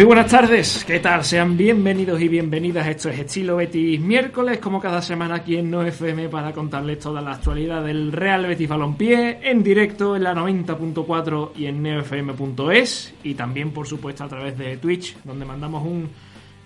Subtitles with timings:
[0.00, 1.22] Muy buenas tardes, ¿qué tal?
[1.24, 2.88] Sean bienvenidos y bienvenidas.
[2.88, 7.20] Esto es Estilo Betis miércoles, como cada semana aquí en No FM para contarles toda
[7.20, 13.34] la actualidad del Real Betis Balompié en directo en la 90.4 y en neofm.es y
[13.34, 16.08] también, por supuesto, a través de Twitch, donde mandamos un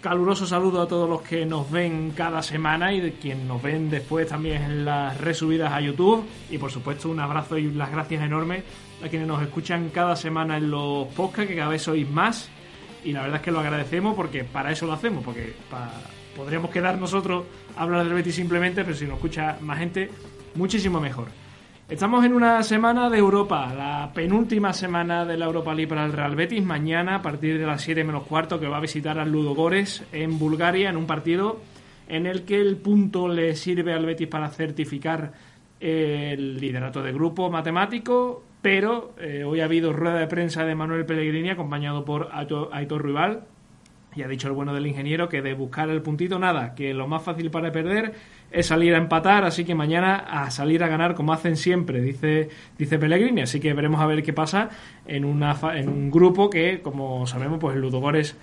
[0.00, 3.90] caluroso saludo a todos los que nos ven cada semana y de quienes nos ven
[3.90, 8.22] después también en las resubidas a YouTube y, por supuesto, un abrazo y las gracias
[8.22, 8.62] enormes
[9.04, 12.48] a quienes nos escuchan cada semana en los podcasts, que cada vez sois más
[13.04, 15.54] y la verdad es que lo agradecemos porque para eso lo hacemos, porque
[16.34, 17.44] podríamos quedar nosotros
[17.76, 20.10] a hablar del Betis simplemente, pero si nos escucha más gente,
[20.54, 21.28] muchísimo mejor.
[21.86, 26.14] Estamos en una semana de Europa, la penúltima semana de la Europa League para el
[26.14, 26.64] Real Betis.
[26.64, 30.38] Mañana, a partir de las 7 menos cuarto, que va a visitar al Ludogores en
[30.38, 31.60] Bulgaria, en un partido
[32.08, 35.32] en el que el punto le sirve al Betis para certificar
[35.78, 41.04] el liderato de grupo matemático, pero eh, hoy ha habido rueda de prensa de Manuel
[41.04, 43.42] Pellegrini acompañado por Aitor, Rival
[44.16, 47.06] y ha dicho el bueno del ingeniero que de buscar el puntito nada, que lo
[47.06, 48.14] más fácil para perder
[48.50, 52.48] es salir a empatar, así que mañana a salir a ganar como hacen siempre, dice,
[52.78, 53.42] dice Pellegrini.
[53.42, 54.70] Así que veremos a ver qué pasa
[55.06, 58.34] en, una, en un grupo que, como sabemos, pues el Ludogores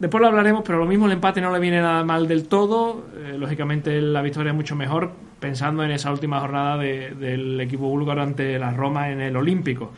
[0.00, 3.04] Después lo hablaremos, pero lo mismo el empate no le viene nada mal del todo.
[3.18, 8.22] Eh, lógicamente la victoria es mucho mejor pensando en esa última jornada del equipo búlgaro
[8.22, 9.92] ante la Roma en el Olímpico.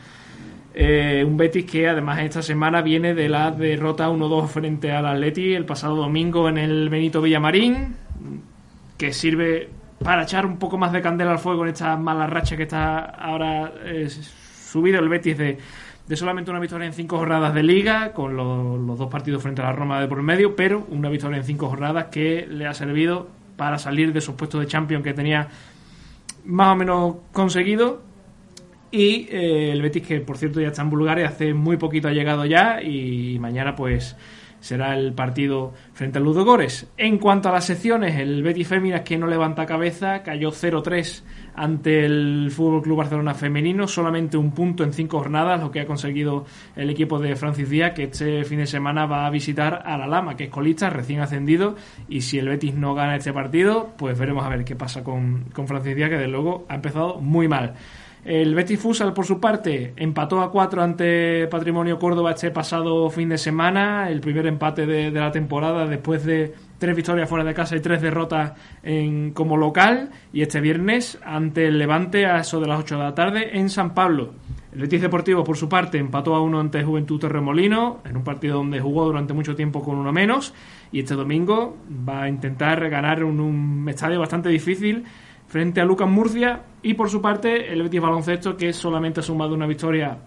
[0.73, 5.53] Eh, un Betis que además esta semana viene de la derrota 1-2 frente al Atleti
[5.53, 7.95] el pasado domingo en el Benito Villamarín,
[8.97, 9.69] que sirve
[10.03, 12.99] para echar un poco más de candela al fuego en esta mala racha que está
[13.05, 15.57] ahora eh, subido el Betis de
[16.07, 19.65] de solamente una victoria en cinco jornadas de liga, con los, dos partidos frente a
[19.65, 23.29] la Roma de por medio, pero una victoria en cinco jornadas que le ha servido
[23.55, 25.47] para salir de esos puestos de Champions que tenía
[26.45, 28.01] más o menos conseguido.
[28.91, 32.11] Y eh, el Betis, que por cierto ya está en Bulgaria, hace muy poquito ha
[32.11, 34.15] llegado ya y mañana pues
[34.63, 36.87] será el partido frente al Ludogores.
[36.95, 41.21] En cuanto a las secciones, el Betis Féminas que no levanta cabeza, cayó 0-3
[41.53, 45.85] ante el Fútbol Club Barcelona femenino, solamente un punto en cinco jornadas, lo que ha
[45.85, 46.45] conseguido
[46.77, 50.07] el equipo de Francis Díaz, que este fin de semana va a visitar a la
[50.07, 51.75] Lama, que es colista, recién ascendido,
[52.07, 55.43] y si el Betis no gana este partido, pues veremos a ver qué pasa con,
[55.53, 57.73] con Francis Díaz, que desde luego ha empezado muy mal.
[58.25, 63.27] El Betis Fusal, por su parte, empató a cuatro ante Patrimonio Córdoba este pasado fin
[63.27, 67.75] de semana, el primer empate de, la temporada después de tres victorias fuera de casa
[67.75, 70.09] y tres derrotas en, como local.
[70.31, 73.69] Y este viernes ante el Levante a eso de las 8 de la tarde en
[73.69, 74.31] San Pablo.
[74.71, 78.55] El Betis Deportivo, por su parte, empató a uno ante Juventud Terremolino, en un partido
[78.55, 80.53] donde jugó durante mucho tiempo con uno menos.
[80.93, 81.75] Y este domingo
[82.07, 85.03] va a intentar ganar en un estadio bastante difícil
[85.53, 89.53] frente a Lucas Murcia y por su parte el Betis Baloncesto que solamente ha sumado
[89.53, 90.17] una victoria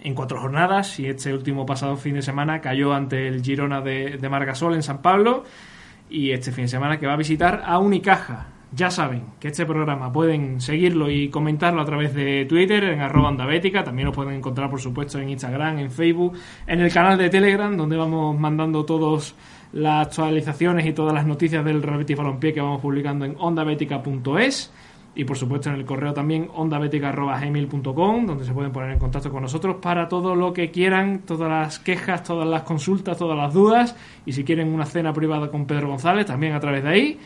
[0.00, 0.98] en cuatro jornadas.
[0.98, 4.82] Y este último pasado fin de semana cayó ante el Girona de, de Margasol en
[4.82, 5.44] San Pablo.
[6.10, 8.48] Y este fin de semana que va a visitar a Unicaja.
[8.72, 13.28] Ya saben que este programa pueden seguirlo y comentarlo a través de Twitter en arroba
[13.28, 17.30] andabética, también lo pueden encontrar por supuesto en Instagram, en Facebook, en el canal de
[17.30, 19.36] Telegram donde vamos mandando todos
[19.72, 24.72] las actualizaciones y todas las noticias del Real Betis Balompié que vamos publicando en ondabetica.es
[25.14, 29.42] y por supuesto en el correo también ondabetica.gmail.com donde se pueden poner en contacto con
[29.42, 33.96] nosotros para todo lo que quieran, todas las quejas, todas las consultas, todas las dudas.
[34.26, 37.18] Y si quieren una cena privada con Pedro González también a través de ahí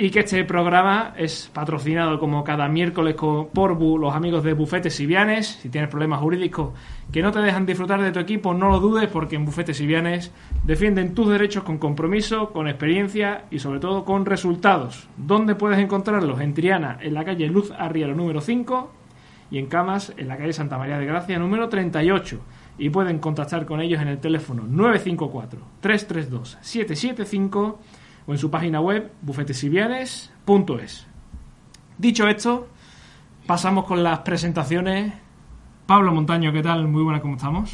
[0.00, 5.58] y que este programa es patrocinado como cada miércoles por los amigos de Bufetes Sivianes.
[5.60, 6.70] Si tienes problemas jurídicos
[7.10, 10.30] que no te dejan disfrutar de tu equipo, no lo dudes porque en Bufetes Sivianes
[10.62, 15.08] defienden tus derechos con compromiso, con experiencia y sobre todo con resultados.
[15.16, 16.40] ¿Dónde puedes encontrarlos?
[16.40, 18.92] En Triana, en la calle Luz Arriero número 5
[19.50, 22.38] y en Camas, en la calle Santa María de Gracia número 38.
[22.78, 27.80] Y pueden contactar con ellos en el teléfono 954 332 775
[28.28, 31.06] o en su página web bufetesivianes.es.
[31.96, 32.68] Dicho esto,
[33.46, 35.14] pasamos con las presentaciones.
[35.86, 36.86] Pablo Montaño, ¿qué tal?
[36.86, 37.72] Muy buenas, ¿cómo estamos?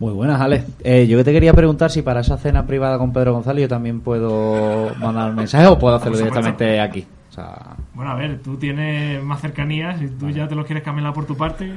[0.00, 0.64] Muy buenas, Ale.
[0.82, 3.68] Eh, yo que te quería preguntar si para esa cena privada con Pedro González yo
[3.68, 7.06] también puedo mandar un mensaje o puedo hacerlo directamente aquí.
[7.94, 11.26] Bueno, a ver, tú tienes más cercanías y tú ya te lo quieres cambiar por
[11.26, 11.74] tu parte.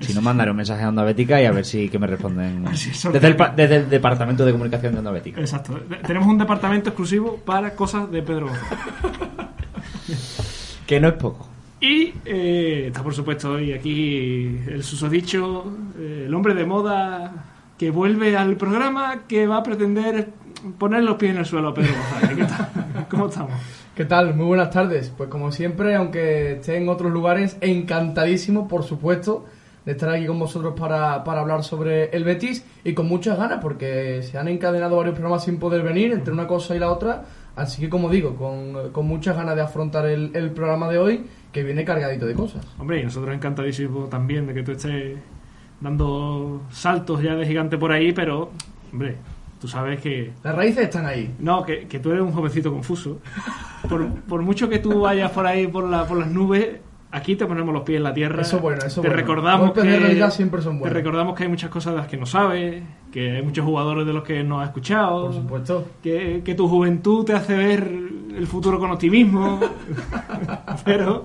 [0.00, 2.64] Si no, mandaré un mensaje a Onda Bética y a ver si que me responden
[3.12, 5.40] desde, el, Departamento de Comunicación de Onda Bética.
[5.40, 5.78] Exacto.
[6.06, 8.48] Tenemos un departamento exclusivo para cosas de Pedro
[10.86, 11.48] que no es poco.
[11.80, 17.32] Y eh, está, por supuesto, hoy aquí el susodicho, eh, el hombre de moda
[17.76, 20.28] que vuelve al programa que va a pretender
[20.78, 22.52] poner los pies en el suelo Pedro González.
[23.10, 23.52] ¿Cómo estamos?
[23.94, 24.34] ¿Qué tal?
[24.34, 25.12] Muy buenas tardes.
[25.16, 29.44] Pues como siempre, aunque esté en otros lugares, encantadísimo, por supuesto,
[29.84, 33.58] de estar aquí con vosotros para, para hablar sobre el Betis y con muchas ganas
[33.60, 37.24] porque se han encadenado varios programas sin poder venir entre una cosa y la otra.
[37.54, 41.26] Así que, como digo, con, con muchas ganas de afrontar el, el programa de hoy
[41.52, 42.66] que viene cargadito de cosas.
[42.78, 45.18] Hombre, y nosotros encantadísimos también de que tú estés
[45.80, 48.52] dando saltos ya de gigante por ahí, pero,
[48.90, 49.16] hombre,
[49.62, 50.32] tú sabes que...
[50.42, 51.32] Las raíces están ahí.
[51.38, 53.20] No, que, que tú eres un jovencito confuso.
[53.88, 56.80] Por, por mucho que tú vayas por ahí por, la, por las nubes,
[57.12, 58.42] aquí te ponemos los pies en la tierra.
[58.42, 59.22] Eso bueno, eso te bueno.
[59.22, 60.96] recordamos Golpes que, de realidad siempre son Te buenos.
[60.96, 62.82] recordamos que hay muchas cosas de las que no sabes,
[63.12, 65.26] que hay muchos jugadores de los que no has escuchado.
[65.26, 65.84] Por supuesto.
[66.02, 67.88] que, que tu juventud te hace ver
[68.36, 69.60] el futuro con optimismo.
[70.84, 71.22] Pero,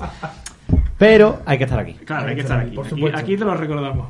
[0.98, 1.94] Pero hay que estar aquí.
[1.94, 2.76] claro, hay que estar aquí.
[2.76, 3.20] por Aquí, supuesto.
[3.20, 4.08] aquí te lo recordamos.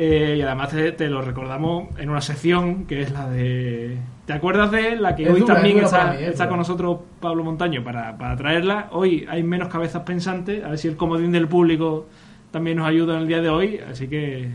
[0.00, 3.98] Eh, y además te, te lo recordamos en una sección que es la de.
[4.26, 6.48] ¿Te acuerdas de la que Es hoy dura, también es está, para mí, es está
[6.48, 8.90] con nosotros Pablo Montaño para, para traerla?
[8.92, 12.06] Hoy hay menos cabezas pensantes, a ver si el comodín del público
[12.52, 13.80] también nos ayuda en el día de hoy.
[13.90, 14.48] Así que,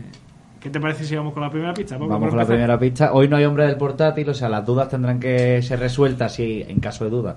[0.60, 1.98] ¿qué te parece si vamos con la primera pista?
[1.98, 3.12] Vamos por con la primera pista.
[3.12, 6.64] Hoy no hay hombre del portátil, o sea, las dudas tendrán que ser resueltas si,
[6.66, 7.36] en caso de duda.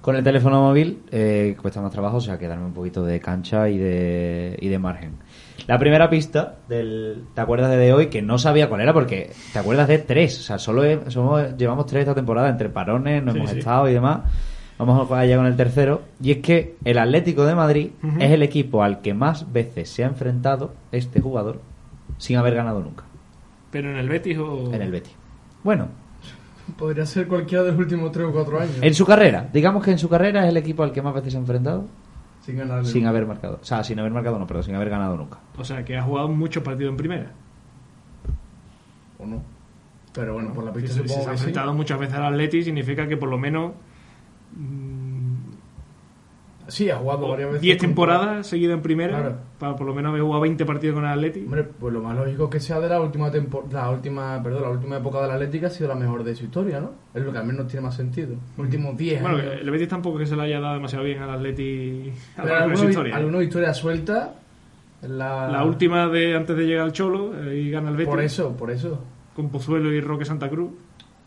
[0.00, 3.20] Con el teléfono móvil eh, cuesta más trabajo, o sea, que darme un poquito de
[3.20, 5.12] cancha y de, y de margen.
[5.66, 8.06] La primera pista del ¿Te acuerdas de, de hoy?
[8.08, 10.38] Que no sabía cuál era porque ¿te acuerdas de tres?
[10.40, 13.58] O sea, solo he- somos, llevamos tres esta temporada, entre parones, no Sí, hemos sí.
[13.58, 14.20] estado y demás.
[14.78, 16.02] Vamos allá con el tercero.
[16.20, 20.02] Y es que el Atlético de Madrid es el equipo al que más veces se
[20.02, 21.60] ha enfrentado este jugador
[22.18, 23.04] sin haber ganado nunca
[23.70, 24.72] ¿Pero en el Betis o.?
[24.72, 25.12] en el Betis.
[25.62, 25.88] Bueno,
[26.78, 28.76] Podría ser cualquiera de los últimos 3 o 4 años.
[28.80, 31.32] en su carrera, digamos que en su carrera es el equipo al que más veces
[31.32, 31.84] se ha enfrentado
[32.42, 32.84] Sin ganar.
[32.84, 33.58] sin haber marcado.
[33.62, 35.38] O sea, sin haber marcado, no, pero sin haber ganado nunca.
[35.56, 37.32] O sea, que ha jugado muchos partidos en primera.
[39.18, 39.42] O no.
[40.12, 41.42] Pero bueno, por la pista Si, se- supongo se ha que sí.
[41.44, 43.72] enfrentado muchas veces al Atleti, significa que por lo menos
[44.56, 44.91] mm,
[46.68, 47.62] Sí, ha jugado varias veces.
[47.62, 49.36] 10 con- temporadas seguidas en primera, Claro.
[49.58, 51.40] para por lo menos haber jugado 20 partidos con el Atleti.
[51.40, 54.62] Hombre, pues lo más lógico es que sea de la última tempo- la última, perdón,
[54.62, 56.92] la última época de la Atlética ha sido la mejor de su historia, ¿no?
[57.14, 58.36] Es lo que al menos tiene más sentido.
[58.56, 59.52] Últimos 10 Bueno, años.
[59.60, 62.76] el Betis tampoco que se le haya dado demasiado bien al Atleti a lo de
[62.76, 63.12] su historia.
[63.12, 63.16] ¿eh?
[63.16, 64.30] algunos historias sueltas.
[65.02, 68.20] La, La última de antes de llegar al Cholo, eh, y gana el Betis Por
[68.22, 69.02] eso, por eso.
[69.34, 70.70] con Pozuelo y Roque Santa Cruz.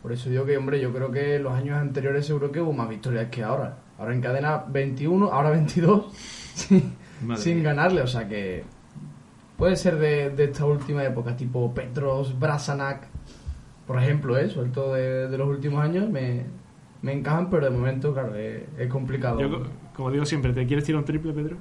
[0.02, 2.88] Por eso digo que, hombre, yo creo que los años anteriores seguro que hubo más
[2.88, 3.76] victorias que ahora.
[3.98, 6.12] Ahora encadena 21, ahora 22,
[6.54, 6.94] sin,
[7.36, 8.02] sin ganarle.
[8.02, 8.64] O sea que
[9.58, 13.08] puede ser de, de esta última época, tipo Petros, Brasanac,
[13.88, 14.50] por ejemplo, ¿eh?
[14.50, 16.44] Suelto de, de los últimos años, me,
[17.02, 19.40] me encajan, pero de momento, claro, es, es complicado.
[19.40, 21.58] Yo, co- como digo siempre, ¿te quieres tirar un triple, Pedro?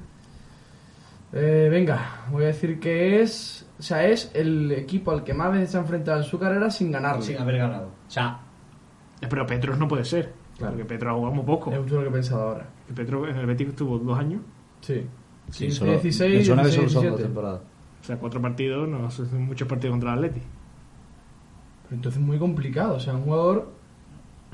[1.32, 3.66] Eh, venga, voy a decir que es.
[3.78, 6.70] O sea, es el equipo al que más veces se ha enfrentado en su carrera
[6.70, 7.36] sin ganarle.
[7.38, 7.86] haber ganado.
[8.06, 8.38] O sea,
[9.20, 10.72] Eh, Pero Petros no puede ser, Claro.
[10.74, 11.72] porque Petros ha jugado muy poco.
[11.72, 12.66] Es justo lo que he pensado ahora.
[12.86, 14.40] Que Petros en el Betis estuvo dos años,
[14.80, 15.06] Sí.
[15.50, 17.22] sí, 15, solo, 16, me suena que solo 16, son dos 17.
[17.24, 17.60] temporadas.
[18.00, 20.40] o sea, cuatro partidos, no son muchos partidos contra el Atleti.
[21.84, 22.96] Pero entonces muy complicado.
[22.96, 23.68] O sea, un jugador.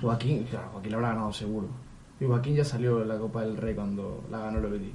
[0.01, 1.67] Joaquín, claro, Joaquín lo habrá ganado seguro.
[2.21, 4.93] Y Joaquín ya salió en la Copa del Rey cuando la ganó el Betis.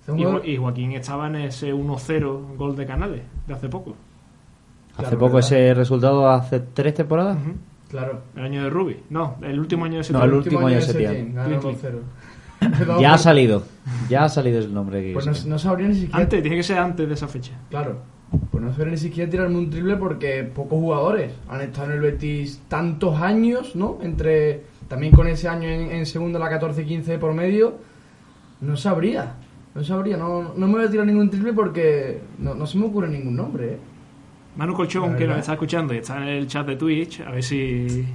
[0.00, 3.94] O sea, un Y, Joaquín estaba en ese 1-0 gol de Canales de hace poco,
[4.94, 5.52] Hace Claro, poco ¿verdad?
[5.52, 7.38] ese resultado, hace tres temporadas.
[7.40, 7.54] Ujú.
[7.92, 8.22] Claro.
[8.34, 8.96] el año de Rubi.
[9.10, 11.34] No, el último año de ese No, el último año de Setién.
[11.34, 13.00] Clint, 2-0.
[13.00, 13.64] Ya ha salido.
[14.08, 16.18] Ya ha salido el nombre que Pues no, no sabría ni siquiera.
[16.18, 17.52] Antes, tiene que ser antes de esa fecha.
[17.68, 17.98] Claro.
[18.50, 22.00] Pues no sabría ni siquiera tirarme un triple porque pocos jugadores han estado en el
[22.00, 23.98] Betis tantos años, ¿no?
[24.02, 24.62] Entre.
[24.88, 27.74] También con ese año en, en segunda, la 14-15 por medio.
[28.62, 29.34] No sabría.
[29.74, 30.16] No sabría.
[30.16, 33.36] No, no me voy a tirar ningún triple porque no, no se me ocurre ningún
[33.36, 33.78] nombre, ¿eh?
[34.56, 37.42] Manu Colchón, que nos está escuchando y está en el chat de Twitch, a ver
[37.42, 38.06] si,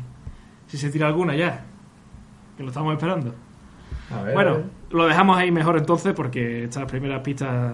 [0.68, 1.66] si se tira alguna ya.
[2.56, 3.34] Que lo estamos esperando.
[4.12, 4.32] A ver.
[4.32, 4.66] a Bueno, ver.
[4.92, 7.74] lo dejamos ahí mejor entonces porque estas primeras pistas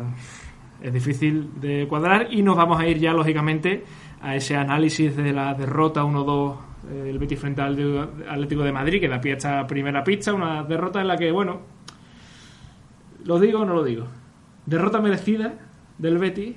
[0.81, 3.83] es difícil de cuadrar y nos vamos a ir ya lógicamente
[4.21, 6.55] a ese análisis de la derrota 1-2
[6.89, 10.33] eh, del Betis frente al Atlético de Madrid que da pie a esta primera pista,
[10.33, 11.61] una derrota en la que, bueno,
[13.25, 14.07] ¿lo digo o no lo digo?
[14.65, 15.53] Derrota merecida
[15.97, 16.55] del Betis.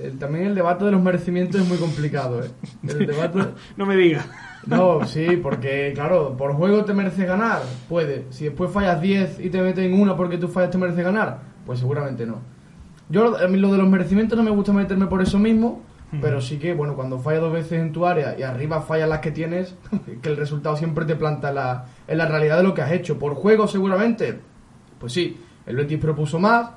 [0.00, 2.50] El- también el debate de los merecimientos es muy complicado, ¿eh?
[2.88, 3.40] El debate.
[3.76, 4.26] No me digas.
[4.66, 8.26] No, sí, porque claro, por juego te mereces ganar, puede.
[8.30, 11.80] Si después fallas 10 y te meten una porque tú fallas te mereces ganar, pues
[11.80, 12.38] seguramente no.
[13.08, 15.82] Yo a mí lo de los merecimientos no me gusta meterme por eso mismo,
[16.20, 19.18] pero sí que, bueno, cuando fallas dos veces en tu área y arriba fallas las
[19.20, 19.74] que tienes,
[20.22, 22.92] que el resultado siempre te planta en la, en la realidad de lo que has
[22.92, 23.18] hecho.
[23.18, 24.38] Por juego seguramente,
[25.00, 26.70] pues sí, el Betis propuso más,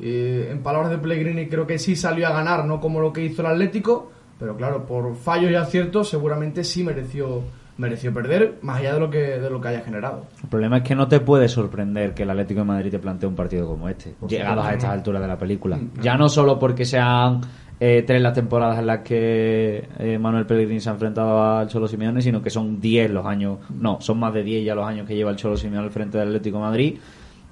[0.00, 3.24] eh, en palabras de Pellegrini creo que sí salió a ganar, no como lo que
[3.24, 7.42] hizo el Atlético, pero claro, por fallos y aciertos seguramente sí mereció
[7.78, 10.26] mereció perder más allá de lo que de lo que haya generado.
[10.42, 13.28] El problema es que no te puede sorprender que el Atlético de Madrid te plantee
[13.28, 15.76] un partido como este, llegados a estas alturas de la película.
[15.76, 17.40] Mm, Ya no solo porque sean
[17.78, 21.86] eh, tres las temporadas en las que eh, Manuel Pellegrini se ha enfrentado al Cholo
[21.86, 25.06] Simeone, sino que son 10 los años, no, son más de 10 ya los años
[25.06, 26.98] que lleva el Cholo Simeone al frente del Atlético de Madrid.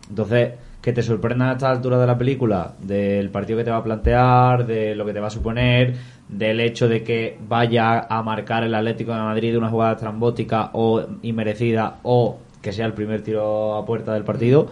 [0.09, 0.53] Entonces,
[0.85, 3.83] que te sorprendan a estas alturas de la película, del partido que te va a
[3.83, 5.95] plantear, de lo que te va a suponer,
[6.29, 10.69] del hecho de que vaya a marcar el Atlético de Madrid de una jugada estrambótica
[10.75, 14.67] o inmerecida o que sea el primer tiro a puerta del partido,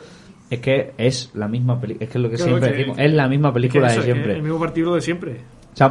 [0.50, 2.98] es que es la misma película, es que es lo que Claro, siempre que- decimos,
[2.98, 4.32] es la misma película Que eso, de siempre.
[4.36, 5.36] El mismo partido de siempre.
[5.72, 5.90] O sea,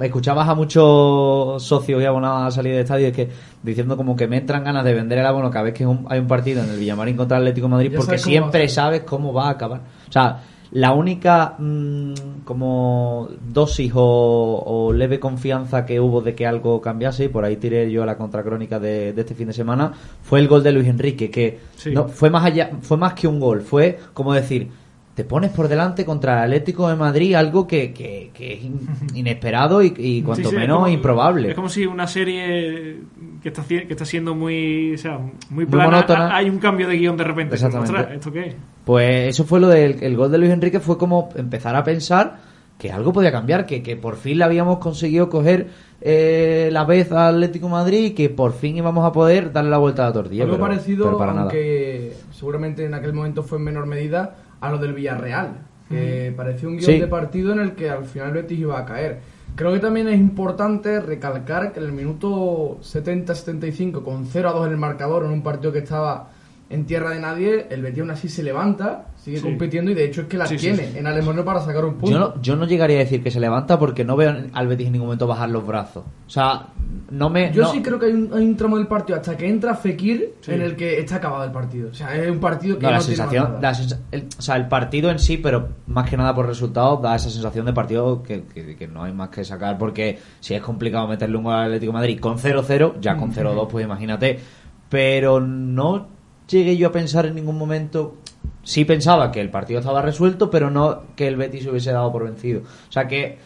[0.00, 3.28] escuchabas a muchos socios y abonados a salir de estadio es que
[3.62, 6.18] diciendo como que me entran ganas de vender el abono cada vez que un- hay
[6.18, 9.02] un partido en el Villamarín contra el Atlético de Madrid Ya porque sabes siempre sabes
[9.02, 9.80] cómo va a acabar.
[10.08, 12.12] O sea, la única mm,
[12.44, 17.56] como dosis o, o leve confianza que hubo de que algo cambiase, y por ahí
[17.56, 19.92] tiré yo a la contracrónica de, de este fin de semana,
[20.22, 21.90] fue el gol de Luis Enrique, que Sí.
[21.92, 24.68] no, fue más allá, fue más que un gol, fue como decir,
[25.18, 28.88] te pones por delante contra el Atlético de Madrid, algo que, que, que es in-
[29.14, 31.48] inesperado y, y cuanto Sí, sí, es menos como- improbable.
[31.48, 32.98] Es como si una serie
[33.42, 36.06] que está, que está siendo muy, o sea, muy Muy plana,
[36.36, 37.56] hay un cambio de guion de repente.
[37.56, 38.14] Exactamente.
[38.14, 38.54] ¿esto qué es?
[38.84, 42.36] Pues eso fue lo del el gol de Luis Enrique, fue como empezar a pensar
[42.78, 45.66] que algo podía cambiar, que, que por fin le habíamos conseguido coger
[46.00, 49.70] eh, la vez al Atlético de Madrid y que por fin íbamos a poder darle
[49.70, 50.44] la vuelta a la tortilla.
[50.44, 51.42] Algo pero- parecido, pero para nada.
[51.46, 56.68] aunque seguramente en aquel momento fue en menor medida, a lo del Villarreal, que parecía
[56.68, 56.98] un guion Sí.
[57.00, 59.20] de partido en el que al final Betis iba a caer.
[59.56, 64.66] Creo que también es importante recalcar que en el minuto 70-75, con 0 a 2
[64.66, 66.30] en el marcador, en un partido que estaba
[66.70, 69.44] en tierra de nadie, el Betis aún así se levanta, sigue Sí.
[69.44, 70.98] compitiendo y de hecho es que la Sí, tiene sí.
[70.98, 72.10] en Alemania para sacar un punto.
[72.10, 74.86] Yo no, yo no llegaría a decir que se levanta porque no veo al Betis
[74.86, 76.04] en ningún momento bajar los brazos.
[76.26, 76.66] O sea,
[77.10, 77.52] no me.
[77.52, 79.74] Yo no- sí creo que hay un, hay un tramo del partido hasta que entra
[79.74, 80.52] Fekir Sí.
[80.52, 81.90] en el que está acabado el partido.
[81.90, 83.60] O sea, es un partido que No, no, la sensación, nada.
[83.60, 87.00] la sensa- el, o sea, el partido en sí, pero más que nada por resultados,
[87.02, 90.54] da esa sensación de partido que, que- que no hay más que sacar, porque si
[90.54, 93.84] es complicado meterle un gol al Atlético de Madrid con 0-0, ya con 0-2, pues
[93.84, 94.38] imagínate.
[94.88, 96.06] Pero no
[96.48, 98.16] llegué yo a pensar en ningún momento.
[98.62, 102.12] Sí pensaba que el partido estaba resuelto, pero no que el Betis se hubiese dado
[102.12, 102.62] por vencido.
[102.88, 103.38] O sea que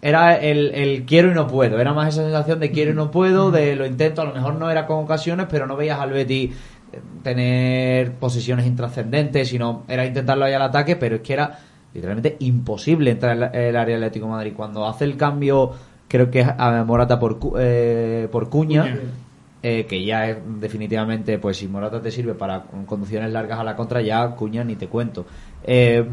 [0.00, 1.80] era el, el quiero y no puedo.
[1.80, 4.22] Era más esa sensación de quiero y no puedo, de lo intento.
[4.22, 6.50] A lo mejor no era con ocasiones, pero no veías al Betis
[6.92, 11.58] eh, tener posiciones intrascendentes, sino era intentarlo ahí al ataque, pero es que era
[11.92, 14.52] literalmente imposible entrar en el área del Atlético de Madrid.
[14.56, 15.72] Cuando hace el cambio,
[16.06, 19.00] creo que es a Morata por, eh, por Cuña, Cuña.
[19.62, 23.64] Eh, que ya es definitivamente, pues si Morata te sirve para con- conducciones largas a
[23.64, 25.26] la contra, ya Cuña ni te cuento.
[25.64, 26.04] Eh,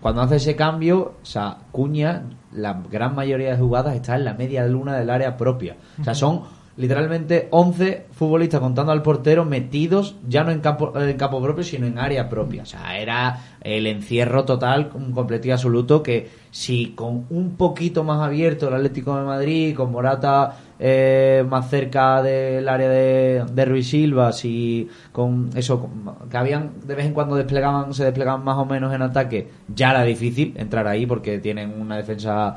[0.00, 4.34] cuando hace ese cambio, o sea, Cuña, la gran mayoría de jugadas está en la
[4.34, 5.76] media luna del área propia.
[6.00, 6.42] O sea, son
[6.76, 11.86] literalmente 11 futbolistas contando al portero metidos ya no en campo, en campo propio, sino
[11.86, 12.62] en área propia.
[12.62, 18.04] O sea, era el encierro total, un completo y absoluto que si con un poquito
[18.04, 23.64] más abierto el Atlético de Madrid, con Morata eh, más cerca del área de, de
[23.64, 28.42] Ruiz Silva, si con eso, con- que habían de vez en cuando desplegaban, se desplegaban
[28.44, 32.56] más o menos en ataque, ya era difícil entrar ahí porque tienen una defensa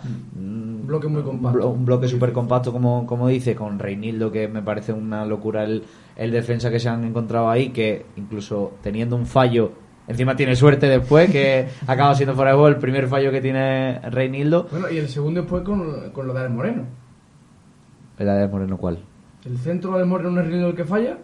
[0.85, 1.67] Un bloque muy compacto.
[1.67, 5.83] un bloque súper compacto, como, como dice, con Reinildo, que me parece una locura el,
[6.15, 9.71] el defensa que se han encontrado ahí, que incluso teniendo un fallo,
[10.07, 13.99] encima tiene suerte después, que acaba siendo fuera de juego el primer fallo que tiene
[14.11, 14.67] Reinildo.
[14.69, 16.83] Bueno, y el segundo después con, con lo de Alex Moreno.
[18.19, 18.99] ¿El de Moreno cuál?
[19.43, 21.17] El centro de Alex Moreno no es Rinaldo el que falla.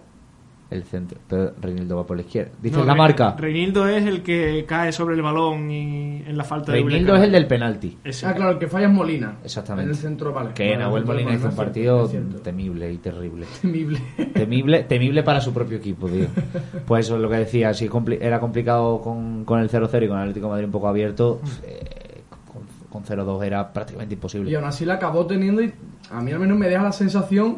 [0.72, 1.20] El centro.
[1.28, 2.52] Pero Reinildo va por la izquierda.
[2.62, 3.36] Dice No, la Re- marca.
[3.38, 7.24] Reinildo es el que cae sobre el balón y en la falta de Reinildo es
[7.24, 7.98] el del penalti.
[8.04, 8.26] Ese.
[8.26, 9.36] Ah, claro, el que falla es Molina.
[9.44, 9.90] Exactamente.
[9.92, 10.54] En el centro, vale.
[10.54, 12.10] Que Vale, Nahuel Molina hizo un partido
[12.42, 13.46] temible y terrible.
[13.62, 14.00] Temible.
[14.34, 16.28] Temible, temible para su propio equipo, tío.
[16.88, 17.74] Pues eso es lo que decía.
[17.74, 20.72] Si compli- era complicado con, con el 0-0 y con el Atlético de Madrid un
[20.72, 24.56] poco abierto, eh, con, con 0-2 era prácticamente Y imposible.
[24.56, 25.74] aún así la acabó teniendo y
[26.10, 27.58] a mí al menos me deja la sensación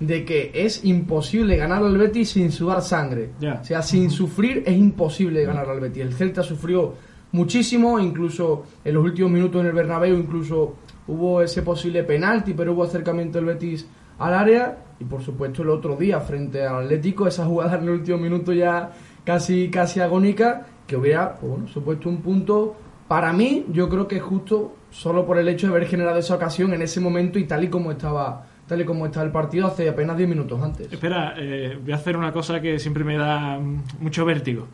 [0.00, 3.30] de que es imposible ganar al Betis sin sudar sangre.
[3.40, 3.60] Ya.
[3.60, 6.02] O sea, sin sufrir es imposible ganar al Betis.
[6.02, 6.94] El Celta sufrió
[7.32, 10.76] muchísimo, incluso en los últimos minutos en el Bernabéu, incluso
[11.08, 13.86] hubo ese posible penalti, pero hubo acercamiento del Betis
[14.18, 17.90] al área y por supuesto el otro día frente al Atlético, esa jugada en el
[17.90, 18.90] último minuto ya
[19.24, 22.76] casi casi agónica que hubiera pues bueno, supuesto un punto
[23.06, 26.34] para mí yo creo que es justo solo por el hecho de haber generado esa
[26.34, 29.66] ocasión en ese momento y tal y como estaba tal y como estaba el partido
[29.66, 30.92] hace apenas 10 minutos antes.
[30.92, 34.66] Espera, eh, voy a hacer una cosa que siempre me da mm, mucho vértigo.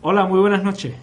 [0.00, 0.94] Hola, muy buenas noches.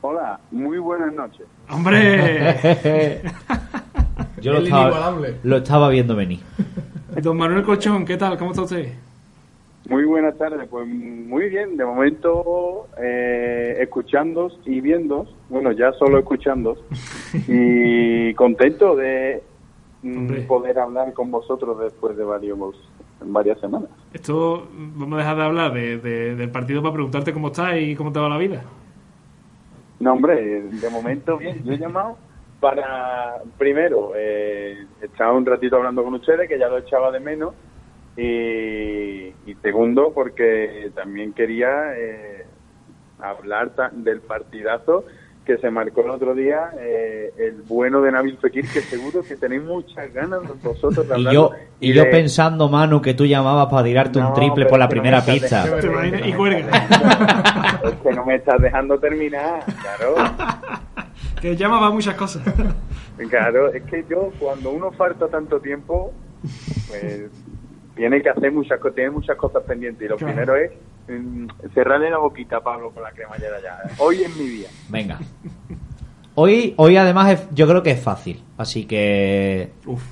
[0.00, 1.46] Hola, muy buenas noches.
[1.68, 3.22] ¡Hombre!
[4.40, 6.40] Yo lo estaba, lo estaba viendo venir.
[7.20, 8.38] Don Manuel Colchón, ¿qué tal?
[8.38, 8.92] ¿Cómo está usted?
[9.88, 16.18] Muy buenas tardes, pues muy bien, de momento eh, escuchándos y viendo, bueno, ya solo
[16.18, 16.78] escuchando,
[17.48, 19.42] y contento de
[20.04, 20.42] Hombre.
[20.42, 22.58] poder hablar con vosotros después de varios,
[23.24, 23.88] varias semanas.
[24.12, 27.94] Esto, vamos a dejar de hablar de- de- del partido para preguntarte cómo estás y
[27.96, 28.62] cómo te va la vida.
[30.00, 32.18] No, hombre, de momento bien, yo he llamado
[32.60, 37.54] para, primero, eh, estaba un ratito hablando con ustedes, que ya lo echaba de menos,
[38.16, 42.44] y, y segundo, porque también quería eh,
[43.18, 45.04] hablar del partidazo
[45.44, 49.36] que se marcó el otro día, eh, el bueno de Nabil Fekir, que seguro que
[49.36, 51.34] tenéis muchas ganas vosotros de Y hablar.
[51.34, 54.86] yo, y yo pensando, Manu, que tú llamabas para tirarte un No, triple por la
[54.86, 55.64] no primera pista.
[55.82, 56.70] Imaginas, y cuelga.
[57.84, 60.14] Es que no me estás dejando terminar, claro.
[61.40, 62.42] que llama para muchas cosas.
[63.28, 66.12] Claro, es que yo cuando uno falta tanto tiempo,
[66.88, 67.30] pues
[67.94, 70.02] tiene que hacer muchas cosas, tiene muchas cosas pendientes.
[70.06, 70.32] Y lo Claro.
[70.32, 70.72] primero es
[71.74, 73.78] cerrarle la boquita a Pablo con la cremallera ya.
[73.98, 74.68] Hoy es mi día.
[74.88, 75.18] Venga.
[76.34, 80.02] Hoy, hoy además es- yo creo que es fácil, así que Uf.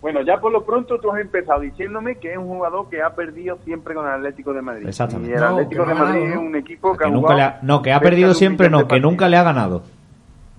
[0.00, 3.10] Bueno, ya por lo pronto tú has empezado diciéndome que es un jugador que ha
[3.14, 4.86] perdido siempre con el Atlético de Madrid.
[4.88, 5.32] Exactamente.
[5.32, 7.36] Y el No, Atlético de Madrid ganado, es un equipo que, que ha nunca jugado
[7.38, 9.82] le ha, no, que ha perdido siempre, no, que nunca le ha ganado.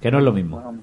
[0.02, 0.60] Que no es lo mismo.
[0.62, 0.82] Bueno,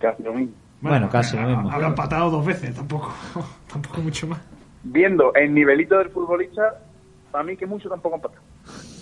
[0.00, 0.54] casi lo mismo.
[0.80, 1.70] Bueno, casi lo mismo.
[1.70, 3.12] Habrá empatado dos veces, tampoco,
[3.72, 4.40] tampoco mucho más.
[4.84, 6.78] Viendo el nivelito del futbolista,
[7.34, 8.38] para mí que mucho tampoco empata.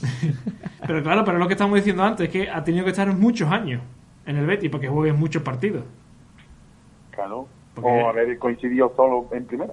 [0.87, 3.49] Pero claro, pero lo que estamos diciendo antes, es que ha tenido que estar muchos
[3.53, 3.83] años
[4.25, 5.85] en el Betis porque juegue en muchos partidos.
[7.11, 7.47] Claro.
[7.75, 9.73] Porque- O haber coincidido solo en primera.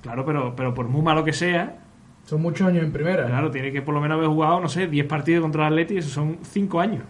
[0.00, 1.76] Claro, pero, pero por muy malo que sea,
[2.24, 3.26] Son muchos años en primera.
[3.26, 5.98] claro, tiene que por lo menos haber jugado, no sé, 10 partidos contra el Atleti,
[5.98, 7.04] eso son 5 años.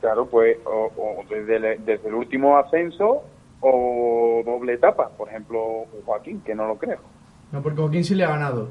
[0.00, 3.22] Claro, pues o, o desde, el, desde el último ascenso
[3.60, 5.08] o doble etapa.
[5.16, 6.98] Por ejemplo, Joaquín, que no lo creo.
[7.52, 8.68] No, porque Joaquín sí le ha ganado.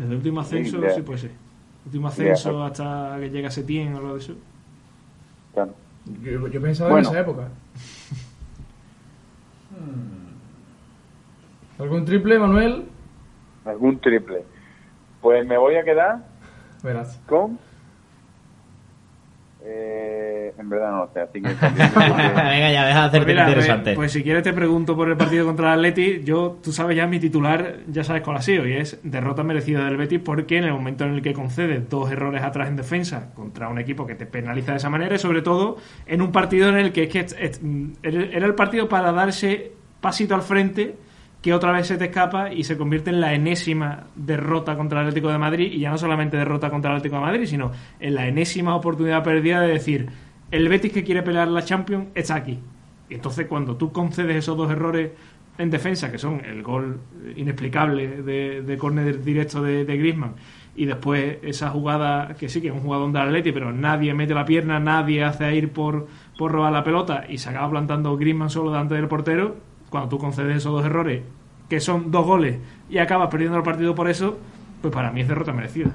[0.00, 0.94] Desde el último ascenso, Sí, ya.
[0.94, 1.30] sí puede ser.
[1.84, 4.34] último ascenso hasta que llega Setién o algo de eso.
[5.52, 5.74] Claro.
[6.22, 7.06] Yo, yo pensaba Bueno.
[7.08, 7.48] en esa época.
[11.78, 12.84] ¿Algún triple, Manuel?
[13.64, 14.44] Algún triple.
[15.20, 16.24] Pues me voy a quedar
[16.82, 17.20] Verás.
[17.26, 17.58] con...
[19.62, 21.48] Eh, en verdad no lo sé, así que...
[21.98, 23.84] Venga, ya, deja de hacerte Pues mira, interesante.
[23.90, 26.22] pues, pues si quieres te pregunto por el partido contra el Atleti.
[26.24, 29.84] Yo, tú sabes ya mi titular, ya sabes cuál ha sido, y es derrota merecida
[29.84, 33.32] del Betis porque en el momento en el que concedes dos errores atrás en defensa
[33.34, 36.68] contra un equipo que te penaliza de esa manera y sobre todo en un partido
[36.68, 37.60] en el que es que es- es-
[38.02, 40.94] era el partido para darse pasito al frente
[41.42, 45.08] que otra vez se te escapa y se convierte en la enésima derrota contra el
[45.08, 48.14] Atlético de Madrid y ya no solamente derrota contra el Atlético de Madrid, sino en
[48.14, 50.08] la enésima oportunidad perdida de decir
[50.50, 52.58] el Betis que quiere pelear la Champions está aquí.
[53.08, 55.12] Y entonces cuando tú concedes esos dos errores
[55.56, 57.00] en defensa, que son el gol
[57.36, 60.34] inexplicable de, de córner directo de, de Griezmann
[60.76, 64.34] y después esa jugada que sí que es un jugador de Atleti, pero nadie mete
[64.34, 66.06] la pierna, nadie hace a ir por,
[66.38, 69.56] por robar la pelota y se acaba plantando Griezmann solo delante del portero,
[69.90, 71.22] cuando tú concedes esos dos errores,
[71.68, 74.38] que son dos goles, y acabas perdiendo el partido por eso,
[74.80, 75.90] pues para mí es derrota merecida.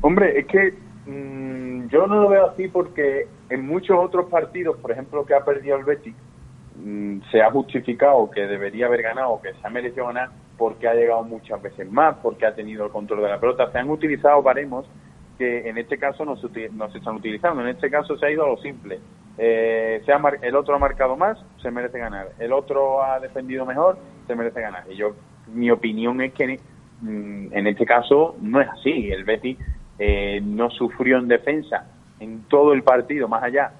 [0.00, 0.74] Hombre, es que
[1.06, 5.44] mm, yo no lo veo así porque en muchos otros partidos, por ejemplo, que ha
[5.44, 6.14] perdido el Betis,
[6.76, 10.94] mm, se ha justificado que debería haber ganado, que se ha merecido ganar, porque ha
[10.94, 13.70] llegado muchas veces más, porque ha tenido el control de la pelota.
[13.72, 14.86] Se han utilizado baremos
[15.38, 17.62] que en este caso no se, no se están utilizando.
[17.62, 19.00] En este caso se ha ido a lo simple.
[19.38, 22.30] Eh, se ha mar- el otro ha marcado más, se merece ganar.
[22.38, 24.84] El otro ha defendido mejor, se merece ganar.
[24.90, 25.14] Y yo,
[25.48, 26.60] mi opinión es que
[27.00, 29.10] mm, en este caso no es así.
[29.10, 29.58] El Betis
[29.98, 31.86] eh, no sufrió en defensa
[32.20, 33.72] en todo el partido, más allá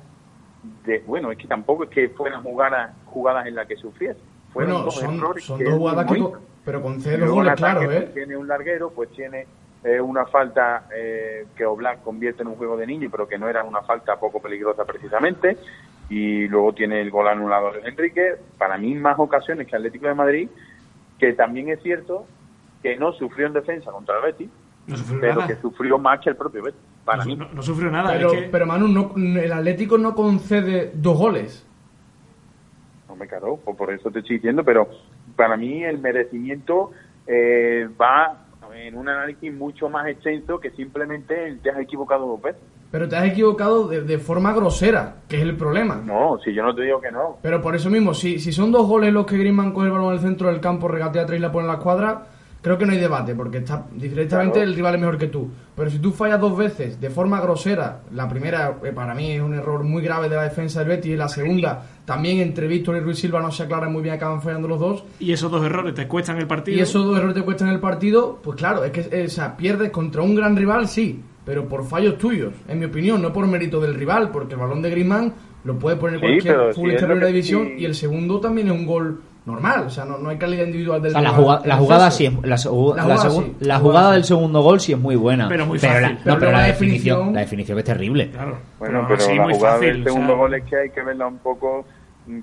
[0.85, 4.19] de, bueno, es que tampoco es que fueran jugadas, jugadas en las que sufriese.
[4.53, 6.25] Fueron Bueno, dos son, errores son dos jugadas que...
[6.65, 8.11] Pero con cero goles, claro, pues, ¿eh?
[8.15, 9.47] Tiene un larguero, pues tiene
[9.85, 13.49] eh, una falta eh, que Oblak convierte en un juego de niño, pero que no
[13.49, 15.59] era una falta poco peligrosa precisamente.
[16.09, 18.35] Y luego tiene el gol anulado de Enrique.
[18.59, 20.49] Para mí, más ocasiones que Atlético de Madrid,
[21.19, 22.27] que también es cierto
[22.83, 24.51] que no sufrió en defensa contra el Betis,
[24.87, 25.47] No pero nada.
[25.47, 26.81] que sufrió más que el propio Betis.
[27.05, 27.37] Para no, mí.
[27.37, 28.13] no- no sufrió nada.
[28.13, 31.67] Pero, es que- pero Manu, no, el Atlético no concede dos goles.
[33.09, 34.89] No me caro, por, por eso te estoy diciendo, pero
[35.37, 36.91] para mí el merecimiento
[37.27, 38.44] eh, va
[38.75, 42.63] en un análisis mucho más extenso que simplemente el te has equivocado dos veces.
[42.91, 45.97] Pero te has equivocado de, de forma grosera, que es el problema.
[45.97, 47.39] No, si yo no te digo que no.
[47.43, 50.13] Pero por eso mismo, si, si son dos goles los que Griezmann coge el balón
[50.13, 52.27] al centro del campo, regatea tres y la pone en la escuadra,
[52.65, 54.69] creo que no hay debate, porque está directamente Claro.
[54.71, 55.51] el rival es mejor que tú.
[55.77, 59.41] Pero si tú fallas dos veces de forma grosera, la primera eh, para mí es
[59.43, 62.97] un error muy grave de la defensa del Betis, y la segunda también entre Víctor
[62.97, 65.05] y Ruiz Silva no se aclaran muy bien, acaban fallando los dos.
[65.21, 66.77] Y esos dos errores te cuestan el partido.
[66.79, 69.57] Y esos dos errores te cuestan el partido, pues claro, es que eh, o sea,
[69.57, 73.47] pierdes contra un gran rival, sí, pero por fallos tuyos, en mi opinión, no por
[73.47, 77.07] mérito del rival, porque el balón de Griezmann lo puede poner Sí, cualquier futbolista de
[77.09, 77.75] primera división sí.
[77.79, 81.03] y el segundo también es un gol normal, o sea, no, no hay calidad individual
[81.03, 83.67] del O sea, la, jugada, la jugada sí es, la, La la jugada sí, la
[83.75, 85.49] la jugada del segundo gol sí es muy buena.
[85.49, 86.13] Pero muy la, fácil.
[86.15, 88.31] no, Pero pero la la definición, definición- la definición es terrible.
[88.31, 88.59] Claro.
[88.79, 90.91] Bueno, pero así, la muy jugada fácil, del o segundo sea, gol es que hay
[90.91, 91.85] que verla un poco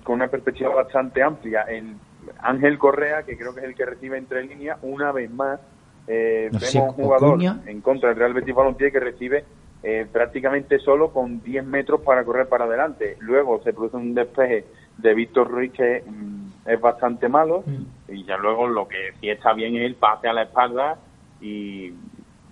[0.03, 1.61] con una perspectiva bastante amplia.
[1.63, 1.95] El
[2.39, 5.59] Ángel Correa, que creo que es el que recibe entre líneas, una vez más
[6.07, 7.59] eh, No sé, vemos un jugador Ocuña.
[7.65, 9.45] en contra del Real Betis Balompié que recibe
[9.83, 13.17] eh, prácticamente solo con 10 metros para correr para adelante.
[13.21, 14.65] Luego se produce un despeje
[14.97, 17.63] de Víctor Ruiz que mm, es bastante malo
[18.07, 20.97] y ya luego lo que sí está bien es el pase a la espalda
[21.41, 21.91] y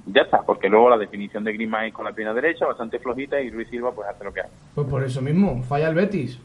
[0.07, 3.39] ya está, porque luego la definición de Griezmann es con la pierna derecha, bastante flojita
[3.39, 4.51] y Ruiz Silva pues hace lo que hace.
[4.73, 6.39] Pues por eso mismo, falla el Betis.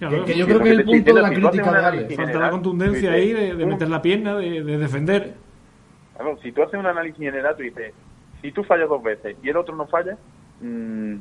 [0.00, 1.78] claro, que, que yo Sí, creo que es el te punto de la crítica de
[1.78, 1.86] Ale.
[1.86, 5.34] análisis falta la contundencia ahí de, de "Uh, meter la pierna, de, de defender.
[6.16, 7.94] Claro, si tú haces un análisis general, tú dices,
[8.42, 10.16] si tú fallas dos veces y el otro no falla,
[10.60, 11.14] mm,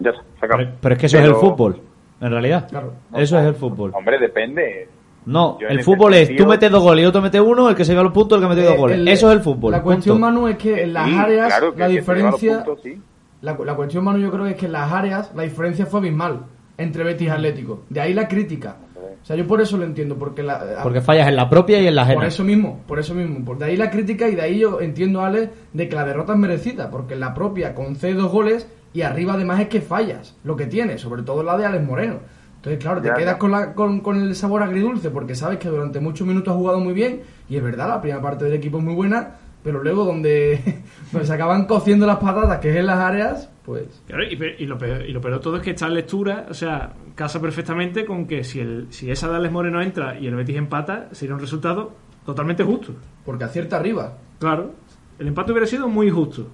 [0.00, 0.58] ya está, se acabó.
[0.62, 1.80] Pero, pero es que eso es el fútbol,
[2.20, 2.68] en realidad.
[2.68, 2.92] Claro.
[3.14, 3.92] Eso es el fútbol.
[3.94, 4.88] Hombre, depende.
[5.26, 7.74] No, el ese fútbol es sentido- tú metes dos goles y otro mete uno, el
[7.74, 8.98] que se lleva los puntos, el que mete dos Eh, goles.
[8.98, 9.72] el- Eso es el fútbol.
[9.72, 10.26] La cuestión, punto.
[10.32, 12.64] Manu, es que en las Sí, áreas claro, que la diferencia...
[12.64, 13.00] puntos, sí.
[13.42, 16.00] La, la cuestión, Manu, yo creo que es que en las áreas la diferencia fue
[16.00, 16.40] abismal
[16.78, 17.82] entre Betis y Atlético.
[17.90, 18.76] De ahí la crítica.
[19.22, 21.86] O sea, yo por eso lo entiendo, porque la, Porque fallas en la propia y
[21.86, 22.16] en la ajena.
[22.20, 23.42] por eso mismo, por eso mismo.
[23.44, 26.34] Por de ahí la crítica y de ahí yo entiendo, Ale, de que la derrota
[26.34, 30.36] es merecida, porque en la propia concede dos goles y arriba además es que fallas
[30.44, 32.16] lo que tiene, sobre todo la de Alex Moreno.
[32.64, 33.38] Entonces, claro, te Ya, quedas ya.
[33.38, 36.80] con, la, con, con el sabor agridulce, porque sabes que durante muchos minutos ha jugado
[36.80, 40.04] muy bien, y es verdad, la primera parte del equipo es muy buena, pero luego
[40.04, 44.02] donde, donde se acaban cociendo las patatas, que es en las áreas, pues...
[44.06, 46.46] Claro, y, pe- y lo peor, y lo peor de todo es que esta lectura,
[46.48, 50.26] o sea, casa perfectamente con que si el si esa de Alex Moreno entra y
[50.26, 51.92] el Betis empata, sería un resultado
[52.26, 52.94] totalmente justo.
[53.24, 54.14] Porque acierta arriba.
[54.38, 54.72] Claro,
[55.18, 56.46] el empate hubiera sido muy justo.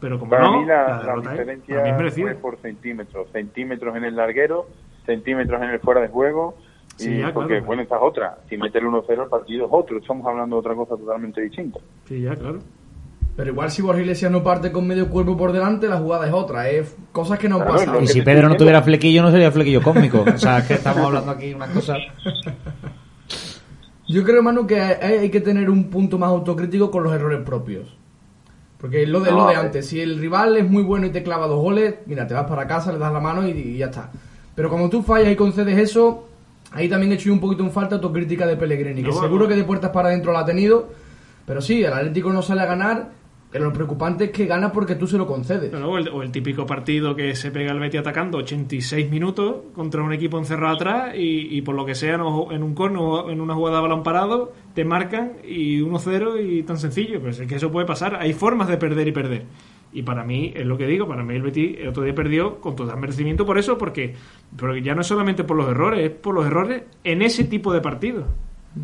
[0.00, 2.34] Pero como Para no, mí la, es diferencia fue merecida.
[2.34, 3.30] por centímetros.
[3.32, 4.66] Centímetros en el larguero,
[5.06, 6.56] centímetros en el fuera de juego.
[6.98, 7.66] Y ya, porque, claro.
[7.66, 8.38] bueno, esa es otra.
[8.48, 9.98] Si mete el 1-0, el partido es otro.
[9.98, 11.80] Estamos hablando de otra cosa totalmente distinta.
[12.06, 12.58] Sí, ya, claro.
[13.34, 16.32] Pero igual si Borja Iglesias no parte con medio cuerpo por delante, la jugada es
[16.34, 16.68] otra.
[16.68, 17.96] Es cosas que no Claro, pasan.
[17.96, 20.22] Y que si Pedro no tuviera flequillo, no sería flequillo cósmico.
[20.22, 21.96] O sea, es que estamos hablando aquí una cosa.
[24.06, 27.96] Yo creo, Manu, que hay, que tener un punto más autocrítico con los errores propios.
[28.76, 29.86] Porque es lo de, No, lo de antes.
[29.86, 32.66] Si el rival es muy bueno y te clava dos goles, mira, te vas para
[32.66, 34.10] casa, le das la mano y, y ya está.
[34.54, 36.28] Pero cuando tú fallas y concedes eso,
[36.72, 39.48] ahí también he hecho un poquito en falta autocrítica de Pellegrini, que No, seguro no.
[39.48, 40.90] que de puertas para adentro la ha tenido.
[41.46, 43.10] Pero sí, el Atlético no sale a ganar,
[43.50, 45.74] pero lo preocupante es que gana porque tú se lo concedes.
[45.74, 50.02] O, el, o el típico partido que se pega el Betis atacando 86 minutos contra
[50.02, 53.30] un equipo encerrado atrás y, y por lo que sea no- en un corno o
[53.30, 57.18] en una jugada de balón parado te marcan y 1-0 y tan sencillo.
[57.20, 58.16] Pero es que eso puede pasar.
[58.20, 59.44] Hay formas de perder y perder.
[59.92, 62.60] Y para mí, es lo que digo, para mí el Betis el otro día perdió
[62.60, 64.14] con total merecimiento por eso, porque,
[64.56, 67.72] porque ya no es solamente por los errores, es por los errores en ese tipo
[67.72, 68.24] de partidos.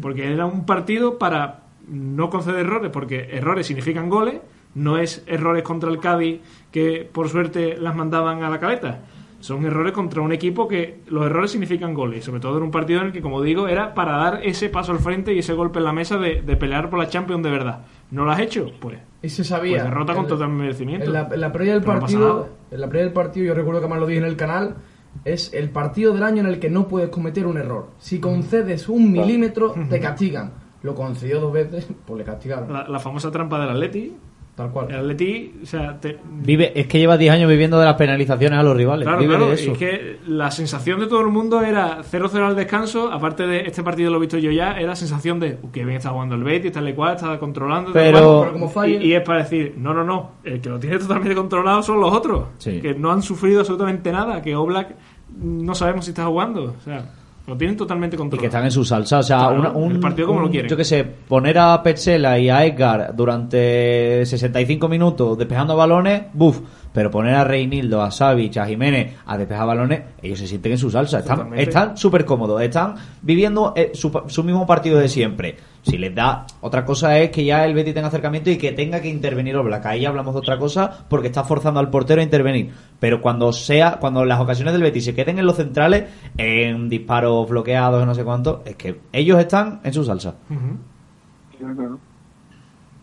[0.02, 4.40] Porque era un partido para no conceder errores, porque errores significan goles,
[4.74, 6.40] no es errores contra el Cádiz
[6.70, 9.00] que por suerte las mandaban a la caleta.
[9.40, 13.00] Son errores contra un equipo que los errores significan goles, sobre todo en un partido
[13.00, 15.78] en el que, como digo, era para dar ese paso al frente y ese golpe
[15.78, 17.86] en la mesa de, de pelear por la Champions de verdad.
[18.10, 18.70] ¿No lo has hecho?
[18.80, 19.78] Pues Y se sabía.
[19.78, 21.06] Pues derrota con total merecimiento.
[21.06, 23.80] En la, en la previa del Pero partido, en la previa del partido, yo recuerdo
[23.80, 24.76] que más lo dije en el canal,
[25.24, 27.88] es el partido del año en el que no puedes cometer un error.
[27.98, 30.52] Si concedes un milímetro, te castigan.
[30.82, 32.72] Lo concedió dos veces, pues le castigaron.
[32.72, 34.16] la, la famosa trampa del Atleti.
[34.58, 34.92] Tal El cual.
[34.94, 38.62] Atleti, o sea, te- Vive, es que lleva 10 años viviendo de las penalizaciones a
[38.64, 39.04] los rivales.
[39.06, 39.72] Claro, Vive claro, de y eso.
[39.72, 43.82] es que la sensación de todo el mundo era 0-0 al descanso, aparte de este
[43.84, 46.42] partido lo he visto yo ya, era sensación de "Uh, que bien está jugando el
[46.42, 48.40] Betis, tal y cual, está controlando, Pero- cual".
[48.40, 50.98] Pero como falle- y, y es para decir, no, no, no, el que lo tiene
[50.98, 52.80] totalmente controlado son los otros, Sí.
[52.80, 54.96] que no han sufrido absolutamente nada, que Oblak
[55.40, 57.14] no sabemos si está jugando, o sea,
[57.48, 58.40] lo tienen totalmente Y controlado.
[58.42, 59.18] que están en su salsa.
[59.18, 60.68] O sea, Claro, un, el partido como un- lo quieren.
[60.70, 66.60] Yo que sé, poner a Petzela y a Edgar durante 65 minutos despejando balones, buf.
[66.92, 70.78] Pero poner a Reinildo, a Savic, a Jiménez a despejar balones, ellos se sienten en
[70.78, 71.18] su salsa.
[71.18, 71.62] Están Totalmente.
[71.62, 72.60] están súper cómodos.
[72.62, 75.56] Están viviendo eh, su, su mismo partido de siempre.
[75.88, 79.00] Si les da, otra cosa es que ya el Betis tenga acercamiento y que tenga
[79.00, 79.86] que intervenir Oblak.
[79.86, 82.70] Ahí hablamos de otra cosa porque está forzando al portero a intervenir.
[83.00, 86.04] Pero cuando sea, cuando las ocasiones del Betis se queden en los centrales,
[86.36, 90.34] en disparos bloqueados, no sé cuánto, es que ellos están en su salsa.
[90.50, 91.98] Ujú.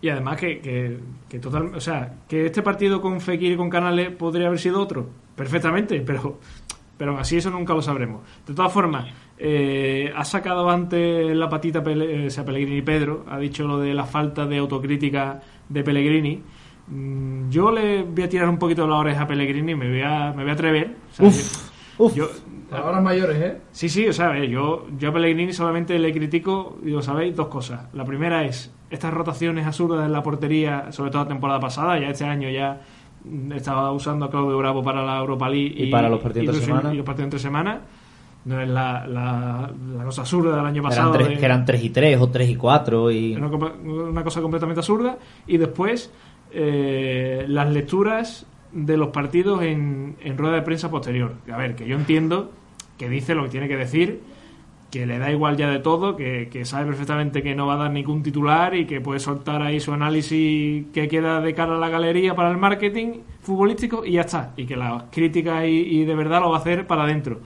[0.02, 3.72] Y además que, que, que total, o sea, que este partido con Fekir y con
[3.72, 6.38] Canales podría haber sido otro, perfectamente, pero
[6.98, 8.22] pero así eso nunca lo sabremos.
[8.48, 9.06] De todas formas,
[9.38, 13.94] eh, ha sacado antes la patita Pele, eh, sea, Pellegrini Pedro, ha dicho lo de
[13.94, 16.42] la falta de autocrítica de Pellegrini.
[16.88, 20.32] Mm, yo le voy a tirar un poquito la oreja a Pellegrini, me voy a,
[20.36, 20.96] me voy a atrever.
[21.12, 22.16] O sea, Uf, yo- uf.
[22.16, 22.30] yo-
[22.70, 23.58] Palabras mayores, ¿eh?
[23.72, 27.48] Sí, sí, o sea, yo, yo a Pellegrini solamente le critico, y lo sabéis, dos
[27.48, 27.94] cosas.
[27.94, 32.08] La primera es estas rotaciones absurdas en la portería, sobre todo la temporada pasada, ya
[32.10, 32.82] este año ya
[33.24, 36.58] mm, estaba usando a Claudio Bravo para la Europa League Y para los partidos entre
[36.58, 36.94] los- semana.
[36.94, 37.82] y los partidos entre semana.
[38.46, 41.10] No es la, la, la cosa absurda del año pasado.
[41.10, 43.36] Eran tres, de- que eran 3 y 3 o 3 y 4 y...
[43.36, 45.18] una cosa completamente absurda.
[45.48, 46.12] Y después,
[46.52, 51.34] eh, las lecturas de los partidos en, en rueda de prensa posterior.
[51.52, 52.52] A ver, que yo entiendo
[52.98, 54.22] que dice lo que tiene que decir,
[54.92, 57.78] que le da igual ya de todo, que, que sabe perfectamente que no va a
[57.78, 61.80] dar ningún titular y que puede soltar ahí su análisis que queda de cara a
[61.80, 64.54] la galería para el marketing futbolístico y ya está.
[64.56, 65.70] Y que las críticas y,
[66.02, 67.40] y de verdad lo va a hacer para adentro.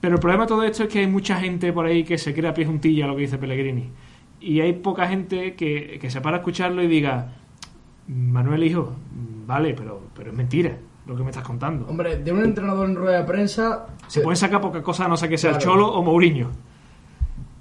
[0.00, 2.32] Pero el problema de todo esto es que hay mucha gente por ahí que se
[2.32, 3.90] crea pie juntilla lo que dice Pellegrini.
[4.40, 7.32] Y hay poca gente que, que se para a escucharlo y diga,
[8.06, 8.94] Manuel Hijo,
[9.46, 11.86] vale, pero, pero es mentira lo que me estás contando.
[11.88, 15.30] Hombre, de un entrenador en rueda de prensa Se pueden sacar poca cosa no ser
[15.30, 15.64] que sea Claro.
[15.64, 16.50] Cholo o Mourinho.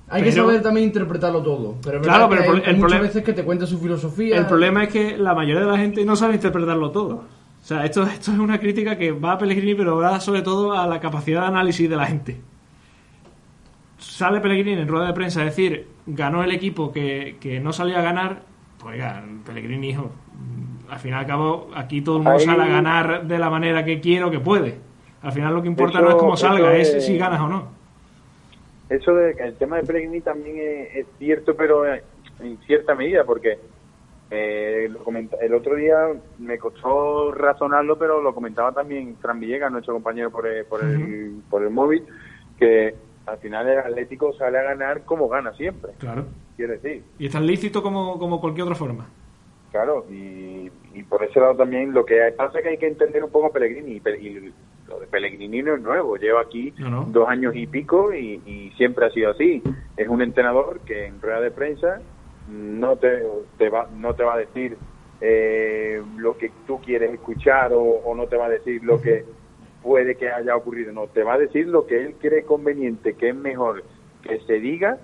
[0.10, 1.76] hay que saber también interpretarlo todo.
[1.82, 4.38] Pero Claro, pero el hay, muchas veces que te cuenta su filosofía.
[4.38, 7.24] El problema es que la mayoría de la gente no sabe interpretarlo todo.
[7.68, 10.72] O sea, esto, esto es una crítica que va a Pellegrini, pero va sobre todo
[10.72, 12.38] a la capacidad de análisis de la gente.
[13.98, 18.00] Sale Pellegrini en rueda de prensa a decir, ganó el equipo que, que no salía
[18.00, 18.44] a ganar.
[18.80, 20.10] Pues oiga, Pellegrini, hijo,
[20.90, 23.50] al fin y al cabo, aquí todo el mundo Ahí- sale a ganar de la
[23.50, 24.76] manera que quiere o que puede.
[25.22, 27.50] Al final lo que importa Eso- no es cómo salga, eso es si ganas o
[27.50, 27.68] no.
[28.90, 33.60] Eso de el tema de Pellegrini también es, es cierto, pero en cierta medida, porque
[34.30, 35.00] eh, lo
[35.42, 35.96] el otro día
[36.40, 41.42] me costó razonarlo, pero lo comentaba también Fran Villegas, nuestro compañero por el, por el,
[41.50, 42.04] por el móvil,
[42.60, 46.26] que al final el Atlético sale a ganar como gana siempre, Claro.
[46.56, 47.04] quiero decir.
[47.20, 49.08] Y es tan lícito como, como cualquier otra forma.
[49.72, 53.24] Claro, y, y por ese lado también lo que pasa es que hay que entender
[53.24, 54.02] un poco Pellegrini.
[54.20, 54.54] Y,
[54.88, 57.02] lo de Pellegrini no es nuevo, lleva aquí No, no.
[57.10, 59.62] dos años y pico y, y siempre ha sido así.
[59.98, 62.00] Es un entrenador que en rueda de prensa
[62.48, 64.78] no te, va, no te va a decir
[65.20, 69.26] eh, lo que tú quieres escuchar o, o no te va a decir lo que
[69.82, 73.30] puede que haya ocurrido, no, te va a decir lo que él cree conveniente, que
[73.30, 73.84] es mejor
[74.22, 74.98] que se diga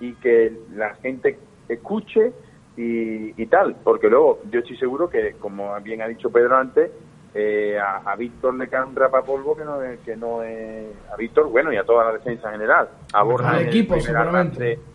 [0.00, 2.32] y que la gente escuche
[2.76, 6.90] y, y tal, porque luego yo estoy seguro que, como bien ha dicho Pedro antes,
[7.34, 11.16] eh, a, a Víctor le cae un rapapolvo que no es, que no es a
[11.16, 12.88] Víctor, bueno, y a toda la defensa en general.
[13.12, 13.96] A Borja el equipo,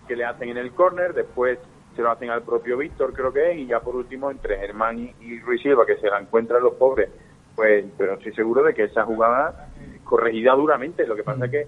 [0.07, 1.59] que le hacen en el córner, después
[1.95, 4.97] se lo hacen al propio Víctor, creo que es, y ya por último entre Germán
[4.99, 7.09] y, y Ruiz Silva, que se la encuentran los pobres,
[7.55, 9.67] pues, pero estoy seguro de que esa jugada
[10.05, 11.05] corregida duramente.
[11.05, 11.67] Lo que pasa es que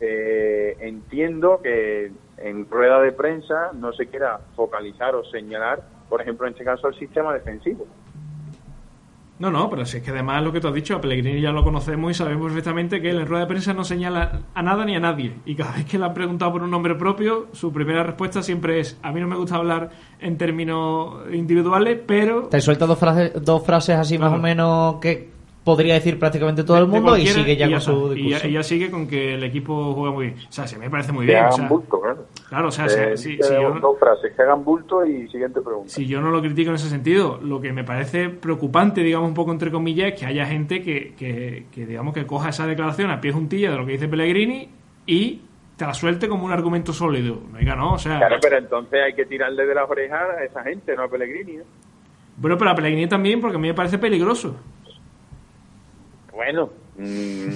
[0.00, 6.46] eh, entiendo que en rueda de prensa no se quiera focalizar o señalar, por ejemplo,
[6.46, 7.86] en este caso, el sistema defensivo.
[9.40, 11.50] No, no, pero si es que además lo que tú has dicho, a Pellegrini ya
[11.50, 14.84] lo conocemos y sabemos perfectamente que él en rueda de prensa no señala a nada
[14.84, 15.32] ni a nadie.
[15.46, 18.80] Y cada vez que le han preguntado por un nombre propio, su primera respuesta siempre
[18.80, 22.42] es, a mí no me gusta hablar en términos individuales, pero...
[22.48, 25.30] Te suelta dos frases, dos frases así más o menos que
[25.64, 27.90] podría decir prácticamente todo de- el mundo y sigue ya con está.
[27.92, 28.48] su Y ya, discurso.
[28.48, 30.38] y ya sigue con que el equipo juega muy bien.
[30.48, 31.38] O sea, se me parece muy bien.
[31.38, 32.26] o hagan sea, bulto, claro.
[32.50, 35.88] Claro, o sea, Eh, si, si- yo, dos frases, que hagan bulto y siguiente pregunta.
[35.88, 39.34] si yo no lo critico en ese sentido, lo que me parece preocupante, digamos un
[39.34, 43.10] poco entre comillas, es que haya gente que, que, que, digamos que coja esa declaración
[43.10, 44.68] a pie juntilla de lo que dice Pellegrini
[45.06, 45.40] y
[45.76, 47.38] te la suelte como un argumento sólido.
[47.56, 48.18] Oiga, no, o sea...
[48.18, 51.52] Claro, pero entonces hay que tirarle de las orejas a esa gente, no a Pellegrini.
[51.56, 51.62] ¿eh?
[52.36, 54.56] Bueno, pero a Pellegrini también, porque a mí me parece peligroso.
[56.34, 57.48] Bueno, mm,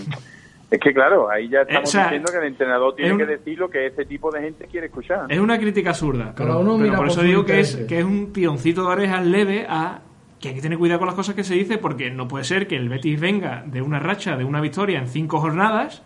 [0.75, 3.27] es que claro, ahí ya estamos o sea, diciendo que el entrenador tiene un- que
[3.27, 5.27] decir lo que ese tipo de gente quiere escuchar.
[5.29, 6.35] Es una crítica absurda.
[6.35, 8.89] Cada pero- uno pero mira por eso digo que es, que es un tironcito de
[8.89, 10.01] orejas leve a
[10.41, 12.67] que hay que tener cuidado con las cosas que se dice, porque no puede ser
[12.67, 16.03] que el Betis venga de una racha, de una victoria en cinco jornadas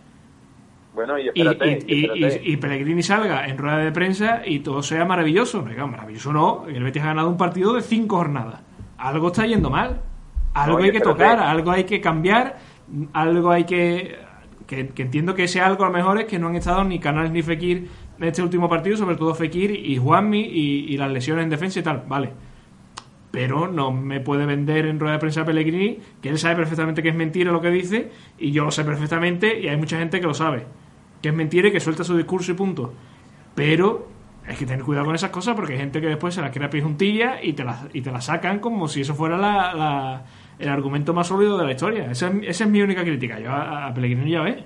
[0.93, 2.41] Bueno, y y, espérate, y- y- espérate.
[2.49, 5.61] y- y Pellegrini salga en rueda de prensa y todo sea maravilloso.
[5.61, 8.61] No, maravilloso no, el Betis ha ganado un partido de cinco jornadas.
[8.97, 10.01] Algo está yendo mal.
[10.53, 11.19] Algo No, hay que espérate.
[11.23, 12.57] tocar, algo hay que cambiar,
[13.13, 14.17] algo hay que,
[14.69, 15.01] que...
[15.01, 17.41] entiendo que ese algo a lo mejor es que no han estado ni Canales ni
[17.41, 21.79] Fekir en este último partido, sobre todo Fekir y Juanmi y, las lesiones en defensa
[21.79, 22.03] y tal.
[22.07, 22.29] Vale.
[23.31, 27.09] Pero no me puede vender en rueda de prensa Pellegrini que él sabe perfectamente que
[27.09, 30.25] es mentira lo que dice y yo lo sé perfectamente y hay mucha gente que
[30.27, 30.65] lo sabe.
[31.21, 32.93] Que es mentira y que suelta su discurso y punto.
[33.55, 34.07] Pero
[34.47, 36.69] Hay que tener cuidado con esas cosas porque hay gente que después se las crea
[36.81, 40.23] juntilla y te las y te la sacan como si eso fuera la-
[40.59, 42.11] el argumento más sólido de la historia.
[42.11, 43.39] Esa es, esa es mi única crítica.
[43.39, 44.63] Yo a, a Pellegrini ya ves.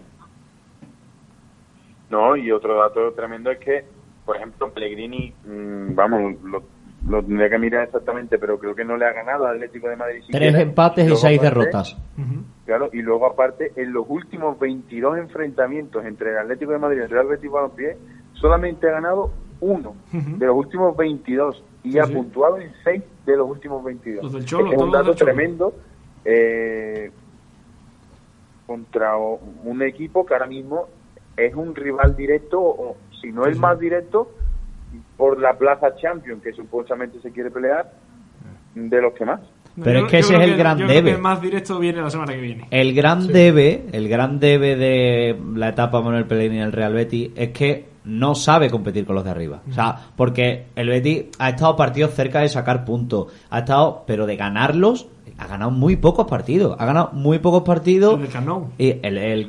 [2.09, 3.85] No, y otro dato tremendo es que,
[4.25, 6.63] por ejemplo, Pellegrini, mm, vamos, lo,
[7.09, 9.95] lo tendría que mirar exactamente, pero creo que no le ha ganado al Atlético de
[9.95, 10.21] Madrid.
[10.29, 10.61] Tres siquiera.
[10.61, 11.97] empates y seis aparte, derrotas.
[12.65, 17.03] Claro, y luego aparte, en los últimos 22 enfrentamientos entre el Atlético de Madrid y
[17.03, 17.97] el Real Betis Balompié,
[18.33, 22.13] solamente ha ganado uno de los últimos 22 y Sí, ha sí.
[22.13, 24.23] puntuado en 6 de los últimos 22.
[24.23, 25.73] Los del Cholo, es un dato tremendo
[26.25, 27.11] eh,
[28.65, 30.87] contra un equipo que ahora mismo
[31.37, 34.31] es un rival directo, o si no el más directo,
[35.17, 37.91] por la plaza Champion que supuestamente se quiere pelear,
[38.75, 39.41] de los que más.
[39.81, 41.11] Pero Yo- es que ese es el gran yo creo que debe.
[41.15, 42.67] el más directo viene la semana que viene.
[42.69, 47.31] El gran debe, el gran debe de la etapa Manuel Pellegrini en el Real Betis
[47.35, 49.61] es que no sabe competir con los de arriba.
[49.69, 54.25] O sea, porque el Betis ha estado partidos cerca de sacar puntos, ha estado, pero
[54.25, 55.07] de ganarlos,
[55.37, 56.75] ha ganado muy pocos partidos.
[56.79, 58.15] Ha ganado muy pocos partidos.
[58.15, 58.67] El del Camp Nou.
[58.77, 59.47] Y el, el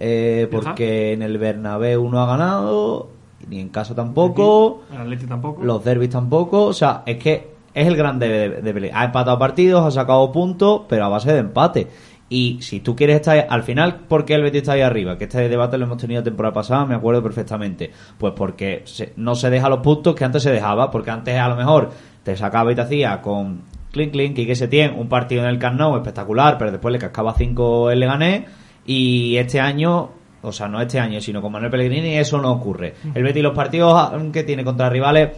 [0.00, 3.10] eh, porque en el Bernabéu no ha ganado,
[3.48, 4.82] ni en casa tampoco.
[4.92, 5.62] El Atleti tampoco.
[5.62, 6.64] Los derbis tampoco.
[6.64, 8.90] O sea, es que es el gran debe de, de.
[8.94, 11.88] Ha empatado partidos, ha sacado puntos, pero a base de empate.
[12.28, 15.18] Y si tú quieres estar al final, ¿por qué el Betis está ahí arriba?
[15.18, 17.90] Que este debate lo hemos tenido la temporada pasada, me acuerdo perfectamente.
[18.16, 21.48] Pues porque se- no se deja los puntos que antes se dejaba, porque antes a
[21.48, 21.90] lo mejor
[22.22, 25.50] te sacaba y te hacía con Clink Clink y que se tiene un partido en
[25.50, 28.44] el Camp Nou espectacular, pero después le cascaba 5 el Leganés
[28.86, 30.10] y este año
[30.42, 32.92] o sea, no este año, sino con Manuel Pellegrini, eso no ocurre.
[33.14, 35.30] El Betis los partidos que tiene contra rivales,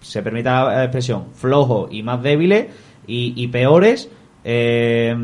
[0.00, 2.66] se permite la expresión, flojos y más débiles
[3.06, 4.10] y, y peores
[4.44, 5.14] eh,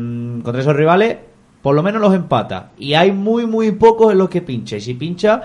[0.43, 1.17] contra esos rivales,
[1.61, 2.71] por lo menos los empata.
[2.77, 4.77] Y hay muy, muy pocos en los que pincha.
[4.77, 5.41] Y si pincha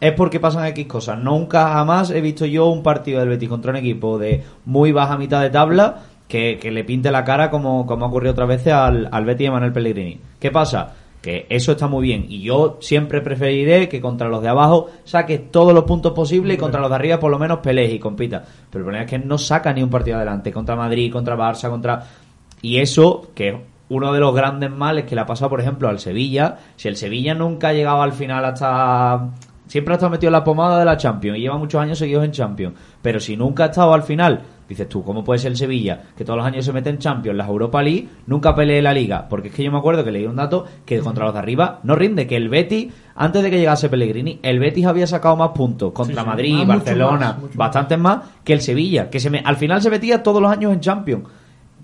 [0.00, 1.18] es porque pasan X cosas.
[1.18, 5.18] Nunca jamás he visto yo un partido del Betis contra un equipo de muy baja
[5.18, 8.72] mitad de tabla que, que le pinte la cara como, como ha ocurrido otras veces
[8.72, 10.20] al, al Betis de Manuel Pellegrini.
[10.38, 10.94] ¿Qué pasa?
[11.22, 15.50] Que eso está muy bien y yo siempre preferiré que contra los de abajo saques
[15.50, 18.44] todos los puntos posibles y contra los de arriba por lo menos pelees y compita.
[18.70, 21.68] Pero el problema es que no saca ni un partido adelante contra Madrid, contra Barça,
[21.68, 22.04] contra...
[22.62, 25.98] Y eso, que uno de los grandes males que le ha pasado, por ejemplo, al
[25.98, 29.30] Sevilla, si el Sevilla nunca ha llegado al final hasta...
[29.68, 32.24] Siempre ha estado metido en la pomada de la Champions y lleva muchos años seguidos
[32.24, 32.74] en Champions.
[33.00, 36.24] Pero si nunca ha estado al final, dices tú, ¿cómo puede ser el Sevilla, que
[36.24, 39.28] todos los años se mete en Champions, las Europa League, nunca pelee la Liga?
[39.28, 41.80] Porque es que yo me acuerdo que leí un dato que contra los de arriba
[41.84, 45.50] no rinde, que el Betis, antes de que llegase Pellegrini, el Betis había sacado más
[45.50, 46.26] puntos contra Sí, sí.
[46.26, 49.56] Madrid, Ah, mucho Barcelona, más, mucho bastantes más que el Sevilla, que se me, al
[49.56, 51.24] final se metía todos los años en Champions.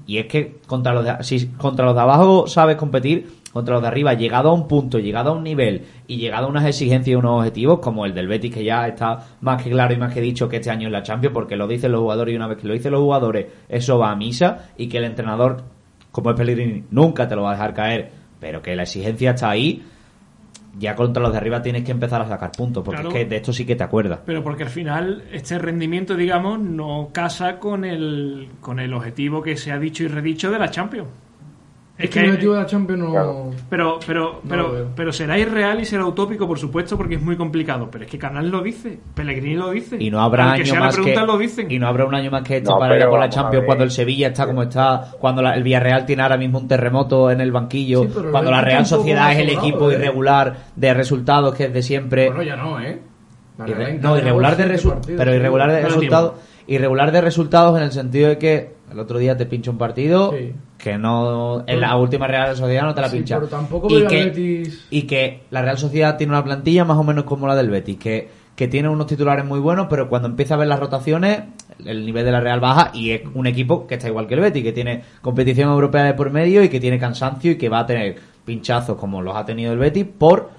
[0.06, 3.82] Y es que contra los de, si contra los de abajo sabes competir, contra los
[3.82, 7.12] de arriba, llegado a un punto, llegado a un nivel y llegado a unas exigencias
[7.12, 10.12] y unos objetivos, como el del Betis, que ya está más que claro y más
[10.12, 12.48] que dicho que este año es la Champions, porque lo dicen los jugadores y una
[12.48, 15.62] vez que lo dicen los jugadores, eso va a misa y que el entrenador,
[16.10, 19.50] como es Pellegrini, nunca te lo va a dejar caer, pero que la exigencia está
[19.50, 19.82] ahí.
[20.76, 23.16] Ya contra los de arriba tienes que empezar a sacar puntos, porque Claro.
[23.16, 24.18] es que de esto sí que te acuerdas.
[24.26, 29.56] Pero porque al final este rendimiento, digamos, no casa con el, con el objetivo que
[29.56, 31.08] se ha dicho y redicho de la Champions.
[31.96, 33.10] Es que el objetivo de la Champions no.
[33.12, 33.50] Claro.
[33.70, 37.88] Pero, pero, pero, pero será irreal y será utópico, por supuesto, porque es muy complicado.
[37.88, 39.96] Pero es que Canal lo dice, Pellegrini lo dice.
[40.00, 41.70] Y no habrá año sea la más que lo dicen.
[41.70, 43.84] y no habrá un año más que este No, para ir por la Champions cuando
[43.84, 47.40] el Sevilla está como está, cuando la- el Villarreal tiene ahora mismo un terremoto en
[47.40, 49.94] el banquillo, Sí, cuando la Real Sociedad es el equipo ¿eh?
[49.94, 52.26] irregular de resultados que es de siempre.
[52.26, 52.98] Bueno, ya no, ¿eh?
[53.58, 56.32] Irre- no, irregular de partidos, pero irregular de resultados,
[56.66, 60.32] irregular de resultados en el sentido de que el otro día te pincha un partido
[60.32, 60.52] Sí.
[60.78, 63.36] que no en la última Real Sociedad no te la Sí, pincha.
[63.36, 67.04] pero tampoco y que Betis- y que la Real Sociedad tiene una plantilla más o
[67.04, 70.54] menos como la del Betis, que que tiene unos titulares muy buenos, pero cuando empieza
[70.54, 71.40] a ver las rotaciones,
[71.84, 74.40] el nivel de la Real baja y es un equipo que está igual que el
[74.40, 77.80] Betis, que tiene competición europea de por medio y que tiene cansancio y que va
[77.80, 80.50] a tener pinchazos como los ha tenido el Betis por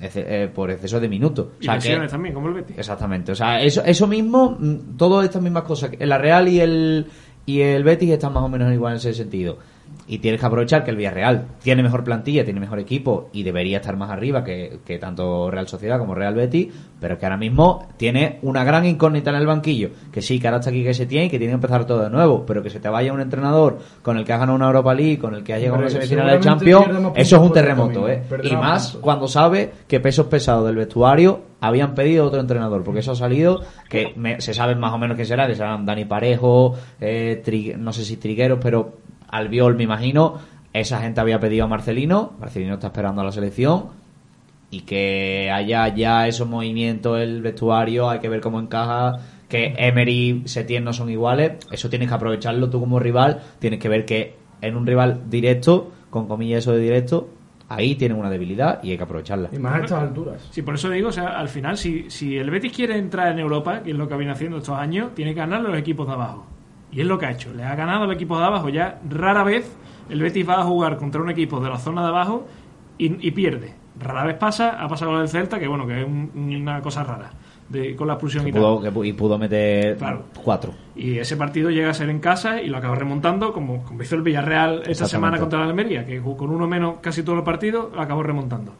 [0.00, 1.46] eh, por exceso de minutos.
[1.46, 2.76] O Y que- también, como el Betis.
[2.78, 3.32] Exactamente.
[3.32, 5.90] O sea, eso, eso mismo, mm, todas estas mismas cosas.
[5.90, 7.06] que La Real y el,
[7.46, 9.58] y el Betis están más o menos igual en ese sentido.
[10.08, 13.78] Y tienes que aprovechar que el Villarreal tiene mejor plantilla, tiene mejor equipo y debería
[13.78, 16.68] estar más arriba que, que tanto Real Sociedad como Real Betis,
[17.00, 19.90] pero que ahora mismo tiene una gran incógnita en el banquillo.
[20.12, 22.02] Que sí, que ahora está aquí que se tiene y que tiene que empezar todo
[22.04, 24.66] de nuevo, pero que se te vaya un entrenador con el que has ganado una
[24.66, 26.86] Europa League, con el que has llegado a una semifinal de Champions,
[27.16, 28.22] eso es un terremoto, ¿eh?
[28.44, 29.02] Y más puntos.
[29.02, 33.60] cuando sabe que pesos pesados del vestuario habían pedido otro entrenador, porque eso ha salido,
[33.88, 37.76] que me- se sabe más o menos quién será, que serán Dani Parejo, eh, Tri-
[37.76, 38.92] no sé si Trigueros, pero
[39.28, 40.38] Albiol me imagino,
[40.72, 43.84] esa gente había pedido a Marcelino, Marcelino está esperando a la selección,
[44.70, 50.42] y que haya ya esos movimientos, el vestuario, hay que ver cómo encaja, que Emery,
[50.46, 54.34] Setién no son iguales, eso tienes que aprovecharlo tú como rival, tienes que ver que
[54.60, 57.28] en un rival directo, con comillas eso de directo,
[57.68, 59.50] ahí tienen una debilidad y hay que aprovecharla.
[59.52, 60.48] Y más a estas alturas.
[60.50, 63.38] Sí, por eso digo, o sea, al final, si, si el Betis quiere entrar en
[63.38, 66.12] Europa, que es lo que viene haciendo estos años, tiene que ganar los equipos de
[66.12, 66.46] abajo.
[66.96, 67.52] Y es lo que ha hecho.
[67.52, 68.70] Le ha ganado al equipo de abajo.
[68.70, 69.76] Ya rara vez
[70.08, 72.46] el Betis va a jugar contra un equipo de la zona de abajo
[72.96, 73.74] y, y pierde.
[74.00, 76.30] Rara vez pasa, ha pasado con el Celta, que bueno, que es un-
[76.62, 77.30] una cosa rara
[77.68, 78.62] de, con la expulsión Que y tal.
[78.62, 80.24] pudo, que pu- y pudo meter Claro.
[80.42, 80.72] cuatro.
[80.94, 84.14] Y ese partido llega a ser en casa y lo acaba remontando, como, como hizo
[84.16, 87.90] el Villarreal esta semana contra la Almería, que con uno menos casi todo el partido,
[87.94, 88.72] lo acabó remontando.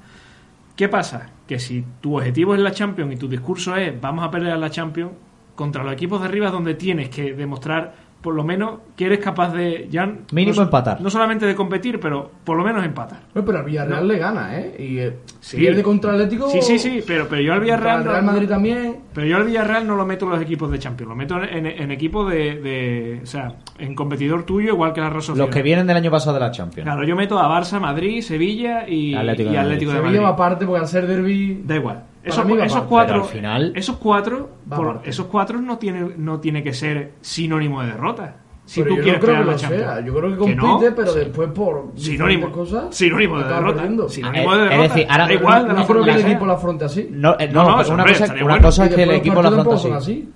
[0.77, 1.31] ¿Qué pasa?
[1.47, 4.71] Que si tu objetivo es la Champions y tu discurso es vamos a pelear la
[4.71, 5.13] Champions,
[5.55, 7.95] contra los equipos de arriba es donde tienes que demostrar
[8.27, 11.01] por lo menos que eres capaz de ya Mínimo no, empatar.
[11.01, 13.21] No solamente de competir, pero por lo menos empatar.
[13.33, 14.13] Pero al Villarreal No.
[14.13, 14.75] le gana, ¿eh?
[14.81, 15.57] Y eh, Sí.
[15.59, 16.51] pierde contra el Atlético.
[16.51, 18.97] Sí, sí, sí, pero, pero yo al contra Villarreal Real Madrid también.
[19.15, 21.45] Pero yo al Villarreal no lo meto en los equipos de Champions, lo meto en,
[21.45, 25.47] en, en equipos de, de- O sea, en competidor tuyo, igual que la Real Sociedad.
[25.47, 26.85] Los que vienen del año pasado de la Champions.
[26.85, 30.25] Claro, yo meto a Barça, Madrid, Sevilla y Atlético y de Atlético de, Sevilla Madrid.
[30.25, 31.63] va aparte porque al ser derby.
[31.65, 32.03] Da igual.
[32.31, 32.89] Esos, mí esos aparte.
[32.89, 37.83] cuatro, al final- esos cuatro, por- esos cuatro no tiene, no tiene que ser sinónimo
[37.83, 38.37] de derrota.
[38.65, 39.85] Si pero tú yo quieres no que la Champions.
[39.85, 40.01] sea.
[40.01, 40.97] Yo creo que Que compite, no.
[40.97, 42.51] pero después por Sinónimo.
[42.51, 42.97] cosas.
[42.97, 43.75] Sinónimo de derrota.
[43.75, 44.09] perdiendo.
[44.09, 44.89] Sinónimo de es derrota.
[44.89, 47.09] decir, ahora- da igual No la creo que el que equipo la afronte así.
[47.13, 48.63] No, eh, No, no, no, pero una hombre, cosa, una bueno.
[48.63, 49.83] cosa es que el equipo afronta tampoco así.
[49.89, 50.29] son así.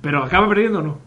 [0.00, 0.98] Pero acaba perdiendo o no.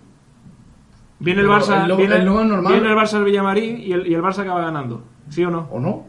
[1.20, 2.74] Viene el Barça, el viene, el es normal.
[2.74, 5.04] viene el Barça al Villamarín y el, y el Barça acaba ganando.
[5.30, 5.68] ¿Sí o no?
[5.72, 6.06] ¿O no?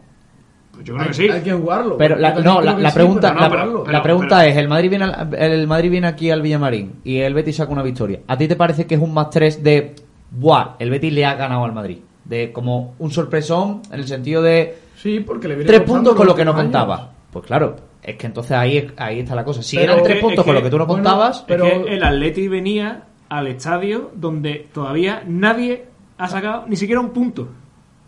[0.78, 1.28] Pues yo creo Hay, que sí.
[1.28, 1.96] hay que jugarlo.
[1.98, 3.82] Pero la, no, la, que la sí, pregunta, pero la, no jugarlo.
[3.82, 7.18] pero- la pregunta es, el Madrid, viene al- el Madrid viene aquí al Villamarín y
[7.18, 8.20] el Betis saca una victoria.
[8.28, 9.96] ¿A ti te parece que es un más 3 de,
[10.30, 11.98] buah, el Betis le ha ganado al Madrid?
[12.24, 16.26] De como un sorpresón en el sentido de Sí, porque le viene tres puntos con
[16.28, 16.62] lo que no años.
[16.62, 17.10] contaba.
[17.32, 19.62] Pues claro, es que entonces ahí, ahí está la cosa.
[19.62, 21.64] Si Pero eran tres es puntos que- con lo que tú no bueno, contabas, pero-
[21.66, 25.86] Es que el Atleti venía al estadio donde todavía nadie
[26.18, 27.48] ha sacado ni siquiera un punto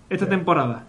[0.09, 0.85] esta temporada.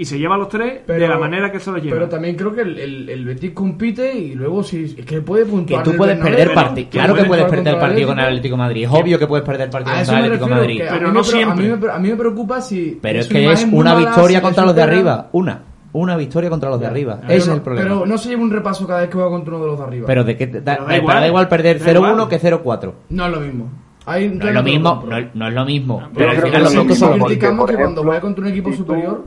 [0.00, 1.94] Y se lleva los tres de la manera que se los lleva.
[1.94, 5.44] Pero también creo que el, el, el Betis compite y luego si es que puede
[5.44, 5.82] que puntuar.
[5.82, 6.88] tú en el puedes perder partido.
[6.90, 8.84] Que Claro que puedes perder partido con el Atlético de Madrid.
[8.84, 10.76] Es obvio que puedes perder partido A contra el Atlético Madrid.
[10.78, 11.52] que a Pero no siempre.
[11.52, 12.98] A mí, me, pre- a mí me preocupa si.
[13.02, 15.28] Pero es que es una mala, victoria si contra los de arriba.
[15.32, 15.64] Una.
[15.92, 17.18] Una victoria contra los de arriba.
[17.20, 17.88] Pero Ese es el problema.
[17.88, 19.84] Pero no se lleva un repaso cada vez que juega contra uno de los de
[19.84, 20.06] arriba.
[20.06, 21.20] Pero de qué da, Pero da pero igual.
[21.20, 22.28] da igual perder Da 0-1 igual.
[22.30, 22.92] que 0-4.
[23.10, 23.70] no es lo mismo.
[24.06, 25.98] Ahí No es lo mismo, no, no es lo mismo.
[25.98, 28.02] Pero Pero al final que los es lo puntos mismo son porque, criticamos que cuando
[28.02, 29.24] juega contra un equipo si tú- superior.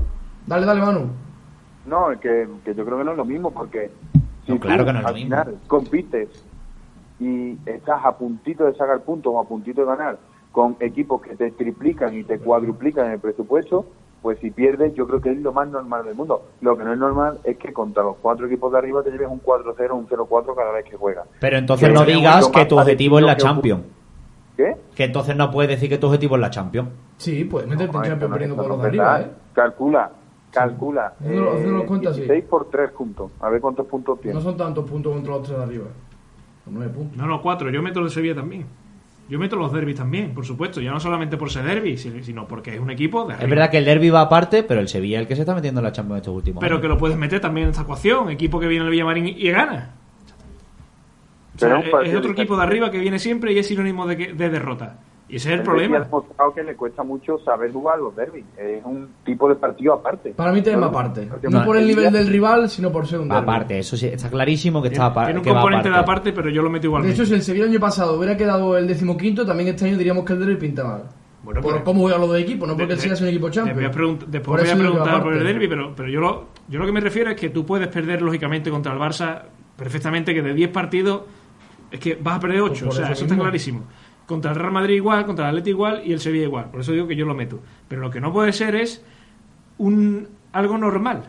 [0.47, 1.07] Dale, dale, Manu.
[1.85, 3.91] No, es que, que yo creo que no es lo mismo porque
[4.45, 5.35] si No, claro tú que no es lo mismo.
[5.67, 6.29] compites
[7.19, 10.17] y estás a puntito de sacar puntos o a puntito de ganar
[10.51, 13.85] con equipos que te triplican y te cuadruplican el presupuesto,
[14.21, 16.43] pues si pierdes yo creo que es lo más normal del mundo.
[16.61, 19.27] Lo que no es normal es que contra los cuatro equipos de arriba te lleves
[19.29, 21.25] un 4-0 un 0-4 cada vez que juegas.
[21.39, 23.83] Pero entonces Que no digas que tu objetivo es la Champions.
[24.55, 24.75] ¿Qué?
[24.95, 26.89] Que entonces no puedes decir que tu objetivo es la Champions.
[27.17, 29.21] Sí, puedes meterte en No, Champions esto no- perdiendo con no los de arriba.
[29.21, 29.31] ¿eh?
[29.53, 30.11] Calcula,
[30.53, 31.13] calcula.
[31.23, 31.99] eh, sí.
[31.99, 33.31] 16 por 3 juntos.
[33.41, 34.43] A ver cuántos puntos No tienes.
[34.43, 35.85] son tantos puntos contra los tres de arriba.
[36.65, 37.17] Son puntos.
[37.17, 37.69] No, no, cuatro.
[37.69, 38.65] Yo meto el Sevilla también.
[39.29, 40.81] Yo meto los derbis también, por supuesto.
[40.81, 43.49] Ya no solamente por ser derby, si- sino porque es un equipo de Es arriba.
[43.55, 45.79] verdad que el Derby va aparte, pero el Sevilla es el que se está metiendo
[45.79, 46.81] en la Champions estos últimos Pero años.
[46.81, 48.29] que lo puedes meter también en esta ecuación.
[48.29, 49.91] Equipo que viene al Villamarín y gana.
[51.55, 53.67] O sea, Pero es es, es otro equipo de arriba que viene siempre y es
[53.67, 54.99] sinónimo de, que- de derrota.
[55.29, 55.97] Y ese es el problema.
[55.97, 58.43] ha demostrado que le cuesta mucho saber jugar los derbis.
[58.57, 60.31] Es un tipo de partido aparte.
[60.31, 61.25] Para mí tiene No, más parte.
[61.27, 63.41] porque No no, por el el nivel del rival, sino por ser un derbi.
[63.41, 65.33] aparte, eso sí, está clarísimo que está aparte.
[65.33, 66.11] tiene un componente de aparte.
[66.11, 67.15] aparte, pero yo lo meto De igualmente.
[67.15, 70.25] hecho, si el Sevilla el año pasado hubiera quedado el decimoquinto, también este año diríamos
[70.25, 71.03] que el derby pinta mal.
[71.43, 73.29] Bueno, por pero- cómo juegan los dos equipos, no porque el De- Sevilla sea un
[73.29, 73.75] equipo de- champion.
[73.75, 73.87] voy a
[74.27, 75.23] después Por voy a preguntar aparte.
[75.23, 77.65] por el derby, pero, pero yo, lo, yo lo que me refiero es que tú
[77.65, 79.41] puedes perder lógicamente contra el Barça
[79.75, 81.21] perfectamente, que de 10 partidos
[81.91, 82.85] es que vas a perder 8.
[82.85, 83.43] Pues o sea, eso eso está mismo.
[83.43, 83.83] clarísimo.
[84.25, 86.65] Contra el Real Madrid igual, contra el Atleti igual y el Sevilla igual.
[86.71, 87.59] Por eso digo que yo lo meto.
[87.87, 89.03] Pero lo que no puede ser es
[89.77, 91.23] un algo normal.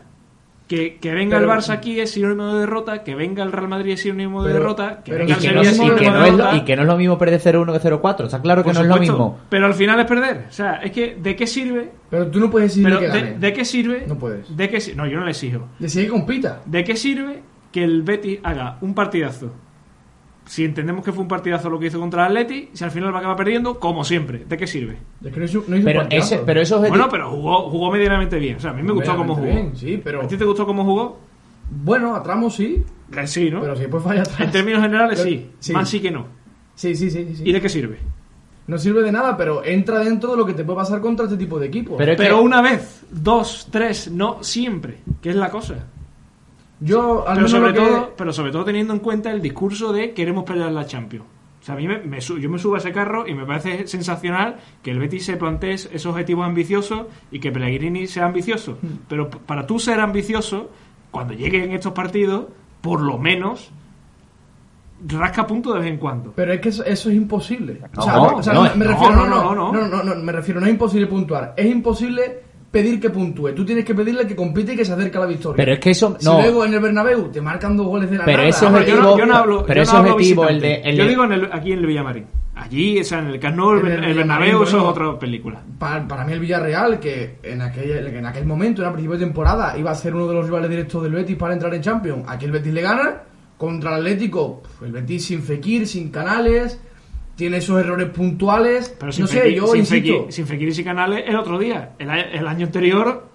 [0.67, 3.67] Que, que venga Pero- el Barça aquí es sinónimo de derrota, que venga el Real
[3.67, 6.31] Madrid es sinónimo de Pero- derrota, que venga el Sevilla es sinónimo de no es,
[6.31, 6.51] derrota.
[6.53, 8.25] lo- y que no es lo mismo perder 0-1 que 0-4.
[8.25, 9.39] Está claro que no es lo mismo.
[9.49, 10.45] Pero al final es perder.
[10.49, 13.19] O sea, es que ¿de qué sirve Pero tú no puedes decir pero que de,
[13.19, 13.37] gane.
[13.37, 14.05] de qué sirve?
[14.07, 14.57] No puedes.
[14.57, 15.67] De qué, no, yo no le exijo.
[15.77, 16.61] Decir que compita.
[16.65, 19.53] ¿De qué sirve que el Betis haga un partidazo?
[20.45, 23.11] Si entendemos que fue un partidazo lo que hizo contra el Atleti, si al final
[23.11, 24.45] va a acabar perdiendo, como siempre.
[24.47, 24.97] ¿De qué sirve?
[25.23, 27.91] Es que no hizo, no hizo Pero, ese, pero esos objetivos- Bueno, pero jugó, jugó
[27.91, 28.57] medianamente bien.
[28.57, 29.47] O sea, a mí me gustó cómo jugó.
[29.47, 30.21] Bien, sí, pero...
[30.21, 31.17] ¿A ti te gustó cómo jugó?
[31.83, 32.83] Bueno, a tramos sí,
[33.15, 33.61] Eh, Sí, ¿no?
[33.61, 34.39] pero si después falla atrás.
[34.41, 35.49] En términos generales, Pero- sí.
[35.59, 35.73] sí.
[35.73, 36.27] Más sí que no.
[36.75, 37.43] Sí, sí, sí, sí.
[37.45, 37.97] ¿Y de qué sirve?
[38.67, 41.37] No sirve de nada, pero entra dentro de lo que te puede pasar contra este
[41.37, 41.95] tipo de equipos.
[41.97, 44.97] Pero es Pero que- una vez, dos, tres, no siempre.
[45.21, 45.85] Que es la cosa.
[46.79, 49.41] Yo, al Pero menos sobre, lo que- todo, pero sobre todo teniendo en cuenta el
[49.41, 51.25] discurso de queremos pelear la Champions.
[51.61, 54.57] O sea, a mí me, yo me subo a ese carro y me parece sensacional
[54.83, 58.77] que el Betis se plantee esos objetivos ambiciosos y que Pellegrini sea ambicioso.
[58.81, 58.87] Mm.
[59.07, 60.69] Pero para tú ser ambicioso,
[61.09, 62.45] cuando lleguen estos partidos,
[62.81, 63.71] por lo menos
[65.07, 66.31] rasca punto de vez en cuando.
[66.35, 67.81] Pero es que eso, eso es imposible.
[67.97, 69.71] O sea, No, me- o sea, no, me, me no, refiero, no, no, no, no,
[69.73, 69.87] no.
[69.87, 72.43] no, no, no, me refiero, no es imposible puntuar, es imposible
[72.83, 73.53] pedir que puntúe.
[73.55, 75.55] Tú tienes que pedirle que compite y que se acerque a la victoria.
[75.57, 76.15] Pero es que eso.
[76.19, 76.41] Si No.
[76.41, 78.95] luego en el Bernabéu te marcan dos goles de la Pero nada, ese hombre, yo,
[78.95, 81.31] objetivo- no, yo no hablo, pero yo ese objetivo, el de- el yo digo en
[81.31, 82.25] el, aquí en el Villamarín.
[82.57, 85.61] Allí, o sea, en el Camp Nou, el, el el Bernabéu, eso es otra película.
[85.77, 89.25] para, para mí el Villarreal, que en aquel, en aquel momento, en el principio de
[89.25, 92.23] temporada, iba a ser uno de los rivales directos del Betis para entrar en Champions.
[92.27, 93.21] Aquí el Betis le gana.
[93.57, 96.77] Contra el Atlético, el Betis sin Fekir, sin Canales,
[97.35, 98.95] tiene esos errores puntuales.
[98.99, 100.13] Pero sin no sé, Fekir- yo sin insisto.
[100.27, 101.93] Fekir- sin Fekir y sin Canales el otro día.
[101.99, 103.27] El, el año anterior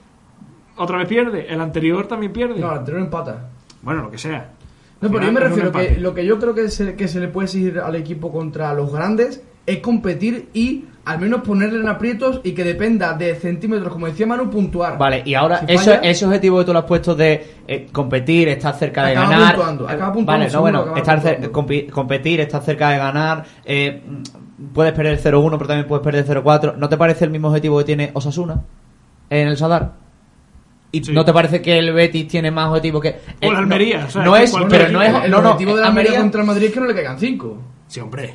[0.76, 1.46] otra vez pierde.
[1.52, 2.58] El anterior también pierde.
[2.60, 3.50] No, el anterior empata.
[3.82, 4.52] Bueno, lo que sea.
[5.00, 7.28] No, pero yo me refiero que lo que yo creo que se, que se le
[7.28, 12.40] puede exigir al equipo contra los grandes es competir y al menos ponerle en aprietos
[12.44, 14.98] y que dependa de centímetros, como decía Manu, puntuar.
[14.98, 17.88] Vale, y ahora Si eso, falla- ese objetivo que tú lo has puesto de eh,
[17.90, 19.54] competir, estar cerca de Acaba ganar.
[19.54, 23.44] puntuando, eh, acaba puntuando, vale, no, bueno, acaba estar cer- competir, estar cerca de ganar.
[23.64, 24.02] eh,
[24.74, 26.74] puedes perder 0-1, pero también puedes perder 0-4.
[26.76, 28.60] ¿No te parece el mismo objetivo que tiene Osasuna
[29.30, 29.92] en el Sadar?
[30.92, 31.12] ¿Y Sí.
[31.12, 33.10] no te parece que el Betis tiene más objetivo que.
[33.40, 35.24] O el no- Almería, o sea, no, es, pero no es.
[35.24, 37.18] el no, no, objetivo de la Almería contra el Madrid es que no le caigan
[37.18, 37.58] cinco.
[37.86, 38.34] Sí, hombre.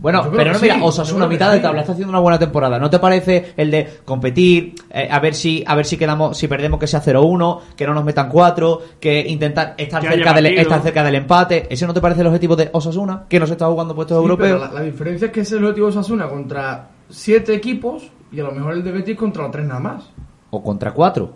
[0.00, 2.78] Bueno, pero no, mira, sí, Osasuna, mitad de tabla, está haciendo una buena temporada.
[2.78, 6.46] ¿No te parece el de competir, eh, a ver si a ver si quedamos, si
[6.46, 10.46] perdemos que sea 0-1, que no nos metan 4, que intentar estar Que cerca, del,
[10.46, 11.66] estar cerca del empate?
[11.68, 13.24] ¿Ese no te parece el objetivo de Osasuna?
[13.28, 14.60] Que no se está jugando puestos Sí, europeos.
[14.60, 18.04] pero la, la diferencia es que ese es el objetivo de Osasuna contra siete equipos
[18.30, 20.04] y a lo mejor el de Betis contra los tres nada más.
[20.50, 21.32] O contra 4.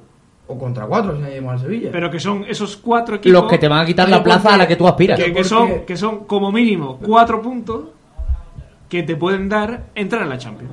[0.49, 1.89] O contra cuatro si añadimos al Sevilla.
[1.93, 3.41] Pero que son esos cuatro equipos.
[3.43, 5.19] Los que te van a quitar la plaza porque- a la que tú aspiras.
[5.19, 7.85] que, que porque- son, que son como mínimo cuatro puntos
[8.93, 10.71] que te pueden dar entrar en la Champions.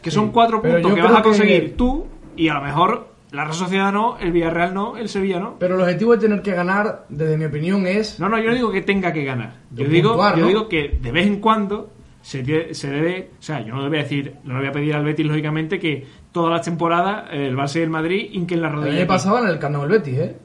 [0.00, 2.60] Que son cuatro pero puntos yo que vas creo a conseguir tú y a lo
[2.62, 5.56] mejor la Real Sociedad no, el Villarreal no, el Sevilla no.
[5.58, 8.54] Pero el objetivo de tener que ganar, desde mi opinión, es No, no, yo no
[8.54, 9.54] digo que tenga que ganar.
[9.72, 10.46] Yo De digo, puntuar, yo ¿no?
[10.46, 11.90] digo que de vez en cuando
[12.20, 14.68] se, tie- se debe, o sea, yo no le voy a decir, no le voy
[14.68, 18.28] a pedir al Betis lógicamente que todas las temporadas eh, el Barça y el Madrid
[18.30, 18.98] hinquen la el rodilla.
[18.98, 20.36] año pasado en el Carnaval Betis, ¿eh?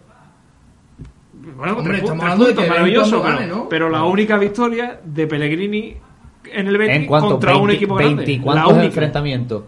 [1.56, 3.38] Bueno, Hombre, tres pu- estamos tres hablando de puntos, que de vez en maravilloso, cuando
[3.38, 3.70] pero, gane, ¿no?
[3.70, 5.98] pero la única victoria de Pellegrini
[6.54, 8.32] en el Betis ¿En cuanto contra un 20, equipo 20 grande.
[8.32, 8.86] y la cuántos única.
[8.88, 9.64] enfrentamientos?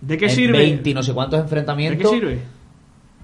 [0.00, 0.58] ¿De qué En sirve?
[0.58, 2.10] 20 y no sé cuántos ¿De enfrentamientos.
[2.10, 2.38] qué sirve?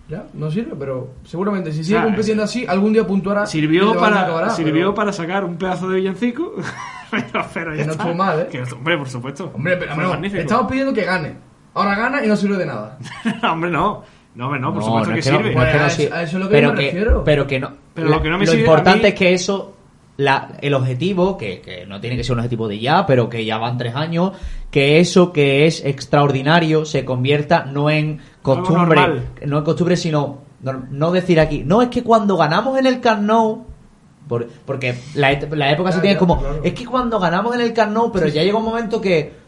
[0.08, 3.46] Ya, no sirve, pero seguramente si sigue sea, compitiendo así, algún día puntuará.
[3.46, 6.52] Sirvió para acabará, sirvió pero- para sacar un pedazo de villancico,
[7.10, 8.02] pero, pero ya Que no está.
[8.04, 8.48] estuvo mal, ¿eh?
[8.52, 9.50] Que, hombre, por supuesto.
[9.54, 10.42] Hombre, pero no, magnífico.
[10.42, 11.34] estamos pidiendo que gane.
[11.72, 12.98] Ahora gana y no sirve de nada.
[13.50, 14.02] hombre, no.
[14.34, 15.54] No, hombre, no, por No, supuesto no que sirve.
[15.54, 16.04] no es que no a sirve.
[16.08, 17.24] eso- a eso es lo que pero yo me que, refiero.
[17.24, 17.70] Pero que no.
[17.94, 19.73] Pero lo que no me lo importante mí- es que eso,
[20.16, 23.44] la, el objetivo, que, que no tiene que ser un objetivo de ya, pero que
[23.44, 24.32] ya van tres años,
[24.70, 29.00] que eso que es extraordinario se convierta no en costumbre,
[29.46, 33.00] no en costumbre, sino no, no decir aquí, no es que cuando ganamos en el
[34.28, 36.60] por- porque la, la época se Ya, tiene como claro.
[36.64, 39.43] es que cuando ganamos en el Camp Nou pero ya llega un momento que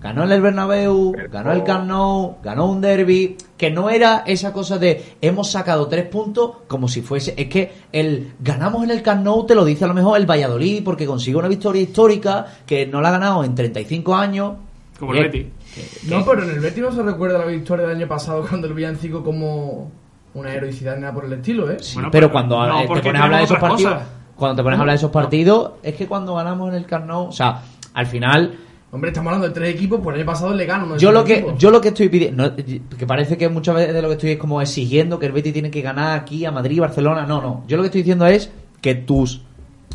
[0.00, 4.52] ganó en el Bernabéu ganó el Camp Nou ganó un derby que no era esa
[4.52, 9.02] cosa de hemos sacado tres puntos como si fuese es que el ganamos en el
[9.02, 12.46] Camp Nou te lo dice a lo mejor el Valladolid porque consigue una victoria histórica
[12.66, 14.52] que no la ha ganado en 35 años
[14.98, 15.46] Como el Betis.
[15.74, 18.66] que- No, pero en el Betis no se recuerda la victoria del año pasado cuando
[18.66, 19.90] el villancico como
[20.34, 21.78] una heroicidad ni nada por el estilo, ¿eh?
[21.80, 24.08] Sí, Bueno, pero pero- cuando no, eh, te pones a hablar de esos partidos, cosas.
[24.36, 27.06] cuando te pones a hablar de esos partidos, es que cuando ganamos en el Camp
[27.06, 27.62] Nou, o sea,
[27.94, 28.54] al final
[28.96, 30.96] Hombre, estamos hablando de tres equipos, pues el año pasado le gano.
[30.96, 31.58] yo lo que equipos.
[31.58, 34.30] yo lo que estoy pidiendo, no, que parece que muchas veces de lo que estoy
[34.32, 37.62] es como exigiendo que el Betis tiene que ganar aquí a Madrid, Barcelona, no, no.
[37.68, 39.42] Yo lo que estoy diciendo es que tus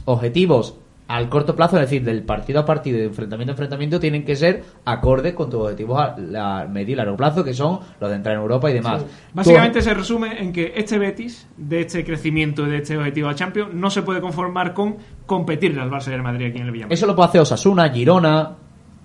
[0.06, 0.76] objetivos
[1.08, 4.34] al corto plazo, es decir, del partido a partido de enfrentamiento a enfrentamiento, tienen que
[4.38, 8.16] ser acordes con tus objetivos a, la- medio y largo plazo, que son los de
[8.16, 9.04] entrar en Europa y demás.
[9.34, 13.36] Básicamente se resume en que este Betis, de este crecimiento y de este objetivo a
[13.36, 14.95] Champions, no se puede conformar con
[15.26, 16.93] competir al Barça y al Madrid aquí en el Villamarín.
[16.93, 18.52] Eso lo puede hacer Osasuna, Girona,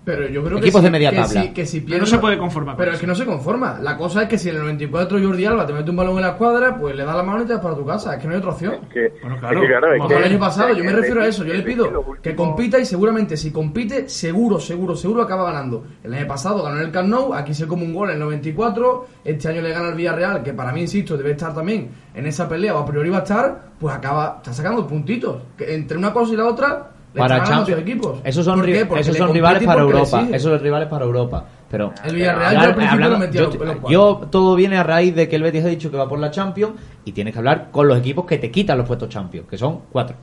[0.07, 1.43] Pero yo creo Equipos que de si- media que tabla.
[1.43, 2.95] si- que si Pero no se puede conformar con Pero eso.
[2.95, 3.81] es que no se conforma.
[3.83, 6.23] La cosa es que si en el 94 Jordi Alba te mete un balón en
[6.23, 8.15] la escuadra, pues le da la mano y te vas para tu casa.
[8.15, 8.75] Es que no hay otra opción.
[8.89, 9.57] Que, Bueno, claro.
[9.57, 11.45] es que, claro, es Como que- el año pasado, yo me refiero a eso.
[11.45, 15.85] Yo le pido que compita y seguramente si compite, seguro, seguro, seguro acaba ganando.
[16.05, 18.21] El año pasado ganó en el Camp Nou, aquí se come un gol en el
[18.21, 19.09] 94.
[19.25, 22.49] Este año le gana el Villarreal, que para mí, insisto, debe estar también en esa
[22.49, 23.61] pelea o a priori va a estar.
[23.81, 25.43] Pues acaba, está sacando puntitos.
[25.59, 27.81] Que entre una cosa y la otra, para Champions.
[27.81, 28.19] equipos.
[28.25, 28.87] Esos son, ¿Por ri- qué?
[28.87, 30.27] Porque esos son rivales para Europa.
[30.33, 31.45] Esos son rivales para Europa.
[31.71, 33.41] Pero El Villarreal yo al principio lo metía
[33.89, 36.19] yo, los todo viene a raíz de que el Betis ha dicho que va por
[36.19, 39.49] la Champions y tienes que hablar con los equipos que te quitan los puestos Champions,
[39.49, 40.17] que son cuatro.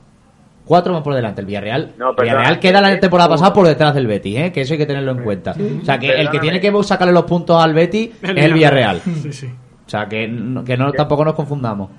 [0.64, 1.42] Cuatro más por delante.
[1.42, 4.52] El Villarreal, No, Villarreal queda la temporada pasada por detrás del Betis, ¿eh?
[4.52, 5.54] que eso hay que tenerlo en cuenta.
[5.82, 8.54] O sea, que el que tiene que sacarle los puntos al Betis El es el
[8.54, 9.00] Villarreal.
[9.04, 9.46] Sí, sí.
[9.86, 11.90] O sea, que, no- que no, tampoco nos confundamos.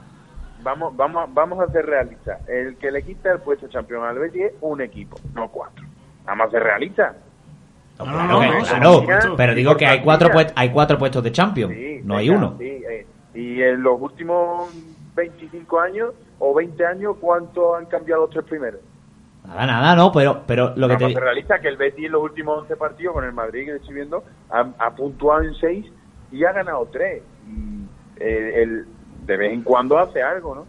[0.65, 2.39] Vamos, vamos, vamos a ser realistas.
[2.49, 5.85] El que le quita el puesto campeón al Betis es un equipo, no cuatro.
[6.25, 7.15] Vamos a ser realistas.
[7.99, 8.41] No, no,
[8.81, 12.29] no, claro, pero digo que hay cuatro, hay cuatro puestos de Champions, Sí, no hay
[12.31, 12.55] uno.
[12.57, 13.05] sí, eh,
[13.35, 14.69] y en los últimos
[15.15, 18.81] 25 años o 20 años, ¿cuánto han cambiado los tres primeros?
[19.47, 22.23] Nada, nada, no, pero, pero lo que te ser realistas que el Betis en los
[22.23, 25.85] últimos 11 partidos con el Madrid que estoy viendo ha, ha puntuado en 6
[26.31, 27.21] y ha ganado 3.
[27.47, 27.85] Y
[28.19, 28.87] el, el-
[29.25, 30.65] de vez en cuando hace algo, ¿no?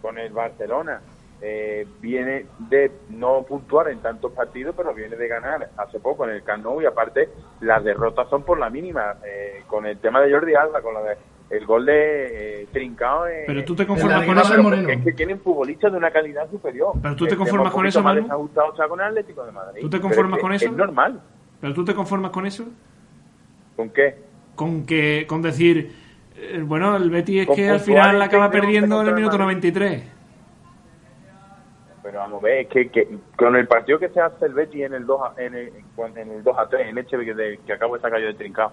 [0.00, 1.00] Con el Barcelona.
[1.42, 6.30] eh, viene de no puntuar en tantos partidos, pero viene de ganar hace poco en
[6.30, 7.28] el Camp Nou y aparte
[7.60, 9.16] las derrotas son por la mínima.
[9.26, 11.16] eh, con el tema de Jordi Alba, con la de,
[11.50, 13.24] el gol de eh, Trincao.
[13.46, 14.62] Pero tú te conformas con eso.
[14.62, 14.88] Moreno.
[14.88, 16.92] es que tienen futbolistas de una calidad superior.
[17.02, 18.46] Pero tú te El tema conformas con eso, Manu?
[18.46, 19.80] está con el Atlético de Madrid.
[19.82, 20.64] ¿Tú te conformas es con eso?
[20.64, 21.20] Es normal.
[21.60, 22.64] Pero tú te conformas con eso.
[23.76, 24.14] ¿Con qué?
[24.54, 25.92] Con que, con decir,
[26.64, 29.56] bueno, el Betis es que al final acaba perdiendo en el minuto Madrid.
[29.62, 30.12] 93.
[32.02, 34.82] Pero vamos a ver, es que, que con el partido que se hace el Betis
[34.84, 35.72] en el 2 a, en el,
[36.16, 38.34] en el 2 a 3, en este que, de- que acabo de sacar yo de
[38.34, 38.72] trincado,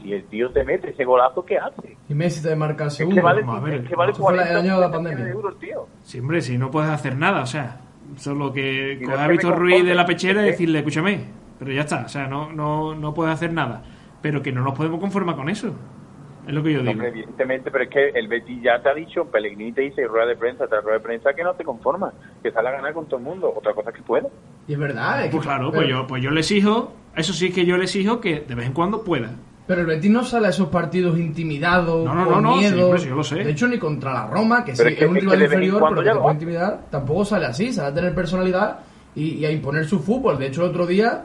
[0.00, 1.96] si el tío te mete ese golazo, ¿qué hace?
[2.08, 3.20] Y Messi te marca el Es segundo.
[3.20, 5.24] que vale, vamos a ver, es que vale fue el 40 año de la pandemia.
[5.26, 5.86] de euros, tío.
[6.04, 7.80] Sí, hombre, si no puedes hacer nada, o sea,
[8.16, 11.20] solo que no coger es a que Víctor Ruiz de la pechera y decirle, escúchame,
[11.58, 13.82] pero ya está, o sea, no, no, no puedes hacer nada.
[14.22, 15.74] Pero que no nos podemos conformar con eso.
[16.46, 17.04] Es lo que yo No, digo.
[17.04, 20.36] evidentemente, pero es que el Betis ya te ha dicho, Pellegrini te dice rueda de
[20.36, 22.12] prensa, tras rueda de prensa, que no te conformas,
[22.42, 23.52] que sale a ganar con todo el mundo.
[23.54, 24.26] Otra cosa es que puede.
[24.66, 25.24] Y es verdad.
[25.24, 27.76] es Pues que- claro, pues pero- yo, pues yo le exijo, eso sí que yo
[27.76, 29.30] le exijo que de vez en cuando pueda.
[29.66, 32.98] Pero el Betis no sale a esos partidos intimidados, No, no, con no, miedo.
[32.98, 33.36] sí, yo lo sé.
[33.44, 35.30] De hecho, ni contra la Roma, que Pero sí es que- es un es que
[35.30, 38.80] rival inferior, pero que puede intimidar, tampoco sale así, sale a tener personalidad
[39.14, 40.38] y, y a imponer su fútbol.
[40.38, 41.24] De hecho, el otro día,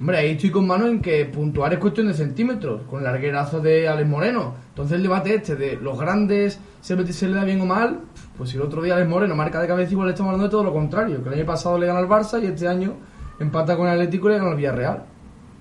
[0.00, 3.60] hombre, ahí estoy con mano en que puntuar es cuestión de centímetros, con el larguerazo
[3.60, 4.54] de Alex Moreno.
[4.68, 8.00] Entonces, el debate este de los grandes, el Betis se le da bien o mal,
[8.36, 10.64] pues si el otro día Alex Moreno marca de cabeza, igual estamos hablando de todo
[10.64, 12.94] lo contrario, que el año pasado le gana al Barça y este año
[13.38, 15.04] empata con el Atlético y le gana al Villarreal.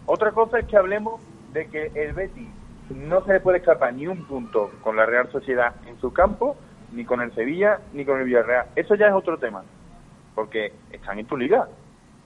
[0.06, 1.22] Otra cosa es que hablemos
[1.54, 2.48] de que el Betis
[2.90, 6.58] no se le puede escapar ni un punto con la Real Sociedad en su campo,
[6.92, 8.68] ni con el Sevilla, ni con el Villarreal.
[8.76, 9.64] Eso ya es otro tema,
[10.36, 11.68] porque están en tu liga.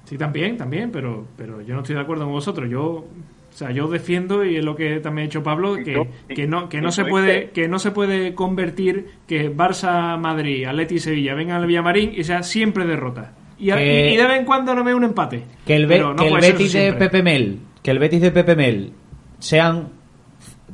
[0.07, 2.69] Sí, también, también, pero, pero yo no estoy de acuerdo con vosotros.
[2.69, 3.05] Yo, o
[3.49, 6.69] sea, yo defiendo y es lo que también ha hecho Pablo ¿Y que, que no
[6.69, 11.33] que no se puede que no se puede convertir que Barça, Madrid, Atleti y Sevilla
[11.35, 13.33] vengan al Villamarín y sea siempre derrota.
[13.59, 15.43] Y, Que- de vez en cuando no me un empate.
[15.65, 16.93] Que el, Be- no que el Betis de.
[16.93, 18.91] Pepe Mel, que el Betis de Pepe Mel
[19.39, 19.89] sean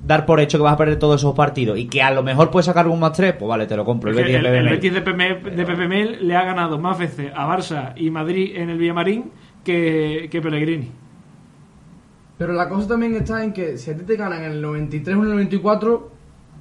[0.05, 2.51] dar por hecho que vas a perder todos esos partidos y que a lo mejor
[2.51, 4.09] puedes sacar un más tres, pues vale, te lo compro.
[4.09, 5.55] El Betis el, de Pepe el Mel.
[5.55, 9.31] Betis de Mel le ha ganado más veces a Barça y Madrid en el Villamarín
[9.63, 10.91] que, que Pellegrini.
[12.37, 15.15] Pero la cosa también está en que si a ti te ganan en el 93
[15.15, 16.11] o en el 94,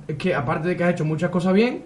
[0.07, 1.85] es que aparte de que has hecho muchas cosas bien,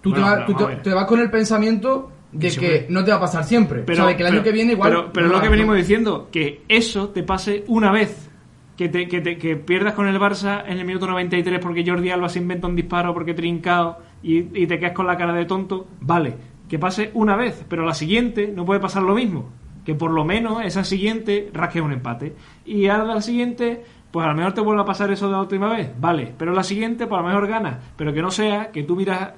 [0.00, 3.18] tú, Bueno, te, vas, tú te- vas con el pensamiento de Que no te va
[3.18, 3.82] a pasar siempre.
[3.82, 4.90] Pero, o sea, de que el año que viene igual...
[4.90, 8.30] Pero, pero no lo que venimos diciendo, que eso te pase una vez.
[8.76, 12.10] Que, te, que, te- que pierdas con el Barça en el minuto 93 porque Jordi
[12.10, 15.46] Alba se inventa un disparo porque trincado y, y te quedas con la cara de
[15.46, 15.86] tonto.
[16.00, 16.34] Vale,
[16.68, 19.48] que pase una vez, pero la siguiente no puede pasar lo mismo.
[19.84, 22.34] Que por lo menos esa siguiente rasque un empate.
[22.66, 25.40] Y ahora la siguiente, pues a lo mejor te vuelve a pasar eso de la
[25.40, 25.92] última vez.
[25.98, 27.76] Vale, pero la siguiente, pues a lo mejor ganas.
[27.96, 29.30] Pero que no sea que tú miras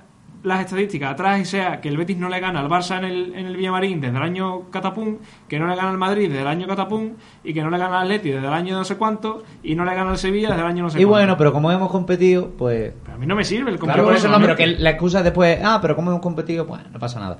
[0.45, 3.34] las estadísticas atrás y sea que el Betis no le gana al Barça en el,
[3.34, 5.16] en el Villamarín desde el año Catapum,
[5.49, 7.11] que no le gana al Madrid desde el año Catapum
[7.43, 9.84] y que no le gana al Atleti desde el año no sé cuánto y no
[9.84, 11.11] le gana al Sevilla desde el año no sé Y cuánto.
[11.18, 12.93] bueno, pero como hemos competido, pues...
[13.03, 14.91] Pero a mí no me sirve el Claro, compromiso, por eso no, pero que la
[14.91, 17.39] excusa es después, ah, pero como hemos competido, pues no pasa nada.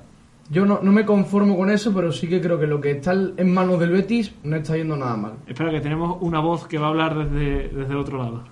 [0.51, 3.13] Yo no, no me conformo con eso, pero sí que creo que lo que está
[3.13, 5.33] en manos del Betis no está yendo nada mal.
[5.47, 8.45] Espera, que tenemos una voz que va a hablar desde, desde el otro lado.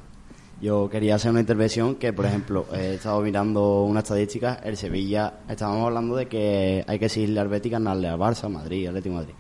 [0.61, 4.55] Yo quería hacer una intervención que, por ejemplo, he estado mirando una estadística.
[4.65, 8.87] El Sevilla, estábamos hablando de que hay que exigirle al Betis ganarle al Barça, Madrid,
[8.89, 9.35] Atlético Madrid.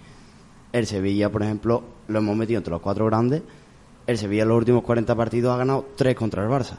[0.73, 3.43] El Sevilla, por ejemplo, lo hemos metido entre los cuatro grandes.
[4.07, 6.77] El Sevilla en los últimos 40 partidos ha ganado tres contra el Barça,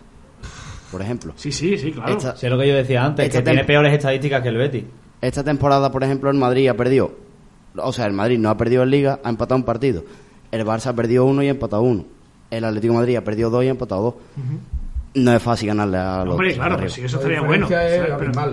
[0.92, 1.34] por ejemplo.
[1.36, 2.16] Sí, sí, sí, claro.
[2.16, 4.84] Esta- Sé lo que yo decía antes, Esta que tiene peores estadísticas que el Betis.
[5.20, 7.12] Esta temporada, por ejemplo, el Madrid ha perdido.
[7.76, 10.04] O sea, el Madrid no ha perdido en Liga, ha empatado un partido.
[10.52, 12.06] El Barça ha perdido uno y ha empatado uno.
[12.52, 14.14] El Atlético de Madrid ha perdido dos y ha empatado dos.
[15.16, 16.34] No es fácil ganarle a los.
[16.36, 17.68] Hombre, claro, pues sí, eso estaría bueno.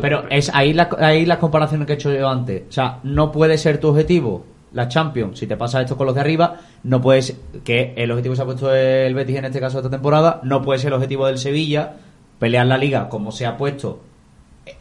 [0.01, 2.63] Pero- es ahí, la- ahí las comparaciones que he hecho yo antes.
[2.69, 5.39] O sea, no puede ser tu objetivo la Champions.
[5.39, 7.39] Si te pasa esto con los de arriba, no puedes.
[7.65, 10.63] Que el objetivo que se ha puesto el Betis en este caso esta temporada, no
[10.63, 11.93] puede ser el objetivo del Sevilla
[12.39, 14.01] pelear la liga como se ha puesto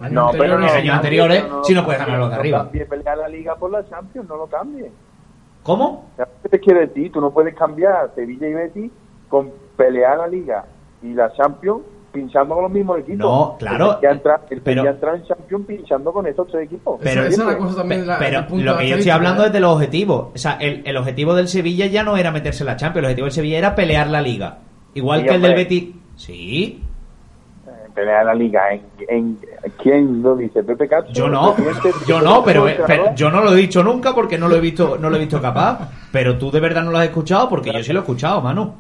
[0.10, 2.64] No, pero en años anteriores, si no puedes ganar los de arriba.
[2.64, 4.90] Cambie pelear la liga por la Champions, no lo cambie.
[5.64, 6.10] ¿Cómo?
[6.42, 7.12] ¿Qué te quiero decir?
[7.12, 8.92] Tú no puedes cambiar Sevilla y Betis
[9.34, 10.64] con pelear la liga
[11.02, 11.82] y la Champions
[12.12, 13.18] pinchando con los mismos equipos.
[13.18, 16.66] No, claro, El que entra, el pero- que entra en Champions pinchando con estos tres
[16.66, 17.00] equipos.
[17.02, 18.06] Pero- esa, es la cosa también.
[18.06, 19.48] La- pero el punto lo que yo estoy hablando ¿eh?
[19.48, 20.28] es de los objetivos.
[20.36, 23.06] O sea, el, el objetivo del Sevilla ya no era meterse en la Champions, el
[23.06, 24.60] objetivo del Sevilla era pelear la liga.
[24.94, 25.56] Igual Sí, que el del.
[25.56, 25.96] Betis.
[26.16, 26.84] Sí,
[27.66, 28.62] Eh, pelear la liga.
[28.72, 29.40] ¿En, en,
[29.82, 30.62] quién lo dice?
[30.64, 31.12] ¿Pepe Castro?
[31.14, 31.56] yo no,
[32.08, 32.68] yo no, pero
[33.16, 35.42] yo no lo he dicho nunca porque no lo he visto, no lo he visto
[35.42, 35.90] capaz.
[36.12, 38.76] Pero tú de verdad no lo has escuchado porque yo sí lo he escuchado, Manu.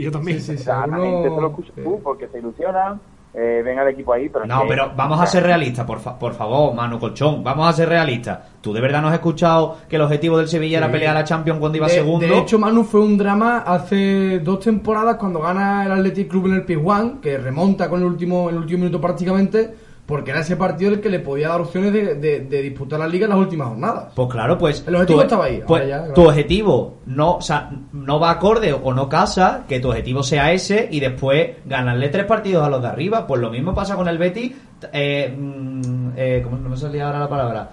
[0.00, 0.40] Yo también.
[0.40, 0.62] Sí, sí, sí.
[0.62, 3.00] O sea, la alguno- gente se lo escucha tú porque se ilusionan,
[3.32, 6.18] eh, ven al equipo ahí, pero No, que- pero vamos a ser realistas, por, fa-
[6.18, 8.38] por favor, Manu Colchón, vamos a ser realistas.
[8.60, 10.92] ¿Tú de verdad no has escuchado que el objetivo del Sevilla era Sí.
[10.92, 12.26] pelear la Champions cuando iba de, segundo?
[12.26, 16.54] de hecho, Manu fue un drama hace dos temporadas cuando gana el Athletic Club en
[16.54, 19.74] el Pizjuán, que remonta con el último, el último minuto prácticamente,
[20.10, 23.08] porque era ese partido el que le podía dar opciones de, de- de disputar la
[23.08, 24.12] liga en las últimas jornadas.
[24.14, 24.84] Pues claro, pues.
[24.86, 26.12] El objetivo tu- estaba ahí, pues, ya, claro.
[26.12, 30.52] Tu objetivo no, o sea, no va acorde o no casa que tu objetivo sea
[30.52, 33.26] ese y después ganarle tres partidos a los de arriba.
[33.26, 34.52] Pues lo mismo pasa con el Betis.
[34.92, 37.70] Eh, mm, eh, ¿Cómo no me salía ahora la palabra?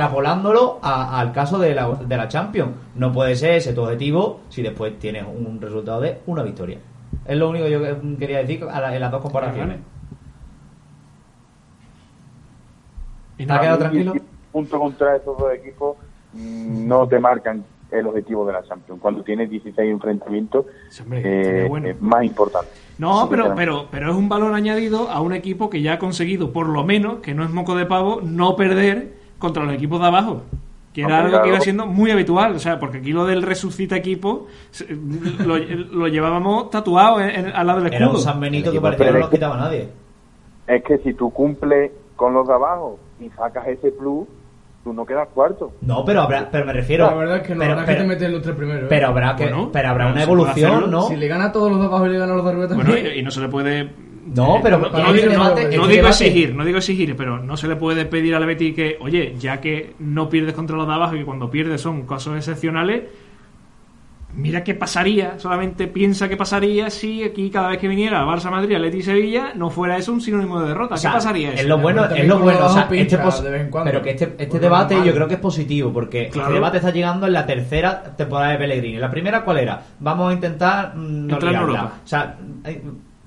[0.00, 2.70] Extrapolándolo a- al caso de la, de la Champions.
[2.94, 6.78] No puede ser ese tu objetivo si después tienes un resultado de una victoria.
[7.26, 9.78] Es lo único que yo que- quería decir en las dos comparaciones.
[13.42, 14.14] Y ¿Te ha quedado tranquilo?
[14.52, 15.96] punto contra estos dos equipos
[16.34, 19.00] mm, no te marcan el objetivo de la Champions.
[19.00, 21.22] Cuando tienes 16 enfrentamientos, Sí, hombre,
[21.64, 21.88] eh, bueno.
[21.88, 22.68] es más importante.
[22.98, 26.52] No, pero, pero, pero es un valor añadido a un equipo que ya ha conseguido,
[26.52, 30.06] por lo menos, que no es moco de pavo, no perder contra los equipos de
[30.06, 30.42] abajo.
[30.92, 32.54] Que era algo que iba siendo muy habitual.
[32.54, 34.48] O sea, porque aquí lo del resucita equipo
[35.44, 38.22] lo, lo llevábamos tatuado en- en- al lado del Era un escudo.
[38.32, 39.88] San Benito que parecía que no lo quitaba nadie.
[40.66, 44.28] Es que si tú cumples con los de abajo y sacas ese plus,
[44.84, 45.72] tú no quedas cuarto.
[45.80, 47.06] No, pero habrá, pero me refiero.
[47.06, 48.82] la verdad es que no, pero, habrá pero- que te metes en los tres primeros.
[48.82, 48.86] ¿eh?
[48.90, 50.86] pero habrá que, Bueno, pero habrá una evolución, hacerlo.
[50.88, 51.02] ¿no?
[51.08, 52.66] Si le gana a todos los de abajo y le gana a los de arriba
[52.66, 53.06] Bueno, también.
[53.16, 53.90] y, y no se le puede.
[54.34, 57.16] No, pero no, pero no digo, no- debate- no digo debate- exigir, no digo exigir,
[57.16, 60.76] pero no se le puede pedir al Betis que, oye, ya que no pierdes contra
[60.76, 63.04] los de abajo y que cuando pierdes son casos excepcionales,
[64.34, 68.76] mira qué pasaría, solamente piensa qué pasaría si aquí cada vez que viniera Barça, Madrid,
[68.76, 70.94] Atleti y Sevilla no fuera eso un sinónimo de derrota.
[70.94, 71.60] O sea, ¿Qué pasaría eso?
[71.62, 72.66] Es lo bueno, es lo bueno.
[72.66, 73.90] o sea, este de vez en cuando.
[73.90, 75.08] pero que este, este Pues debate normal.
[75.08, 76.48] yo creo que es positivo, porque Claro.
[76.48, 78.98] este debate está llegando en la tercera temporada de Pellegrini.
[78.98, 79.82] La primera, ¿cuál era?
[79.98, 81.60] Vamos a intentar mm, no Entrar en.
[81.60, 81.92] Europa.
[82.04, 82.36] O sea,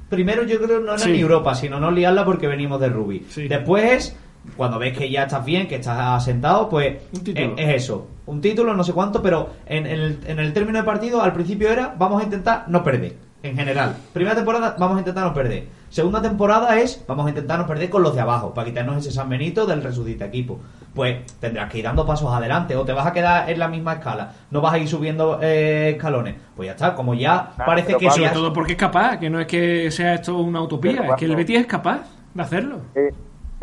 [0.10, 1.12] primero yo creo no era Sí.
[1.12, 3.26] ni Europa, sino no liarla porque venimos de Rubí.
[3.30, 3.48] Sí.
[3.48, 4.18] Después,
[4.58, 7.54] cuando ves que ya estás bien, que estás asentado, pues Un título.
[7.58, 8.08] es, es eso.
[8.26, 11.34] Un título, no sé cuánto, pero en, en el, en el término de partido, al
[11.34, 13.16] principio era, vamos a intentar no perder.
[13.42, 13.98] En general.
[14.14, 15.68] Primera temporada, vamos a intentar no perder.
[15.90, 19.12] Segunda temporada es, vamos a intentar no perder con los de abajo, para quitarnos ese
[19.12, 20.60] San Benito del resucita equipo.
[20.96, 23.94] Pues tendrás que ir dando pasos adelante, o te vas a quedar en la misma
[23.94, 26.36] escala, no vas a ir subiendo eh, escalones.
[26.56, 29.30] Pues ya está, como ya Ah, parece que Sobre seas- todo porque es capaz, que
[29.30, 32.00] no es que sea esto una utopía, Pero es que el Betis es capaz
[32.34, 32.78] de hacerlo.
[32.96, 33.10] Eh,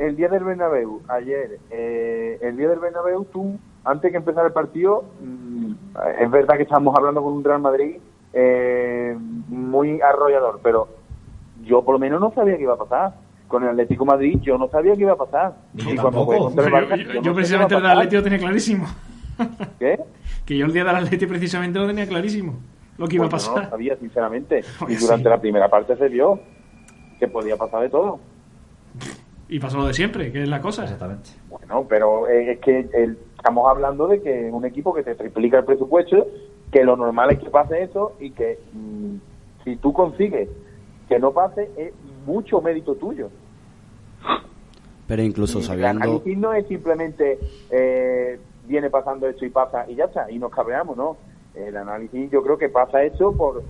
[0.07, 4.53] el día del Bernabéu, ayer, eh, el día del Bernabéu, tú, antes que empezara el
[4.53, 5.73] partido, mm,
[6.21, 7.97] es verdad que estábamos hablando con un Real Madrid
[8.33, 9.17] eh,
[9.49, 10.89] muy arrollador, pero
[11.63, 13.15] yo por lo menos no sabía qué iba a pasar.
[13.49, 15.55] Con el Atlético de Madrid yo no sabía qué iba a pasar.
[15.75, 16.51] Yo Y tampoco.
[16.51, 17.97] fue Yo, no precisamente el a del pasar.
[17.99, 18.87] Atleti lo tenía clarísimo.
[19.81, 19.99] ¿Qué?
[20.47, 22.55] Que yo el día del Atleti precisamente lo tenía clarísimo.
[22.97, 23.65] Lo que iba a Pues yo no pasar.
[23.65, 24.63] lo sabía, sinceramente.
[24.85, 25.29] Oye, Y durante sí.
[25.31, 26.39] la primera parte se vio
[27.19, 28.21] que podía pasar de todo.
[29.51, 30.85] Y pasó lo de siempre, que es la cosa.
[30.85, 31.31] Exactamente.
[31.49, 35.59] Bueno, pero eh, es que el- estamos hablando de que un equipo que te triplica
[35.59, 36.27] el presupuesto,
[36.71, 39.17] que lo normal es que pase eso y que mm,
[39.65, 40.49] si tú consigues
[41.09, 41.93] que no pase, es
[42.27, 43.29] mucho mérito tuyo.
[45.07, 46.05] Pero incluso Y El sabiendo...
[46.05, 47.39] análisis no es simplemente
[47.71, 48.39] eh,
[48.69, 51.17] viene pasando esto y pasa y ya está, y nos cabreamos, ¿no?
[51.55, 53.65] El análisis yo creo que pasa esto por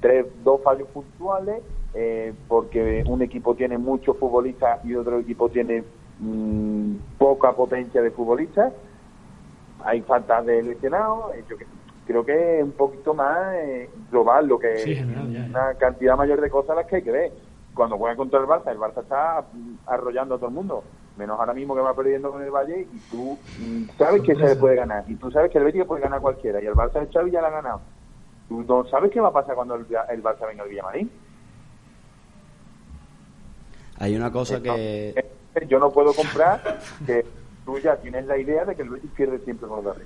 [0.00, 1.60] tres, dos fallos puntuales,
[1.98, 5.82] eh, porque un equipo tiene muchos futbolistas y otro equipo tiene
[6.20, 8.72] mm, poca potencia de futbolistas,
[9.82, 11.56] hay faltas de lesionados, eh, yo
[12.06, 15.46] creo que es un poquito más eh, global lo que Sí, general, ya, ya.
[15.46, 17.32] una cantidad mayor de cosas las que hay que ver.
[17.74, 20.84] Cuando juega contra el Barça, el Barça está mm, arrollando a todo el mundo,
[21.16, 24.48] menos ahora mismo que va perdiendo con el Valle y tú mm, sabes que se
[24.48, 27.00] le puede ganar y tú sabes que el Betis puede ganar cualquiera y el Barça
[27.00, 27.80] de Xavi ya la ha ganado.
[28.48, 31.10] Tú no sabes qué va a pasar cuando el, el Barça venga al Villamarín.
[33.98, 35.24] Hay una cosa que...
[35.68, 37.24] Yo no puedo comprar que
[37.64, 40.02] tú ya tienes la idea de que el Betis pierde siempre con el Barça.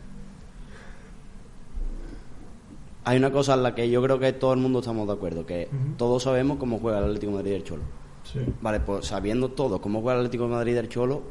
[3.04, 5.46] Hay una cosa en la que yo creo que todo el mundo estamos de acuerdo,
[5.46, 7.82] que todos sabemos cómo juega el Atlético de Madrid y el Cholo.
[8.24, 8.40] Sí.
[8.60, 11.22] Vale, pues sabiendo todo cómo juega el Atlético de Madrid del Cholo,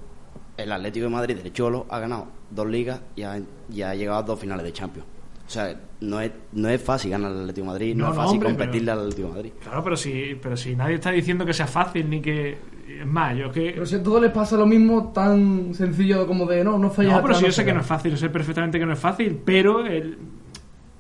[0.58, 3.40] el Atlético de Madrid del Cholo ha ganado dos ligas y ha,
[3.72, 5.08] y ha llegado a dos finales de Champions.
[5.50, 8.18] O sea, no es, no es fácil ganar al Atlético de Madrid, no, No, es
[8.18, 9.52] fácil hombre, competirle pero- al Atlético de Madrid.
[9.64, 12.56] Claro, pero si, pero si nadie está diciendo que sea fácil ni que.
[13.02, 13.72] Es más, yo que.
[13.72, 17.14] Pero si a todos les pasa lo mismo, tan sencillo como de no, no fallas
[17.14, 19.00] No, pero si yo sé que no es fácil, yo sé perfectamente que no es
[19.00, 20.20] fácil, pero el-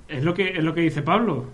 [0.07, 1.45] es lo que es lo que dice Pablo.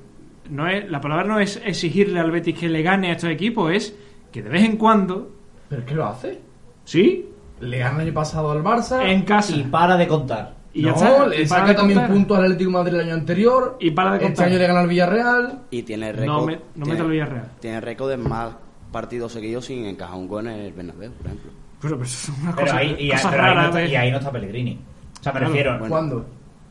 [0.49, 3.73] No es, la palabra no es exigirle al Betis que le gane a estos equipos,
[3.73, 3.93] es
[4.31, 5.31] que de vez en cuando,
[5.67, 6.39] ¿Pero es que lo hace?
[6.85, 7.25] sí,
[7.59, 9.03] Le gana el año pasado al Barça.
[9.05, 10.55] en casa Y para de contar.
[10.75, 13.13] Y ya no, está, le saca de también puntos al Atlético de Madrid el año
[13.13, 13.77] anterior.
[13.79, 14.47] Y para de Este contar.
[14.47, 15.59] año le gana al Villarreal.
[15.71, 16.45] Y tiene No récord.
[16.45, 17.51] me- no meta al Villarreal.
[17.59, 18.53] Tiene récord de más
[18.91, 21.51] partidos seguidos sin encajar un gol en el Bernabéu, por ejemplo.
[21.81, 23.79] Pero, pero eso es una Pero cosa, ahí, y, cosas pero ahí no raras está,
[23.79, 24.79] de- y ahí no está Pellegrini.
[25.19, 25.53] O sea, me Claro.
[25.53, 25.71] refiero.
[25.79, 25.89] Bueno.
[25.89, 26.25] ¿Cuándo?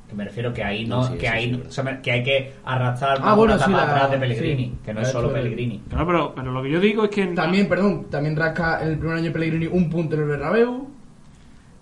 [0.09, 2.03] Que me refiero que ahí no, No, sí, que eso ahí sí, no- o sea,
[2.03, 4.75] que hay que arrastrar Ah, bueno, una sí, etapa la- atrás de Pellegrini, sí.
[4.85, 5.83] que no es solo el- Pellegrini.
[5.89, 7.27] Claro, pero, pero lo que yo digo es que...
[7.29, 10.89] También, perdón, también rasca en el primer año de Pellegrini un punto en el Bernabéu.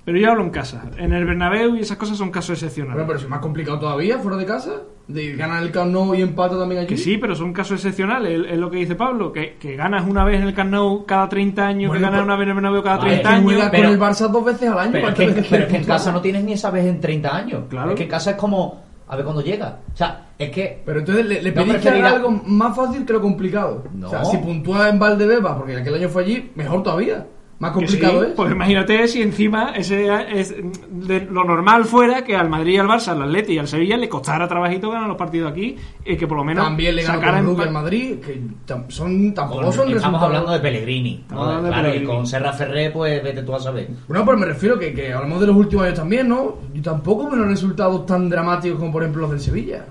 [0.04, 0.82] Pero yo hablo en casa.
[0.98, 2.94] En el Bernabéu y esas cosas son casos excepcionales.
[2.96, 4.72] Bueno, pero si es más complicado todavía, fuera de casa.
[5.06, 6.88] De ganar el Camp Nou y empata también allí.
[6.88, 10.24] Que sí, pero son casos excepcionales, es, lo que dice Pablo, que, que ganas una
[10.24, 12.48] vez en el Camp Nou cada 30 años, Bueno, que ganas pero- una vez en
[12.48, 13.68] el Bernabéu cada Vale, 30 que años.
[13.70, 14.92] pero- con el Barça dos veces al año.
[14.92, 17.00] Pero es ¿cuántas que, pero es que en casa no tienes ni esa vez en
[17.00, 17.62] 30 años.
[17.68, 17.90] Claro.
[17.90, 18.82] Es que en casa es como.
[19.08, 19.78] A ver cuándo llega.
[19.92, 20.82] O sea, es que.
[20.86, 23.84] Pero entonces le, le No pedís que preferirá- haga algo más fácil que lo complicado.
[23.94, 24.06] No.
[24.06, 27.26] O sea, si puntúa en Valdebeba, porque aquel año fue allí, mejor todavía.
[27.62, 28.30] Más Que sí, complicado es.
[28.32, 30.08] Pues imagínate si encima ese
[30.40, 30.52] es
[30.90, 34.08] de lo normal fuera que al Madrid, al Barça, al Atleti y al Sevilla le
[34.08, 37.36] costara trabajito ganar los partidos aquí y que por lo menos También le ganó sacara
[37.38, 38.42] con Rubio empa- al Madrid, que
[38.88, 40.24] son, tampoco con- son estamos resultados.
[40.24, 41.14] hablando de Pellegrini.
[41.14, 41.20] ¿no?
[41.22, 42.12] Estamos hablando de claro, Pellegrini.
[42.12, 43.88] y con Serra Ferré, pues vete tú a saber.
[44.08, 46.56] Bueno, pero me refiero que, que hablamos de los últimos años también, ¿no?
[46.74, 49.84] Yo tampoco veo resultados tan dramáticos como por ejemplo los del Sevilla.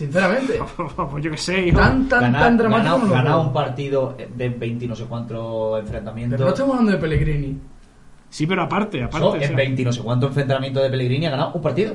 [0.00, 0.58] Sinceramente.
[1.10, 1.78] pues yo qué sé, hijo.
[1.78, 5.78] tan, tan, Ganar- tan dramáticos ganar- ganar un partido de 20 y no sé cuántos
[5.80, 6.36] enfrentamientos.
[6.38, 7.58] Pero no estamos hablando de Pellegrini.
[8.30, 9.18] Sí, pero aparte, aparte.
[9.26, 11.60] So, o sea, en 20 y no sé cuántos enfrentamientos de Pellegrini ha ganado un
[11.60, 11.94] partido.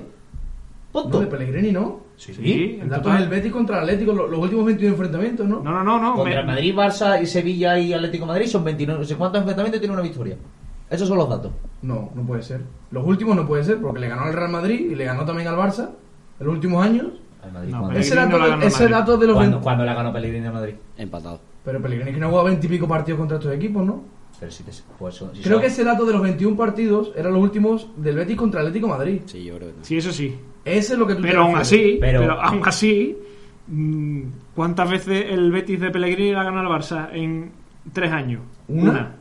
[0.91, 1.09] Punto.
[1.17, 2.01] No, de Pellegrini no.
[2.15, 3.17] Sí, Sí, en El dato total.
[3.17, 5.61] es el Betis contra el Atlético, lo- los, últimos 21 enfrentamientos, ¿no?
[5.61, 6.13] No, no, no, no.
[6.15, 9.39] Contra me- el Madrid, Barça y Sevilla y Atlético Madrid son 29, no sé cuántos
[9.41, 10.37] enfrentamientos y tiene una victoria.
[10.89, 11.51] Esos son los datos.
[11.81, 12.61] No, no puede ser.
[12.91, 15.47] Los últimos no puede ser, porque le ganó al Real Madrid y le ganó también
[15.47, 15.89] al Barça
[16.39, 17.07] en los últimos años.
[17.45, 17.93] Al Madrid, No, ¿cuándo?
[17.93, 18.95] Pellegrini Ese dato, no la ganó al ese Madrid.
[18.95, 20.73] dato de los ¿Cuándo, 20 cuándo le ganó Pellegrini al Madrid?
[20.97, 21.39] Empatado.
[21.63, 24.03] Pero Pellegrini que no ha jugado 20 y pico partidos contra estos equipos, ¿no?
[24.39, 27.41] Pero si te, pues, si Creo que ese dato de los 21 partidos eran los
[27.41, 29.21] últimos del Betis contra Atlético Madrid.
[29.25, 30.35] Sí, yo creo que Sí, eso sí.
[30.65, 33.15] Ese es lo que tú Pero aún así, pero, Pero- aún así,
[34.53, 37.51] ¿cuántas veces el Betis de Pellegrini le ha ganado al Barça en
[37.93, 38.41] tres años?
[38.67, 38.91] ¿Una?
[38.91, 39.15] Una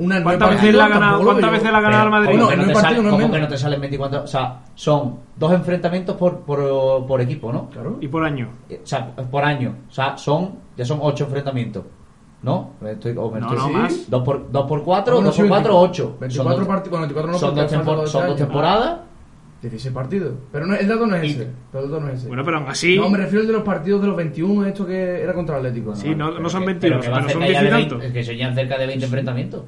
[0.00, 2.30] en ¿Cuántas veces le ha ganado, cuántas veces le ha ganado Pero, Madrid?
[2.30, 3.36] ¿cómo No, que en no un te partido sale- no es cómo menos.
[3.36, 4.22] que no te salen 24?
[4.22, 7.68] O sea, son dos enfrentamientos por, por, por equipo, ¿no?
[7.70, 7.98] Claro.
[8.00, 8.48] Y por año.
[8.70, 9.74] O sea, por año.
[9.88, 11.84] O sea, son, ya son ocho enfrentamientos.
[12.42, 12.70] ¿No?
[12.86, 13.72] Estoy, o me No, estoy- no, sí.
[13.74, 14.10] más.
[14.10, 16.16] Dos por, dos por cuatro, Bueno, dos sí, por cuatro, 24, ocho.
[16.18, 18.98] 24 son dos, partidos, bueno, 24 no, son dos, tempor- son dos temporadas.
[19.60, 20.32] 16 partidos.
[20.50, 21.48] Pero no, el dato no es ese.
[21.70, 22.28] Pero el dato no es ese.
[22.28, 24.86] Bueno, pero aún así, No, me refiero al de los partidos de los 21, esto
[24.86, 25.94] que era contra el Atlético.
[25.94, 27.70] Sí, no- Pero son que- 22, que va pero son cerca ya 10 y de
[27.76, 28.06] 20, tantos.
[28.06, 29.62] es que ya cerca de 20 enfrentamientos.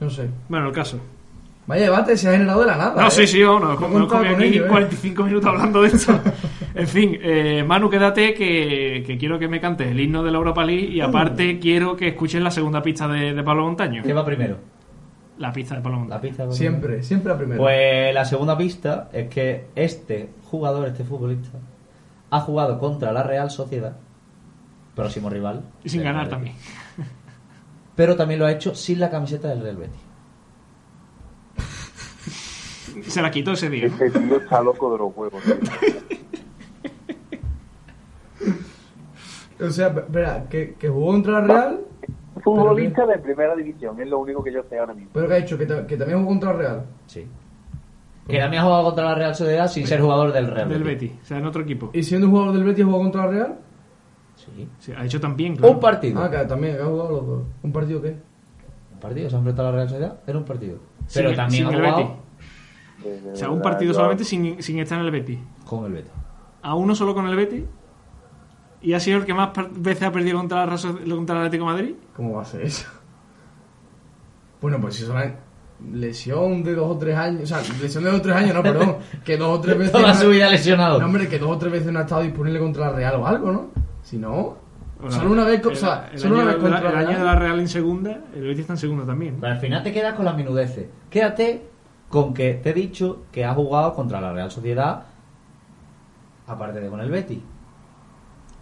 [0.00, 0.28] No sé.
[0.48, 0.98] bueno, el caso.
[1.66, 3.02] Vaya debate se ha generado de la nada.
[3.02, 3.10] No, ¿eh?
[3.10, 4.68] sí, sí, no, no, No no, con aquí ello, ¿eh?
[4.68, 6.18] 45 minutos hablando de esto.
[6.74, 10.38] en fin, eh, Manu, quédate que, que quiero que me cantes el himno de la
[10.38, 14.02] Europa League y aparte quiero que escuches la segunda pista de, de Pablo Montaño.
[14.02, 14.56] ¿Qué va primero?
[15.38, 16.22] La pista de Pablo La Montaño.
[16.22, 16.44] pista.
[16.44, 16.56] va primero.
[16.72, 17.60] Siempre, siempre la primera.
[17.60, 21.58] Pues la segunda pista es que este jugador, este futbolista,
[22.30, 23.96] ha jugado contra la Real Sociedad,
[24.96, 25.62] próximo rival.
[25.84, 26.56] Y sin ganar también.
[28.00, 30.00] Pero también lo ha hecho sin la camiseta del Real Betis.
[33.12, 33.88] Se la quitó ese día.
[33.88, 35.42] Ese tío está loco de los huevos.
[35.42, 35.56] tío.
[39.62, 41.80] O sea, espera, que, que jugó contra la Real,
[42.42, 45.10] Futbolista de primera división, es lo único que yo sé ahora mismo.
[45.12, 46.86] pero que ha dicho que, ta- que también jugó contra la Real.
[47.04, 47.26] Sí.
[48.26, 51.10] Que también ha jugado contra la Real Sociedad sin ser jugador del Real Del Betis.
[51.10, 51.90] Betis, o sea, en otro equipo.
[51.92, 53.58] Y siendo jugador del Betis, jugó contra la Real.
[54.60, 54.68] Sí.
[54.78, 55.74] Sí, ha hecho también, claro.
[55.74, 56.22] Un partido.
[56.22, 57.42] Ah, que también, que ha jugado los dos.
[57.62, 58.16] ¿Un partido qué?
[58.94, 60.78] Un partido, se ha enfrentado a la Real Sociedad, era un partido.
[61.14, 62.16] Pero el- también sin ha el jugado
[63.32, 65.38] O sea, un partido solamente sin, sin estar en el Betis.
[65.64, 66.12] con el Betis.
[66.62, 67.64] A uno solo con el Betis.
[68.82, 71.66] Y ha sido el que más veces ha perdido contra, la, Raso- contra el Atlético
[71.66, 71.94] de Madrid.
[72.16, 72.86] ¿Cómo va a ser eso?
[74.60, 75.16] Bueno, pues si son
[75.92, 78.62] lesión de dos o tres años, o sea, lesión de dos o tres años, no,
[78.62, 79.92] perdón, que dos o tres veces...
[79.92, 80.98] Toda su vida lesionado.
[80.98, 83.26] No, hombre, que dos o tres veces no ha estado disponible contra la Real o
[83.26, 83.70] algo, ¿no?
[84.10, 84.56] Si no...
[85.00, 86.90] Bueno, solo una vez, el- o sea, el solo año una vez de la- contra
[86.90, 87.18] el año Real.
[87.20, 89.36] de la Real en segunda, el Betis está en segunda también.
[89.40, 90.88] Pero al final te quedas con las minudeces.
[91.08, 91.68] Quédate
[92.08, 95.04] con que te he dicho que ha jugado contra la Real Sociedad,
[96.48, 97.38] aparte de con el Betis.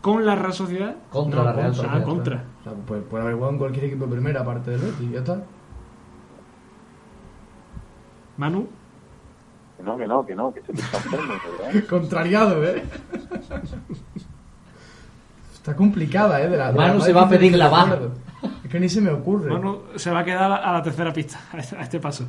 [0.03, 0.95] ¿Con la Real Sociedad?
[1.11, 2.03] Contra No, la Real contra, Sociedad.
[2.03, 2.45] Ah, contra.
[2.61, 5.19] O sea, pues puede haber jugado en cualquier equipo de primera, aparte del Betis, ya
[5.21, 5.43] está.
[8.37, 8.69] Manu.
[9.77, 11.85] Que no, que no, que no, que se te está ¿verdad?
[11.89, 12.85] Contrariado, ¿eh?
[15.69, 16.49] Está complicada, ¿eh?
[16.49, 17.99] De la, de Manu la se va a pedir la baja.
[18.65, 19.51] Es que ni se me ocurre.
[19.51, 22.27] Manu se va a quedar a la tercera pista, a este- a este paso.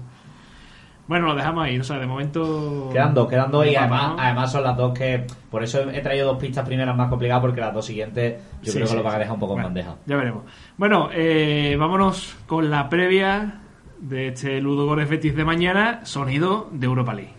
[1.07, 2.89] Bueno, lo dejamos ahí, o sea, de momento...
[2.91, 4.19] Quedan dos, quedan dos y además, ¿no?
[4.19, 5.25] además son las dos que...
[5.49, 8.77] Por eso he traído dos pistas primeras más complicadas porque las dos siguientes yo Sí,
[8.77, 9.95] creo sí, que lo van a dejar un poco Bueno, en bandeja.
[10.05, 10.43] Ya veremos.
[10.77, 13.55] Bueno, eh, vámonos con la previa
[13.99, 17.38] de este Ludo Betis de mañana, sonido de Europa League.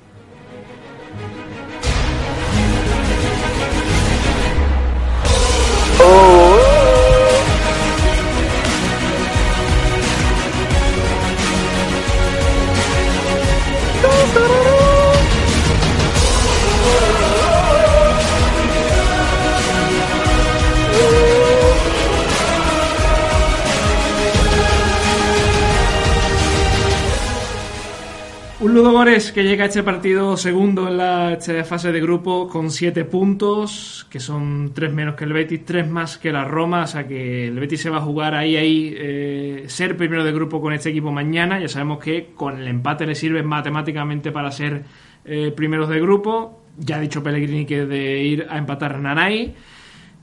[28.61, 32.71] Un Ludogores que llega a este partido segundo en la este, fase de grupo con
[32.71, 36.87] 7 puntos, que son 3 menos que el Betis, 3 más que la Roma, o
[36.87, 40.61] sea que el Betis se va a jugar ahí, ahí, eh, ser primero de grupo
[40.61, 41.59] con este equipo mañana.
[41.59, 44.85] Ya sabemos que con el empate le sirve matemáticamente para ser
[45.25, 46.61] eh, primeros de grupo.
[46.77, 49.55] Ya ha dicho Pellegrini que de ir a empatar Nanay.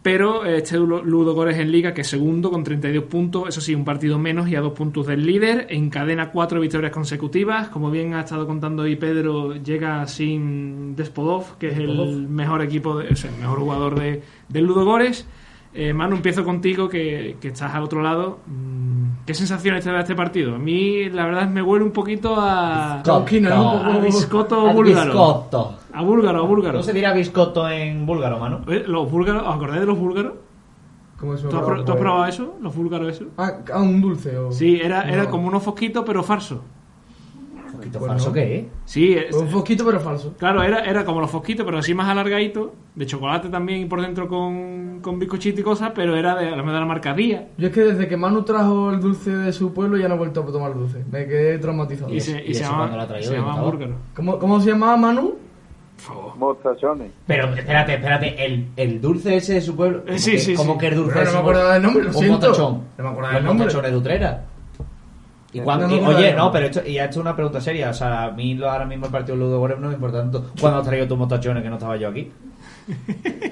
[0.08, 3.84] Pero este Ludo Górez en Liga, que es segundo con 32 puntos, eso sí, un
[3.84, 5.68] partido menos y a dos puntos del líder.
[5.70, 7.68] Encadena cuatro victorias consecutivas.
[7.68, 12.08] Como bien ha estado contando hoy Pedro, llega sin Despodov, que es Despodov.
[12.08, 15.28] el mejor equipo, de, o sea, el mejor jugador de, del Ludo Górez.
[15.74, 18.39] Eh, Manu, empiezo contigo, que, que estás al otro lado.
[18.47, 20.55] Mm, ¿Qué sensaciones te da este partido?
[20.55, 23.03] A mí, la verdad, me huele un poquito a.
[23.49, 25.12] Un a poco- biscotto búlgaro.
[25.12, 25.76] biscotto.
[25.98, 26.78] A búlgaro, a búlgaro.
[26.78, 28.62] ¿No se dirá biscotto en búlgaro, mano?
[28.68, 29.43] Eh, ¿Los búlgaros?
[29.48, 30.34] ¿Os acordáis de los búlgaros?
[31.20, 32.00] ¿Cómo ¿Tú has, acaba pro- de tú has ocurrir?
[32.04, 32.56] probado eso?
[32.62, 33.26] ¿Los búlgaros eso?
[33.38, 34.52] Ah, ah, un dulce o...
[34.52, 35.30] Sí, era, era No.
[35.32, 36.64] como unos fosquitos pero falso.
[37.72, 38.70] ¿Poquito Pues falso qué, eh?
[38.86, 40.34] Sí, es- Un fosquito pero falso.
[40.38, 44.02] claro, era, era como los fosquitos pero así más alargadito, de chocolate también y por
[44.02, 47.14] dentro con, con bizcochito y cosas, pero era de, a lo mejor de la marca
[47.14, 47.50] Día.
[47.58, 50.18] Yo es que desde que Manu trajo el dulce de su pueblo ya no he
[50.18, 51.04] vuelto a tomar dulce.
[51.12, 52.14] Me quedé traumatizado.
[52.14, 53.30] Y se, y ¿Y se eso llamaba, cuándo lo ha traído?
[53.30, 53.72] se llamaba ¿Contaba?
[53.72, 53.95] búlgaro.
[54.16, 55.34] ¿Cómo, ¿Cómo se llamaba Manu?
[56.38, 57.12] Mostachones.
[57.26, 60.00] Pero espérate, espérate, el, el dulce ese de su pueblo.
[60.00, 60.80] Eh, ¿cómo sí, que, sí, ¿Cómo sí.
[60.80, 62.34] que el dulce Pero no me acordaba del nombre, lo Un siento.
[62.48, 62.84] motachón.
[62.98, 63.66] No me acordaba del nombre.
[63.66, 64.43] motachones de Utrera.
[65.54, 67.89] Y No cuando, y- oye, no, pero esto, y ha hecho una pregunta seria.
[67.89, 70.20] O sea, a mí lo- ahora mismo el partido de Ludo Goreb no me importa
[70.20, 70.52] tanto.
[70.60, 72.32] ¿Cuándo has traído tus motachones que no estaba yo aquí?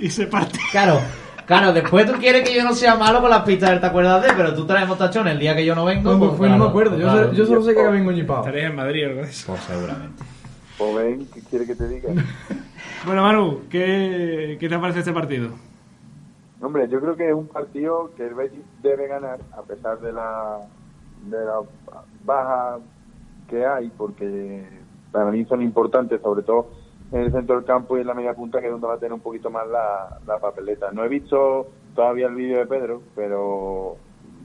[0.00, 0.58] y se parte.
[0.70, 1.00] Claro,
[1.46, 4.22] claro, después tú quieres que yo no sea malo con las pistas del te acuerdas
[4.22, 6.12] de, pero tú traes motachones el día que yo no vengo.
[6.12, 6.96] No, pues, pues, no me claro, acuerdo.
[6.98, 7.30] Yo, claro.
[7.30, 8.40] sé- yo solo sé que acabé engoñipado.
[8.40, 9.46] Estaréis en Madrid o algo de eso.
[9.52, 10.22] Pues seguramente.
[10.78, 12.10] Pues ven, ¿qué quiere que te diga?
[13.06, 15.50] Bueno, Manu, ¿qué, ¿qué te parece este partido?
[16.62, 20.10] Hombre, yo creo que es un partido que el Betis debe ganar a pesar de
[20.10, 20.60] la,
[21.26, 21.60] de la
[22.24, 22.78] baja
[23.46, 24.64] que hay, porque
[25.12, 26.70] para mí son importantes, sobre todo
[27.14, 28.98] en el centro del campo y en la media punta, que es donde va a
[28.98, 30.90] tener un poquito más la, la papeleta.
[30.90, 33.96] No he visto todavía el vídeo de Pedro, pero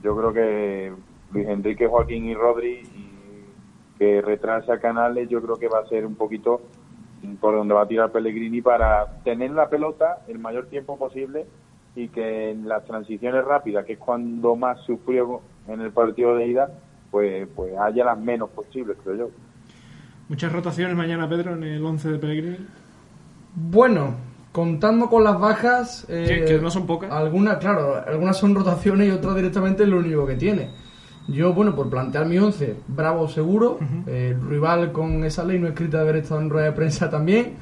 [0.03, 0.93] yo creo que
[1.33, 2.83] Luis Enrique, Joaquín y Rodri,
[3.97, 6.61] que retrase a Canales, yo creo que va a ser un poquito
[7.41, 11.47] por donde va a tirar Pellegrini para tener la pelota el mayor tiempo posible
[11.95, 16.45] y que en las transiciones rápidas, que es cuando más sufrió en el partido de
[16.45, 16.69] ida,
[17.09, 19.29] pues, pues haya las menos posibles, creo yo.
[20.29, 22.57] Muchas rotaciones mañana, Pedro, en el 11 de Pellegrini.
[23.55, 24.13] Bueno,
[24.51, 26.05] contando con las bajas...
[26.07, 27.11] eh, Que- no son pocas.
[27.11, 30.69] Algunas, claro, algunas son rotaciones y otras directamente es lo único que tiene.
[31.27, 33.77] Yo, bueno, por plantear mi 11, Bravo seguro,
[34.07, 37.53] eh, rival con esa ley no escrita de haber estado en rueda de prensa también.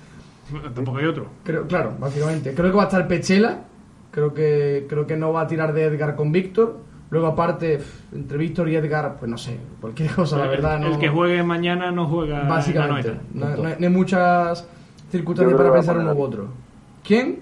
[0.73, 1.27] Tampoco hay otro.
[1.43, 2.53] Creo, claro, básicamente.
[2.53, 3.61] Creo que va a estar Pechela.
[4.11, 6.79] Creo que, creo que no va a tirar de Edgar con Víctor.
[7.09, 7.79] Luego, aparte,
[8.13, 10.75] entre Víctor y Edgar, pues no sé, cualquier cosa, la verdad.
[10.75, 12.41] el, no, el que juegue mañana no juega.
[12.47, 13.13] Básicamente.
[13.33, 14.67] No, no hay, no hay muchas
[15.09, 16.47] circunstancias para pensar uno u otro.
[17.03, 17.39] ¿Quién?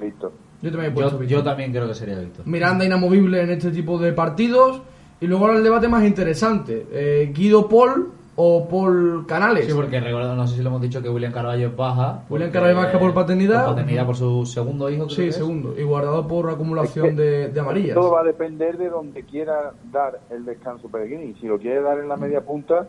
[0.00, 0.32] Listo.
[0.62, 1.38] Yo también he puesto Yo, Víctor.
[1.38, 2.46] yo también creo que sería Víctor.
[2.46, 4.80] Miranda inamovible en este tipo de partidos.
[5.20, 6.86] Y luego ahora el debate más interesante.
[6.92, 9.66] eh, Guido Paul o Paul Canales.
[9.66, 12.22] Sí, porque recuerdo, no sé si lo hemos dicho que William Carballo es baja.
[12.30, 13.64] William Carballo es baja por paternidad.
[13.64, 15.06] Por paternidad por su segundo hijo.
[15.06, 15.34] creo Sí, que es.
[15.36, 15.74] segundo.
[15.76, 17.94] Y guardado por acumulación Es que de, de amarillas.
[17.96, 21.34] Todo va a depender de donde quiera dar el descanso Pellegrini.
[21.40, 22.86] Si lo quiere dar en la media punta,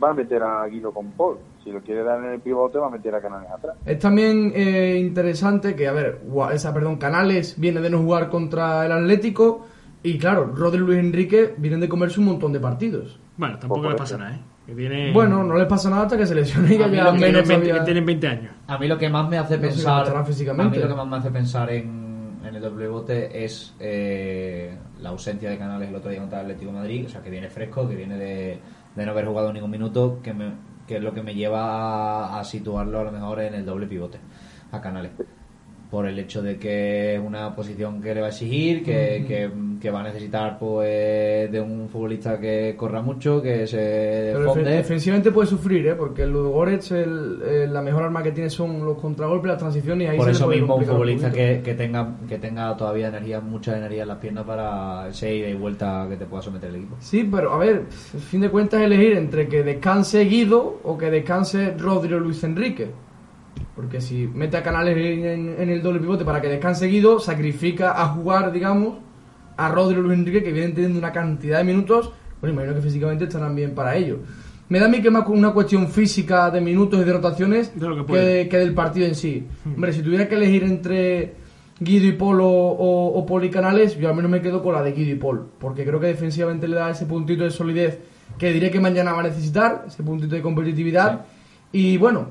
[0.00, 1.38] va a meter a Guido con Paul.
[1.64, 3.76] Si lo quiere dar en el pivote, va a meter a Canales atrás.
[3.84, 8.28] Es también eh, interesante que, a ver, Gua- esa, perdón, Canales viene de no jugar
[8.30, 9.66] contra el Atlético
[10.04, 13.18] y claro, Rodri Luis Enrique vienen de comerse un montón de partidos.
[13.36, 14.40] Bueno, tampoco Poco le pasa nada, ¿eh?
[14.66, 16.96] Que tiene, Bueno, no les pasa nada hasta que se lesione y A ya mí
[16.96, 17.80] llevan lo que tienen menos 20, todavía.
[17.80, 18.52] que tienen 20 años.
[18.66, 20.26] A mí lo que más me hace No pensar.
[20.26, 20.62] físicamente.
[20.62, 24.76] A mí lo que más me hace pensar en, en el doble pivote es eh,
[25.00, 27.30] la ausencia de Canales el otro día contra el Atlético de Madrid, o sea, que
[27.30, 28.58] viene fresco, que viene de,
[28.96, 30.54] de no haber jugado ningún minuto, que, me-
[30.86, 33.86] que es lo que me lleva a, a situarlo a lo mejor en el doble
[33.86, 34.18] pivote,
[34.72, 35.12] a Canales.
[35.90, 39.50] Por el hecho de que es una posición que le va a exigir, que, que,
[39.80, 44.70] que va a necesitar pues de un futbolista que corra mucho, que se fonde.
[44.72, 45.94] defensivamente puede sufrir, ¿eh?
[45.94, 50.06] Porque el Ludogorets, el, el- la mejor arma que tiene son los contragolpes, las transiciones
[50.06, 53.08] y ahí Por se eso puede mismo un futbolista que, que tenga que tenga todavía
[53.08, 56.70] energía, mucha energía en las piernas para ese ida y vuelta que te pueda someter
[56.70, 56.96] el equipo.
[56.98, 57.82] Sí, pero a ver,
[58.14, 62.88] a fin de cuentas elegir entre que descanse Guido o que descanse Rodrigo Luis Enrique.
[63.76, 68.02] Porque si mete a Canales en, en el doble pivote para que descanse Guido, sacrifica
[68.02, 68.96] a jugar, digamos,
[69.56, 72.10] a Rodrigo Luis Enrique, que vienen teniendo una cantidad de minutos.
[72.40, 74.20] Bueno, imagino que físicamente estarán bien para ello.
[74.68, 77.78] Me da a mí que es más una cuestión física de minutos y de rotaciones
[77.78, 79.46] De lo que del partido en sí.
[79.64, 81.34] Hombre, si tuviera que elegir entre
[81.78, 84.82] Guido y Polo o, o Polo y Canales, yo al menos me quedo con la
[84.82, 87.98] de Guido y Paul, porque creo que defensivamente le da ese puntito de solidez
[88.38, 91.26] que diré que mañana va a necesitar, ese puntito de competitividad.
[91.70, 92.30] Y bueno,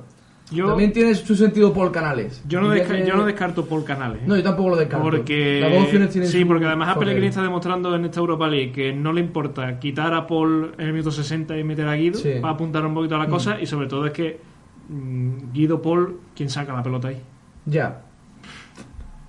[0.52, 2.44] Yo, también tiene su sentido Paul Canales.
[2.48, 4.20] yo, no, desca- que- yo no descarto por canales.
[4.22, 4.26] ¿eh?
[4.28, 5.04] No, yo tampoco lo descarto.
[5.04, 8.48] Porque, Las dos opciones tienen sí, porque además a Pellegrini está demostrando en esta Europa
[8.48, 11.96] League que no le importa quitar a Paul en el minuto 60 y meter a
[11.96, 12.34] Guido Sí.
[12.42, 14.40] para apuntar un poquito a la cosa y sobre todo es que
[14.88, 17.18] mm, Guido Paul quien saca la pelota ahí.
[17.66, 18.02] Ya.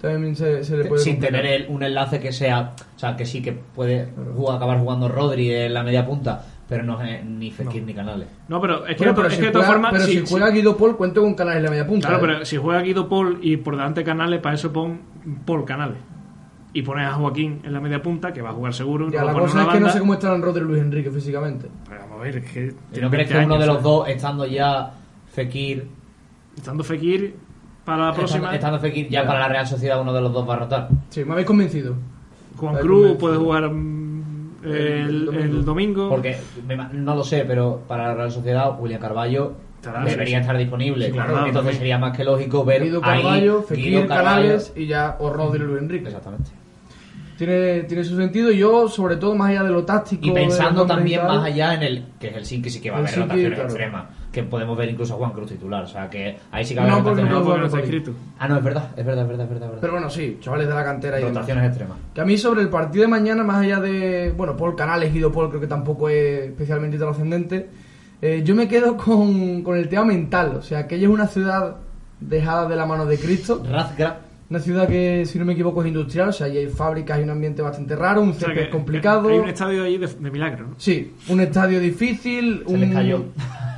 [0.01, 1.41] También se, se le puede Sin complicar.
[1.41, 5.09] tener el- un enlace que sea, o sea, que sí que puede jugar- acabar jugando
[5.09, 8.29] Rodri en la media punta, pero no es ni Fekir ni Canales.
[8.49, 10.13] No, pero es que, Bueno, pero es si que de todas juega- formas pero sí,
[10.13, 10.27] si sí.
[10.29, 12.09] juega Guido Paul, cuento con Canales en la media punta.
[12.09, 12.29] Claro, ¿eh?
[12.33, 15.01] pero si juega Guido Paul y por delante Canales, para eso pon
[15.45, 15.99] Paul Canales.
[16.73, 19.11] Y pones a Joaquín en la media punta, que va a jugar seguro.
[19.11, 21.69] Ya, la cosa es que no sé cómo estarán Rodrigo y Luis Enrique físicamente.
[21.89, 22.67] Pero vamos a ver, es que.
[22.67, 24.91] ¿Y tiene no crees 20 que uno de los dos, estando ya
[25.33, 25.89] Fekir,
[26.57, 27.35] Estando Fekir
[27.85, 29.27] para la estando, próxima, estando Fekir ya Ya.
[29.27, 30.89] para la Real Sociedad, uno de los dos va a rotar?
[31.09, 31.95] Sí, me habéis convencido.
[32.57, 33.19] Juan Cruz convencido.
[33.19, 33.71] puede jugar
[34.67, 35.43] el, El domingo.
[35.43, 36.09] el domingo.
[36.09, 36.37] Porque
[36.93, 39.55] no lo sé, pero para la Real Sociedad, William Carballo
[40.05, 40.35] debería sí, sí.
[40.35, 41.07] estar disponible.
[41.07, 44.07] Sí, claro, Entonces sería más que lógico ver Guido Carballo, Fekir.
[44.07, 46.07] Canales y ya o Rodrigo y Luis Enrique.
[46.07, 46.51] Exactamente.
[47.37, 48.51] Tiene, tiene su sentido.
[48.51, 50.27] Yo, sobre todo, más allá de lo táctico.
[50.27, 53.01] Y pensando también y tal, más allá en el que Helsinki sí que va a
[53.01, 53.65] haber rotaciones claro.
[53.65, 54.05] extremas,
[54.37, 56.87] que podemos ver incluso a Juan Cruz titular, o sea que ahí sí que va
[56.87, 57.33] No, porque rotaciones.
[57.33, 57.85] No, porque no está ahí.
[57.85, 58.13] escrito.
[58.39, 59.65] Ah, no, es verdad, es verdad, es verdad, es verdad.
[59.65, 59.81] es verdad.
[59.81, 61.35] Pero bueno, sí, chavales de la cantera y demás.
[61.37, 61.97] rotaciones extremas.
[62.15, 65.33] Que a mí sobre el partido de mañana, más allá de, bueno, Paul Canales, Guido
[65.33, 67.69] Paul, creo que tampoco es especialmente trascendente,
[68.21, 70.57] eh, yo me quedo con, con el tema mental.
[70.57, 71.77] O sea, aquella es una ciudad
[72.21, 73.63] dejada de la mano de Cristo.
[73.71, 76.29] Razgra, Una ciudad que, si no me equivoco, es industrial.
[76.29, 78.71] O sea, ahí hay fábricas y un ambiente bastante raro, un O sea césped que
[78.71, 79.29] complicado.
[79.29, 80.75] Hay un estadio ahí de, de milagro, ¿no?
[80.79, 83.25] Sí, un estadio difícil, Se un, les cayó.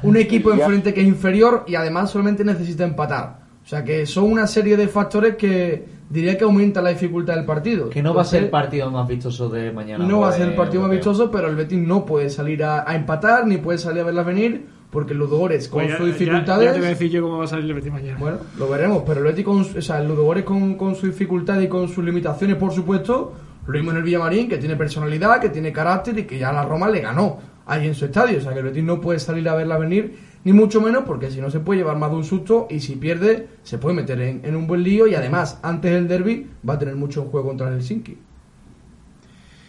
[0.03, 3.41] Un equipo enfrente que es inferior y además solamente necesita empatar.
[3.65, 7.45] O sea que son una serie de factores que diría que aumentan la dificultad del
[7.45, 7.91] partido.
[7.91, 10.07] que no va a ser el Entonces, partido más vistoso de mañana.
[10.07, 12.65] No va a ser el pues, partido más vistoso, pero el Betis no puede salir
[12.65, 15.99] a, a empatar ni puede salir a verlas venir porque los Ludogorets con Pues ya-
[15.99, 16.73] sus ya- Ya, dificultades...
[16.73, 18.17] te voy a decir yo cómo va a salir el Betis mañana.
[18.19, 21.67] Bueno, lo veremos, pero el Betis con, o sea, el Ludogorets con, con sus dificultades
[21.67, 23.35] y con sus limitaciones, por supuesto,
[23.67, 26.65] lo mismo en el Villamarín, que tiene personalidad, que tiene carácter y que ya la
[26.65, 27.39] Roma le ganó
[27.69, 28.39] ahí en su estadio.
[28.39, 31.31] O sea, que el Betis no puede salir a verla venir, ni mucho menos, porque
[31.31, 34.21] si no se puede llevar más de un susto y si pierde, se puede meter
[34.21, 37.49] en, en un buen lío y además, antes del derby, va a tener mucho juego
[37.49, 38.19] contra el Helsinki.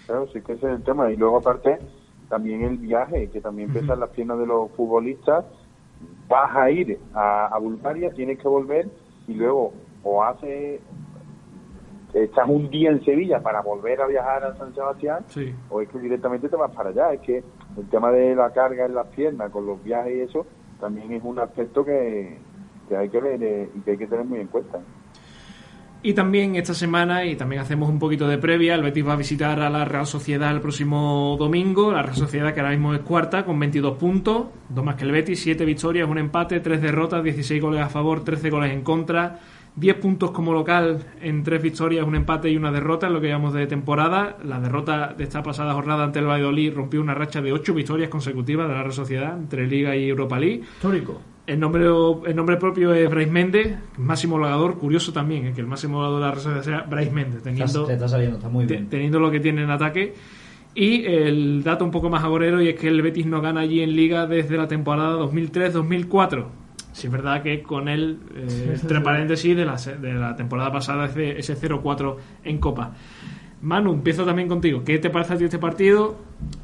[0.07, 1.11] Claro, sí que ese es el tema.
[1.11, 1.77] Y luego, aparte,
[2.29, 5.45] también el viaje, que también pesan las piernas de los futbolistas.
[6.27, 8.87] Vas a ir a, a Bulgaria, tienes que volver
[9.27, 9.73] y luego
[10.03, 10.79] o hace
[12.13, 15.53] estás un día en Sevilla para volver a viajar a San Sebastián Sí.
[15.69, 17.13] o es que directamente te vas para allá.
[17.13, 17.43] Es que
[17.77, 20.45] el tema de la carga en las piernas con los viajes y eso
[20.79, 22.37] también es un aspecto que,
[22.87, 24.79] que hay que ver eh, y que hay que tener muy en cuenta.
[26.01, 29.17] Y también esta semana, y también hacemos un poquito de previa, el Betis va a
[29.17, 31.91] visitar a la Real Sociedad el próximo domingo.
[31.91, 35.11] La Real Sociedad que ahora mismo es cuarta con 22 puntos, dos más que el
[35.11, 39.39] Betis, 7 victorias, un empate, 3 derrotas, 16 goles a favor, 13 goles en contra,
[39.79, 43.27] 10 puntos como local en 3 victorias, un empate y una derrota en lo que
[43.27, 44.37] llevamos de temporada.
[44.43, 48.09] La derrota de esta pasada jornada ante el Valladolid rompió una racha de 8 victorias
[48.09, 50.61] consecutivas de la Real Sociedad entre Liga y Europa League.
[50.61, 51.21] Histórico.
[51.47, 51.83] El nombre,
[52.27, 54.77] el nombre propio es Bryce Méndez, máximo goleador.
[54.77, 57.49] Curioso también eh, que el máximo goleador de la Real Sociedad sea Bryce Méndez, Está-
[57.49, 58.87] teniendo, te está saliendo, está muy bien.
[58.87, 60.13] teniendo lo que tiene en ataque.
[60.75, 63.81] Y el dato un poco más agorero, y es que el Betis no gana allí
[63.81, 66.45] en Liga desde la temporada 2003-2004.
[66.99, 69.03] Si es verdad que con él, eh, Sí, sí, entre sí.
[69.03, 72.91] paréntesis, de la, de la temporada pasada, ese, ese 0-4 en Copa.
[73.61, 74.83] Manu, empiezo también contigo.
[74.83, 76.17] ¿Qué te parece a ti este partido?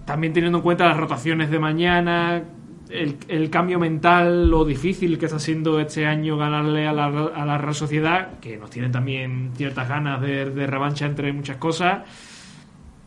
[0.06, 2.42] También teniendo en cuenta las rotaciones de mañana,
[2.90, 7.46] el, el cambio mental, lo difícil que está siendo este año ganarle a la, a
[7.46, 12.04] la Real Sociedad, que nos tiene también ciertas ganas de, de revancha entre muchas cosas.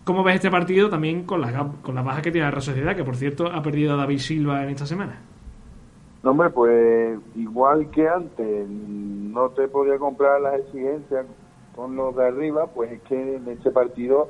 [0.05, 1.52] ¿Cómo ves este partido también con las
[1.82, 4.18] con la bajas que tiene la Real Sociedad, que por cierto ha perdido a David
[4.18, 5.18] Silva en esta semana?
[6.22, 11.26] No, hombre, pues igual que antes, no te podía comprar las exigencias
[11.76, 14.28] con los de arriba, pues es que en este partido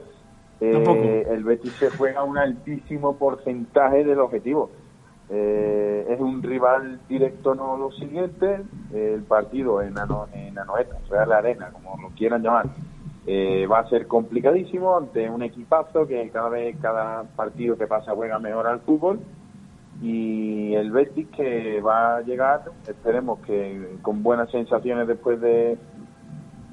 [0.60, 4.70] eh, el Betis se juega un altísimo porcentaje del objetivo.
[5.31, 8.60] Eh, es un rival directo, no lo siguiente.
[8.93, 12.66] el partido en, Ano, en Anoeta, Real Arena, como lo quieran llamar,
[13.27, 18.15] eh, va a ser complicadísimo ante un equipazo que cada vez, cada partido que pasa
[18.15, 19.20] juega mejor al fútbol.
[20.01, 25.77] Y el Betis que va a llegar, esperemos que con buenas sensaciones después de,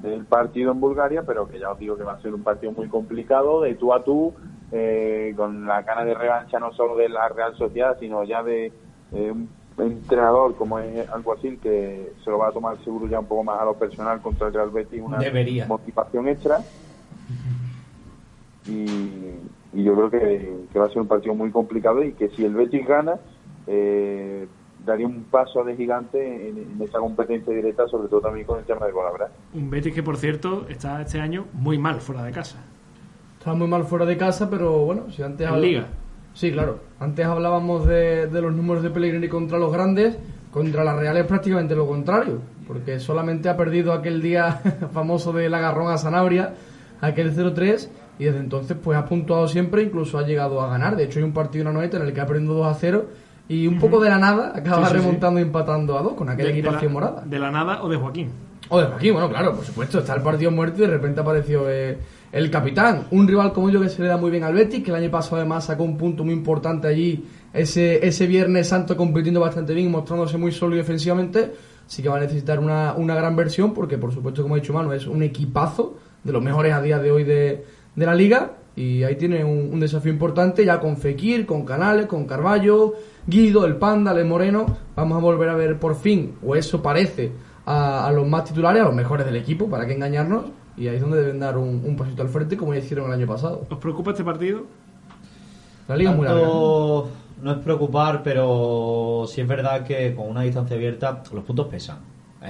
[0.02, 2.72] del partido en Bulgaria, pero que ya os digo que va a ser un partido
[2.72, 4.32] muy complicado, de tú a tú,
[4.70, 8.72] eh, con la gana de revancha no solo de la Real Sociedad, sino ya de
[9.12, 9.48] eh, un
[9.78, 13.60] entrenador como es Alguacil, que se lo va a tomar seguro ya un poco más
[13.60, 15.66] a lo personal contra el Real Betis, una Debería.
[15.66, 16.60] motivación extra.
[18.66, 19.25] Y,
[19.76, 22.46] y yo creo que, que va a ser un partido muy complicado y que si
[22.46, 23.16] el Betis gana,
[23.66, 24.48] eh,
[24.86, 28.64] daría un paso de gigante en, en esa competencia directa, sobre todo también con el
[28.64, 29.28] tema de Golabra.
[29.52, 32.64] Un Betis que, por cierto, está este año muy mal fuera de casa.
[33.38, 35.88] Está muy mal fuera de casa, pero bueno, si antes En Liga.
[36.32, 36.78] Sí, claro.
[36.98, 40.18] Antes hablábamos de, de los números de Pellegrini contra los grandes,
[40.50, 44.52] contra la Real es prácticamente lo contrario, porque solamente ha perdido aquel día
[44.94, 46.54] famoso del agarrón a Sanabria,
[47.02, 50.96] aquel 0-3, y desde entonces pues ha puntuado siempre, incluso ha llegado a ganar.
[50.96, 52.74] De hecho hay un partido en la noeta en el que ha perdido 2 a
[52.74, 53.06] 0
[53.48, 55.04] y un poco de la nada acaba Sí, sí, sí.
[55.06, 57.22] remontando y empatando a 2 con aquella De- de la- equipación morada.
[57.24, 58.28] De la nada o de Joaquín.
[58.68, 61.70] O de aquí, bueno, claro, por supuesto, está el partido muerto y de repente apareció
[61.70, 61.96] eh,
[62.32, 63.04] el capitán.
[63.12, 65.10] Un rival como yo que se le da muy bien al Betis, que el año
[65.10, 69.86] pasado además sacó un punto muy importante allí, ese, ese Viernes Santo compitiendo bastante bien
[69.86, 71.52] y mostrándose muy sólido defensivamente.
[71.86, 74.72] Sí que va a necesitar una, una gran versión porque, por supuesto, como ha dicho
[74.72, 77.64] Manu, es un equipazo de los mejores a día de hoy de,
[77.96, 78.52] de la liga.
[78.76, 82.92] Y ahí tiene un, un desafío importante ya con Fekir, con Canales, con Carballo,
[83.26, 84.66] Guido, el Panda, el Moreno.
[84.94, 87.32] Vamos a volver a ver por fin, o eso parece,
[87.64, 90.44] a, a los más titulares, a los mejores del equipo, para que engañarnos.
[90.76, 93.12] Y ahí es donde deben dar un, un pasito al frente, como ya hicieron el
[93.14, 93.66] año pasado.
[93.70, 94.64] ¿Os preocupa este partido?
[95.88, 96.46] La liga es muy larga.
[96.46, 101.98] No es preocupar, pero sí es verdad que con una distancia abierta los puntos pesan.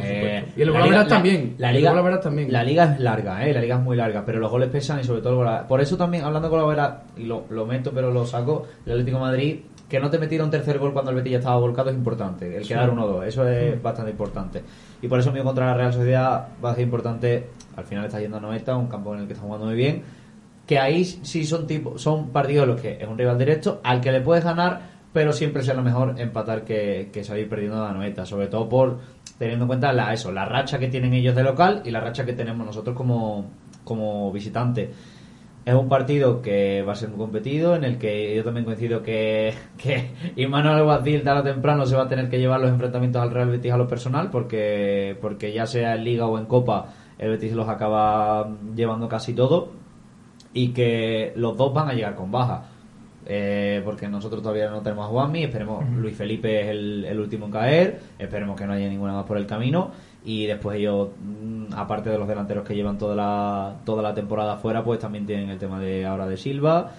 [0.05, 0.44] Eh.
[0.56, 1.55] Y el la gol liga- verás también.
[1.59, 2.52] La liga, también.
[2.52, 5.05] la liga es larga, eh, la liga es muy larga, pero los goles pesan y
[5.05, 7.93] sobre todo el gol- Por eso también, hablando con la vera, y lo, lo meto
[7.93, 9.56] pero lo saco, el Atlético de Madrid,
[9.89, 12.56] que no te metiera un tercer gol cuando el Betis ya estaba volcado es importante.
[12.56, 14.62] El quedar 1-2, eso es bastante importante.
[15.01, 17.47] Y por eso mío contra la Real Sociedad va a ser importante,
[17.77, 20.02] al final está yendo a Noeta, un campo en el que está jugando muy bien,
[20.66, 24.01] que ahí sí son tipo, son partidos en los que es un rival directo al
[24.01, 27.94] que le puedes ganar, pero siempre será mejor empatar que, que salir perdiendo a la
[27.94, 28.98] noeta, sobre todo por
[29.39, 32.25] teniendo en cuenta la eso, la racha que tienen ellos de local y la racha
[32.25, 33.51] que tenemos nosotros como,
[33.85, 34.91] como visitante.
[35.65, 39.03] Es un partido que va a ser muy competido, en el que yo también coincido
[39.03, 43.21] que, que Imanol Alguacil tarde o temprano se va a tener que llevar los enfrentamientos
[43.21, 46.95] al Real Betis a lo personal, porque, porque ya sea en Liga o en Copa,
[47.19, 49.73] el Betis los acaba llevando casi todo
[50.53, 52.71] y que los dos van a llegar con baja.
[53.28, 57.47] Eh, porque nosotros todavía no tenemos a Juanmi, esperemos, Luis Felipe es el, el último
[57.47, 59.90] en caer, esperemos que no haya ninguna más por el camino
[60.24, 64.57] y después ellos, mm, aparte de los delanteros que llevan toda la, toda la temporada
[64.59, 66.93] fuera, pues también tienen el tema de ahora de Silva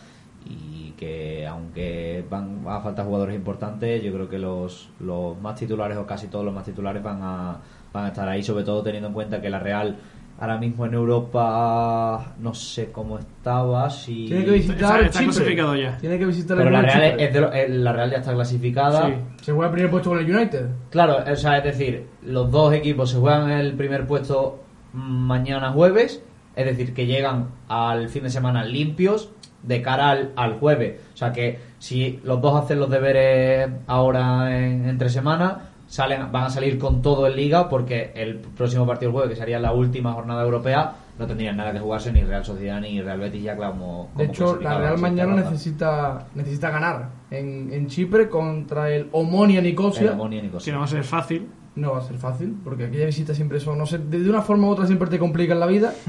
[0.45, 5.97] y que aunque van a faltar jugadores importantes, yo creo que los, los más titulares
[5.97, 7.57] o casi todos los más titulares van a,
[7.93, 9.97] van a estar ahí, sobre todo teniendo en cuenta que la Real
[10.39, 14.27] ahora mismo en Europa no sé cómo estaba, si...
[14.27, 15.33] Tiene que visitar Está- está Chipre.
[15.35, 15.97] clasificado ya.
[15.97, 18.33] Tiene que visitar Pero el la Real es de lo- eh, la Real ya está
[18.33, 19.07] clasificada.
[19.07, 19.13] Sí.
[19.41, 20.65] Se juega el primer puesto con el United.
[20.89, 26.23] Claro, o sea, es decir, los dos equipos se juegan el primer puesto mañana jueves,
[26.55, 29.31] es decir, que llegan al fin de semana limpios
[29.63, 31.01] de cara al, al jueves.
[31.13, 36.45] O sea que si los dos hacen los deberes ahora en, entre semana, salen, van
[36.45, 39.73] a salir con todo en liga porque el próximo partido el jueves, que sería la
[39.73, 43.55] última jornada europea, no tendrían nada que jugarse ni Real Sociedad ni Real Betis ya
[43.55, 49.07] como, De como hecho, la Real mañana necesita necesita ganar en, en Chipre contra el
[49.11, 50.15] Omonia El Nicosia.
[50.59, 51.47] Si no va a ser fácil.
[51.75, 54.41] No va a ser fácil, porque aquella visita siempre son, no sé, de de una
[54.41, 55.93] forma u otra siempre te complican la vida.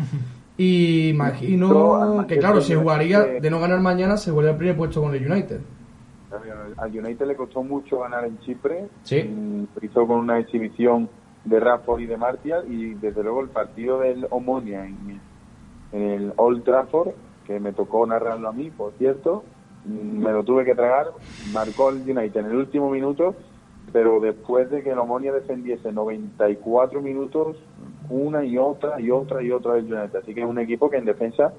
[0.60, 4.56] Y imagino además que, claro, el se jugaría de no ganar mañana, se vuelve al
[4.56, 5.60] primer puesto con el United.
[6.76, 8.88] Al United le costó mucho ganar en Chipre.
[9.02, 9.22] Sí.
[9.22, 11.08] Mm, hizo con una exhibición
[11.44, 15.20] de Rafford y de Martial y desde luego el partido del Omonia en,
[15.92, 17.10] en el Old Trafford,
[17.46, 19.44] que me tocó narrarlo a mí, por cierto,
[19.84, 21.08] mm, me lo tuve que tragar,
[21.52, 23.34] marcó el United en el último minuto,
[23.92, 27.56] pero después de que el Omonia defendiese 94 minutos,
[28.10, 30.16] una y otra y otra y otra del United.
[30.16, 31.52] Así que es un equipo que en defensa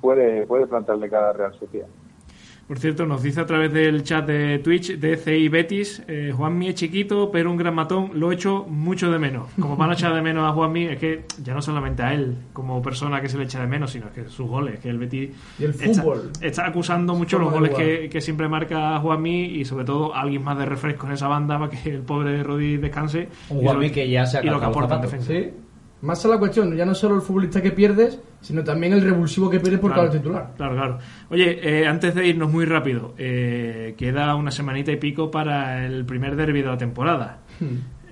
[0.00, 1.88] puede, puede plantarle cara a Real Sociedad.
[2.68, 6.68] Por cierto, nos dice a través del chat de Twitch de CI Betis, eh, Juanmi
[6.68, 9.48] es chiquito, pero un gran matón, lo echo mucho de menos.
[9.60, 12.34] Como van a echar de menos a Juanmi, es que ya no solamente a él
[12.54, 15.30] como persona que se le echa de menos, sino que sus goles, que el Betis
[15.58, 16.30] Y el está- fútbol.
[16.40, 20.56] Está, acusando mucho los goles que, que siempre marca Juanmi y sobre todo alguien más
[20.56, 23.28] de refresco en esa banda para que el pobre Rodri descanse.
[23.50, 25.26] Un Y Juanmi lo- que ya se ha y lo que aporta en defensa.
[25.26, 25.50] Sí.
[26.02, 29.48] Más a la cuestión, ya no solo el futbolista que pierdes, sino también el revulsivo
[29.48, 30.50] que pierdes por Claro, cada titular.
[30.56, 30.98] Claro, claro.
[31.30, 36.04] Oye, eh, antes de irnos muy rápido, eh, queda una semanita y pico para el
[36.04, 37.38] primer derbi de la temporada.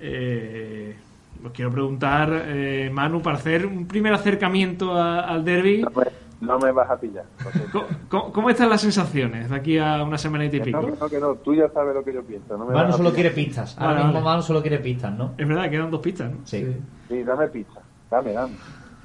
[0.01, 0.95] Eh,
[1.43, 6.05] os quiero preguntar, eh, Manu, para hacer un primer acercamiento a- al derby, No me,
[6.47, 7.25] no me vas a pillar.
[7.71, 10.81] ¿cómo, cómo- cómo están las sensaciones de aquí a una semanita y no, pico?
[10.81, 12.57] que no, que no, tú ya sabes lo que yo pienso.
[12.57, 13.13] No me Manu solo pillar.
[13.15, 13.75] quiere pistas.
[13.77, 14.25] Ahora Vale, mismo vale.
[14.25, 15.33] Manu solo quiere pistas, ¿no?
[15.37, 16.37] Es verdad, quedan dos pistas, ¿no?
[16.45, 16.63] Sí.
[16.63, 16.77] Sí.
[17.09, 17.80] Sí, dame pizza.
[18.11, 18.53] Dame, dame.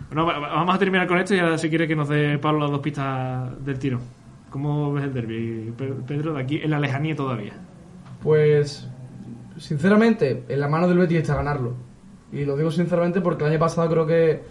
[0.09, 2.39] Bueno, va- va- vamos a terminar con esto y ahora si quiere que nos dé
[2.39, 4.01] Pablo las dos pistas del tiro.
[4.51, 7.53] ¿Cómo ves el derby, Pe- Pedro, de aquí en la lejanía todavía?
[8.23, 8.89] Pues,
[9.59, 11.75] sinceramente, en la mano del Betis está ganarlo.
[12.33, 14.43] Y lo digo sinceramente porque el año pasado creo que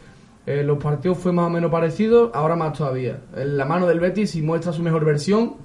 [0.45, 3.19] eh, los partidos fue más o menos parecidos, ahora más todavía.
[3.35, 5.55] En la mano del Betis, si muestra su mejor versión,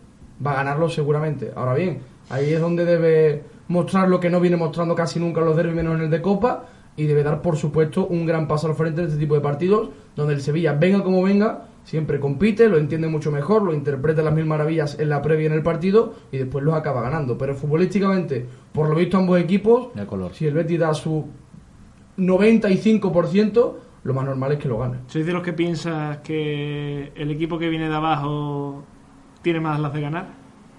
[0.45, 1.53] va a ganarlo seguramente.
[1.55, 1.99] Ahora bien,
[2.31, 5.75] ahí es donde debe mostrar lo que no viene mostrando casi nunca en los derbis,
[5.77, 6.65] menos en el de Copa,
[6.97, 9.91] y debe dar, por supuesto, un gran paso al frente de este tipo de partidos,
[10.17, 14.35] donde el Sevilla, venga como venga, siempre compite, lo entiende mucho mejor, lo interpreta las
[14.35, 17.39] mil maravillas en la previa en el partido, y después los acaba ganando.
[17.39, 20.35] Pero futbolísticamente, por lo visto ambos equipos, color.
[20.35, 21.27] si el Betis da su
[22.19, 24.99] 95%, lo más normal es que lo gane.
[25.07, 28.83] ¿Sois de los que piensas que el equipo que viene de abajo
[29.43, 30.27] tiene más las de ganar?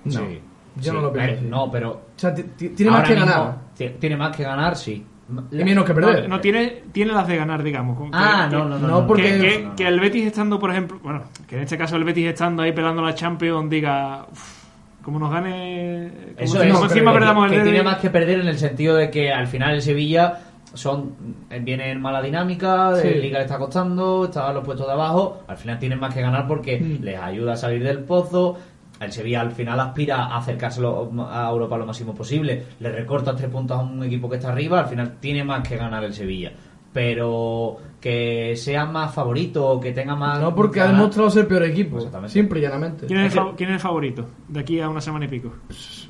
[0.06, 0.40] No, Sí.
[0.78, 0.92] yo Sí.
[0.92, 1.34] no lo pienso.
[1.46, 1.48] Eh.
[1.48, 1.92] No, pero.
[1.92, 3.58] O sea, ti- ti- tiene más que ganar.
[3.76, 5.06] ti- Tiene más que ganar, sí.
[5.52, 6.24] Y menos que perder.
[6.24, 7.98] No, no, tiene, tiene las de ganar, digamos.
[7.98, 8.88] con- Ah, que- no, no, no.
[8.88, 11.96] no, porque- Que, que- que el Betis estando, por ejemplo, bueno, que en este caso
[11.96, 14.62] el Betis estando ahí pelando la Champions diga, "Uf,
[15.02, 17.70] como nos gane, como, Eso es, no, encima que- perdamos el que derbi".
[17.72, 20.40] tiene más que perder en el sentido de que al final el Sevilla
[20.74, 21.16] son
[21.64, 23.20] viene en mala dinámica, de Sí.
[23.20, 26.22] liga le está costando, está en los puestos de abajo, al final tienen más que
[26.22, 27.04] ganar porque Mm.
[27.04, 28.58] les ayuda a salir del pozo.
[29.02, 33.50] El Sevilla al final aspira a acercarse a Europa lo máximo posible, le recorta tres
[33.50, 36.52] puntos a un equipo que está arriba, al final tiene más que ganar el Sevilla.
[36.94, 40.42] Pero que sea más favorito o que tenga más.
[40.42, 41.98] No, porque ha demostrado ser peor equipo.
[41.98, 42.34] Exactamente.
[42.34, 43.06] Simple y llanamente.
[43.06, 45.52] ¿Quién es, el quién es el favorito de aquí a una semana y pico?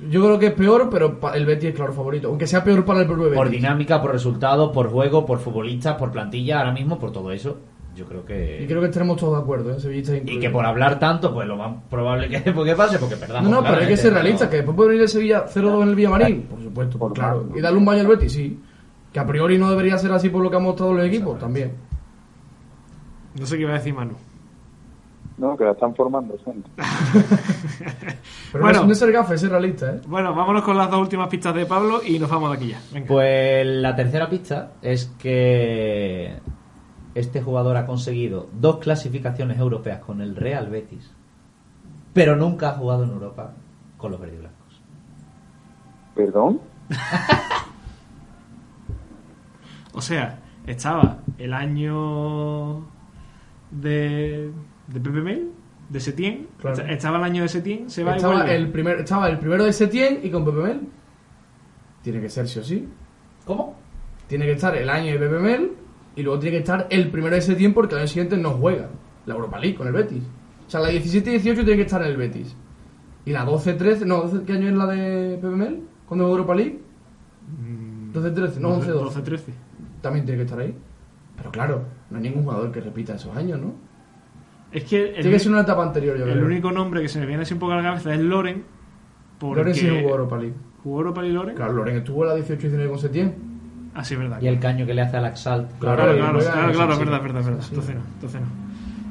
[0.09, 2.29] Yo creo que es peor, pero el Betis es claro favorito.
[2.29, 3.37] Aunque sea peor para el propio Betis.
[3.37, 7.59] por dinámica, por resultados, por juego, por futbolistas, por plantilla, ahora mismo, por todo eso.
[8.01, 8.63] Yo creo que.
[8.63, 9.79] Y creo que estaremos todos de acuerdo, ¿eh?
[9.79, 13.47] Sevillistas Y que por hablar tanto, pues lo más probable que, que pase, porque perdamos.
[13.47, 15.83] No, no, pero hay que ser realista, pero- que después puede venir el Sevilla 0-2
[15.83, 17.47] en el Villamarín, por supuesto, Por claro.
[17.55, 18.59] Y darle un baño al Betis, sí.
[19.13, 21.73] Que a priori no debería ser así por lo que han mostrado los equipos, también.
[23.39, 24.13] No sé qué iba a decir Manu.
[25.37, 26.69] No, que la están formando, gente.
[28.51, 28.77] Pero Bueno.
[28.79, 30.01] no es- no es ser gafe, es ser realista, ¿eh?
[30.07, 32.81] Bueno, vámonos con las dos últimas pistas de Pablo y nos vamos de aquí ya.
[32.91, 33.07] Venga.
[33.07, 36.33] Pues la tercera pista es que
[37.15, 41.11] este jugador ha conseguido dos clasificaciones europeas con el Real Betis,
[42.13, 43.53] pero nunca ha jugado en Europa
[43.97, 44.81] con los verdiblancos.
[46.15, 46.61] ¿Perdón?
[49.93, 52.85] O sea, estaba el año
[53.71, 54.51] de,
[54.87, 55.51] de Pepe Mel,
[55.89, 56.47] de Setién.
[56.59, 56.83] Claro.
[56.85, 59.73] Estaba el año de Setién, se va y Estaba el, primer, estaba el primero de
[59.73, 60.87] Setién y con Pepe Mel.
[62.01, 62.87] Tiene que ser sí o sí.
[63.45, 63.75] ¿Cómo?
[64.27, 65.71] Tiene que estar el año de Pepe Mel
[66.15, 68.89] y luego tiene que estar el primero de Setién porque el año siguiente no juega
[69.25, 70.23] la Europa League con el Betis.
[70.67, 72.55] O sea, la 17 y 18 tiene que estar en el Betis.
[73.25, 75.81] Y la 12-13, no, 12, ¿qué año es la de Pepe Mel?
[76.07, 76.79] ¿Cuándo Europa League?
[77.47, 79.23] Mm, 12-13, no, 11-12.
[79.23, 79.39] 12-13.
[80.01, 80.75] También tiene que estar ahí.
[81.37, 83.73] Pero claro, no hay ningún jugador que repita esos años, ¿no?
[84.71, 86.45] Es que el, Tiene que ser una etapa anterior, yo el creo.
[86.45, 88.63] único nombre que se me viene así un poco a la cabeza es Loren.
[89.39, 90.55] Porque Loren sí jugó Europa League.
[90.83, 91.55] ¿Jugó Europa League Loren?
[91.55, 93.35] Claro, Loren estuvo en la 18-19 con Setién.
[93.93, 94.41] Ah, sí, es verdad.
[94.41, 95.69] Y el caño que le hace al Axalt.
[95.79, 97.65] Claro, Claro, claro, claro, claro, verdad, verdad, es verdad.
[97.69, 98.47] Entonces no, entonces no.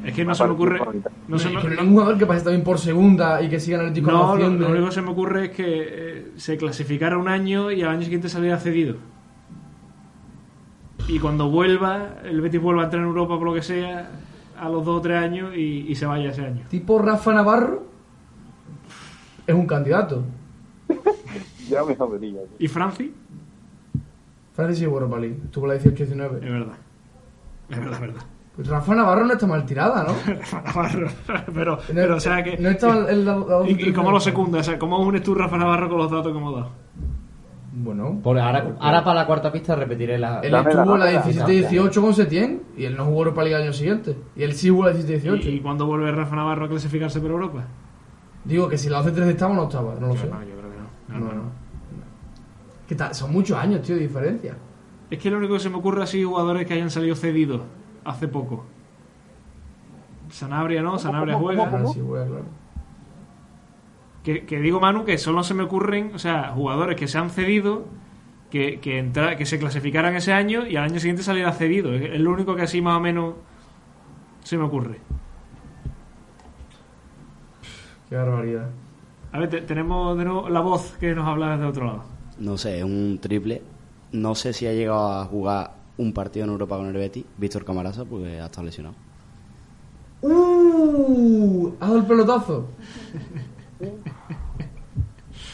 [0.09, 0.81] Es que no se me ocurre.
[1.29, 3.83] No, se me- hay un jugador que pase también por segunda y que siga en
[3.83, 7.19] el Atlético no, lo, lo único que se me ocurre es que eh, se clasificara
[7.19, 8.97] un año y al año siguiente saliera cedido.
[11.09, 14.09] Y cuando vuelva, el Betis vuelva a entrar en Europa por lo que sea,
[14.59, 16.63] a los dos o tres años y, y se vaya ese año.
[16.71, 17.85] Tipo Rafa Navarro
[19.47, 20.25] es un candidato.
[21.69, 22.41] Ya me jodería.
[22.59, 23.15] ¿Y Franci?
[24.69, 25.39] Jugó Europa League.
[25.45, 26.01] Estuvo en la 18-19.
[26.03, 26.19] Es
[26.53, 26.75] verdad.
[27.69, 28.23] Es verdad, es verdad.
[28.57, 30.15] Pues Rafa Navarro no está mal tirada, ¿no?
[30.35, 31.09] Rafa Navarro.
[31.55, 32.57] pero, pero, o sea que.
[32.59, 34.59] No está mal el, la- la- ¿Y, y cómo lo secunda?
[34.59, 36.71] O sea, ¿cómo unes tú Rafa Navarro con los datos que hemos dado?
[37.73, 38.19] Bueno.
[38.23, 40.41] Por ahora, ahora para la cuarta pista repetiré la.
[40.41, 41.47] Él estuvo en la dámela.
[41.47, 44.17] 17-18 con Setién y él no jugó Europa League el año siguiente.
[44.35, 45.45] Y él sí jugó la ¿Y, 17-18.
[45.55, 47.65] y cuándo vuelve Rafa Navarro a clasificarse por Europa?
[48.45, 50.27] Digo que si la 11-13 estaba o no estaba, no lo sé.
[50.29, 50.79] No, yo creo que
[51.13, 51.19] no.
[51.21, 51.43] No, No, no,
[52.91, 52.97] no.
[52.97, 53.15] ¿Qué tal?
[53.15, 54.57] Son muchos años, tío, de diferencia.
[55.11, 57.63] Es que lo único que se me ocurre así jugadores que hayan salido cedidos
[58.05, 58.65] hace poco.
[60.31, 61.65] Sanabria no, Sanabria juega.
[61.73, 62.45] Ah, sí, juega, claro.
[64.25, 67.31] Que, que digo, Manu, que solo se me ocurren, o sea, jugadores que se han
[67.31, 67.85] cedido,
[68.51, 71.93] que, que, entra- que se clasificaran ese año y al año siguiente saliera cedido.
[71.95, 73.35] Es es lo único que así más o menos
[74.45, 75.01] se me ocurre.
[78.09, 78.69] Qué barbaridad.
[79.33, 82.03] A ver, te- tenemos de nuevo la voz que nos habla desde otro lado.
[82.41, 83.63] No sé, es un triple.
[84.13, 87.65] No sé si ha llegado a jugar un partido en Europa con el Betis, Víctor
[87.65, 88.95] Camarasa, porque ha estado lesionado.
[90.23, 91.73] ¡Uh!
[91.81, 92.69] ¿Has dado el pelotazo?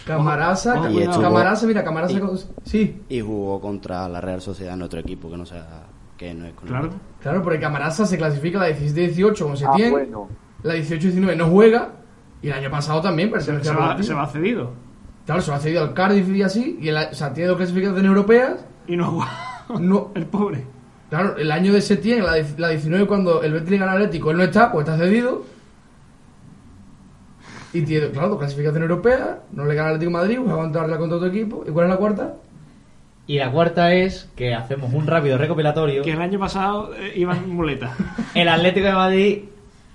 [0.06, 2.12] Camarasa, y estuvo- Camarasa, mira, Camarasa.
[2.16, 5.84] y- con- Sí, Y jugó contra la Real Sociedad en otro equipo que no sea
[6.16, 6.90] que no es con Claro.
[7.20, 10.28] Claro, porque Camarasa se clasifica la 17-18 con Ah, Setién, bueno.
[10.62, 11.90] la 18-19 no juega
[12.40, 14.06] y el año pasado también Se, pertenece se va, Betis.
[14.06, 14.70] se va cedido.
[15.26, 18.04] Claro, se va cedido al Cardiff y así, y el, o sea, tiene dos clasificaciones
[18.04, 18.64] europeas.
[18.86, 19.80] Y no juega.
[19.80, 20.64] No, El pobre.
[21.10, 24.30] claro, el año de Setién, la, la 19 cuando el Betis le gana al Atlético,
[24.30, 25.44] él no está, pues está cedido.
[27.72, 30.52] Y tiene, claro, dos clasificaciones europeas, no le gana al Atlético de Madrid, pues va
[30.52, 31.64] a aguantarla contra otro equipo.
[31.66, 32.34] ¿Y cuál es la cuarta?
[33.26, 36.02] Y la cuarta es que hacemos un rápido recopilatorio.
[36.04, 37.92] Que el año pasado eh, iban en muleta.
[38.34, 39.38] El Atlético de Madrid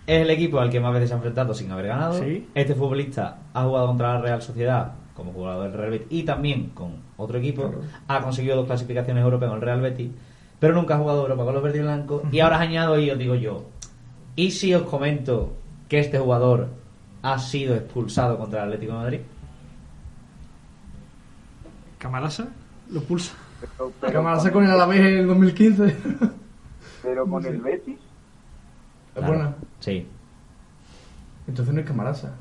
[0.05, 2.19] es el equipo al que más veces se ha enfrentado sin haber ganado.
[2.19, 2.45] Sí.
[2.53, 4.91] Este futbolista ha jugado contra la Real Sociedad
[5.21, 7.71] como jugador del Real Betis y también con otro equipo.
[8.07, 10.09] Ha conseguido dos clasificaciones europeas con el Real Betis,
[10.59, 12.23] pero nunca ha jugado Europa con los verdes y blancos.
[12.31, 13.65] Y ahora añado y os digo yo,
[14.35, 15.53] ¿y si os comento
[15.87, 16.69] que este jugador
[17.21, 19.19] ha sido expulsado contra el Atlético de Madrid?
[21.99, 22.49] Camarasa
[22.89, 23.33] lo pulsa.
[23.59, 25.97] Pero, pero Camarasa con, el Alavés en el 2015.
[27.03, 27.99] pero con el Betis.
[29.15, 29.53] Es buena.
[29.79, 30.07] Sí.
[31.47, 32.33] Entonces no es Camarasa.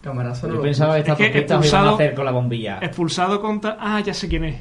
[0.00, 1.94] Camarasa no Yo lo pensaba que Es estas que dos pistas me iban a expulsado-
[1.94, 2.78] hacer con la bombilla.
[2.80, 3.76] Expulsado contra.
[3.80, 4.56] Ah, ya sé quién es.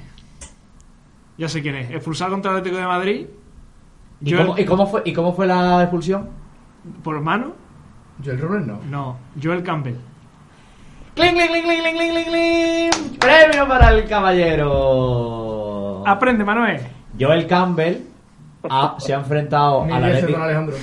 [1.38, 1.90] Ya sé quién es.
[1.92, 3.26] Expulsado contra el Atlético de Madrid.
[4.22, 6.30] ¿Y Joel- cómo, y cómo fue, ¿Y cómo fue la expulsión?
[7.04, 7.54] ¿Por mano?
[8.24, 8.80] Joel Robles no.
[8.90, 9.18] No.
[9.42, 9.96] Joel Campbell.
[11.16, 13.18] ¡Cling, cling, cling, cling, cling, cling, cling, cling!
[13.20, 16.04] ¡Premio para el caballero!
[16.06, 16.82] Aprende, Manuel.
[17.20, 17.98] Joel Campbell
[18.70, 20.40] ha- se ha enfrentado Mil al veces Atlético.
[20.40, 20.76] don Alejandro.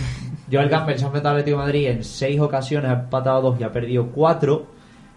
[0.51, 3.61] Joel Campbell se ha enfrentado al Atlético de Madrid en seis ocasiones, ha empatado dos
[3.61, 4.67] y ha perdido cuatro.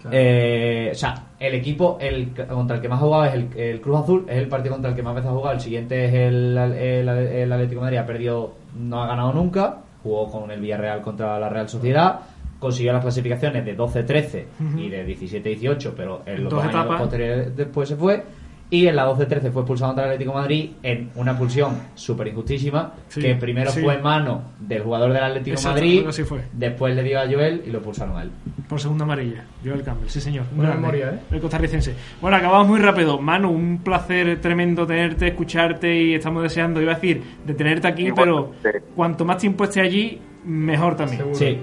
[0.01, 0.15] Claro.
[0.17, 3.81] Eh, o sea, el equipo el, contra el que más ha jugado es el, el
[3.81, 5.55] Cruz Azul, es el partido contra el que más veces ha jugado.
[5.55, 9.79] El siguiente es el, el- el Atlético de Madrid, ha perdido, no ha ganado nunca.
[10.01, 12.21] Jugó con el Villarreal contra la Real Sociedad.
[12.59, 14.43] Consiguió las clasificaciones de 12-13
[14.77, 18.23] y de 17-18, pero en los Dos dos años posteriores después se fue.
[18.71, 22.27] Y en la 12-13 fue expulsado contra el Atlético de Madrid en una expulsión súper
[22.27, 23.81] injustísima, Sí, que primero sí.
[23.81, 26.41] fue en mano del jugador del Atlético de Madrid, así fue.
[26.53, 28.29] después le dio a Joel y lo expulsaron a él.
[28.67, 29.43] Por segunda amarilla.
[29.65, 30.45] Joel Campbell, sí señor.
[30.53, 31.19] Buena memoria, ¿eh?
[31.31, 31.95] El costarricense.
[32.21, 33.19] Bueno, acabamos muy rápido.
[33.19, 38.11] Manu, un placer tremendo tenerte, escucharte y estamos deseando, iba a decir, de tenerte aquí,
[38.15, 38.51] pero
[38.95, 41.21] cuanto más tiempo esté allí, mejor también.
[41.33, 41.35] Seguro.
[41.35, 41.57] Sí,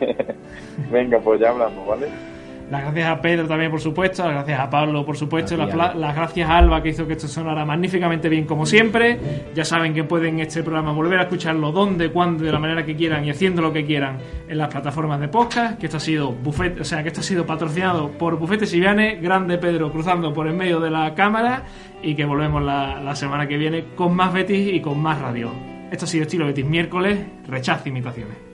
[0.90, 2.08] Venga, pues ya hablamos, ¿vale?
[2.70, 4.22] Las gracias a Pedro también, por supuesto.
[4.24, 5.56] Las gracias a Pablo, por supuesto.
[5.56, 9.18] Las, las gracias a Alba, que hizo que esto sonara magníficamente bien, como siempre.
[9.54, 12.94] Ya saben que pueden este programa volver a escucharlo donde, cuando, de la manera que
[12.94, 14.18] quieran y haciendo lo que quieran
[14.48, 15.80] en las plataformas de podcast.
[15.80, 19.16] Que esto ha sido buffet, o sea, que esto ha sido patrocinado por Bufete Siviane,
[19.16, 21.64] grande Pedro cruzando por en medio de la cámara.
[22.02, 25.50] Y que volvemos la, la semana que viene con más Betis y con más radio.
[25.90, 27.18] Esto ha sido Estilo Betis miércoles,
[27.48, 28.49] rechazo imitaciones.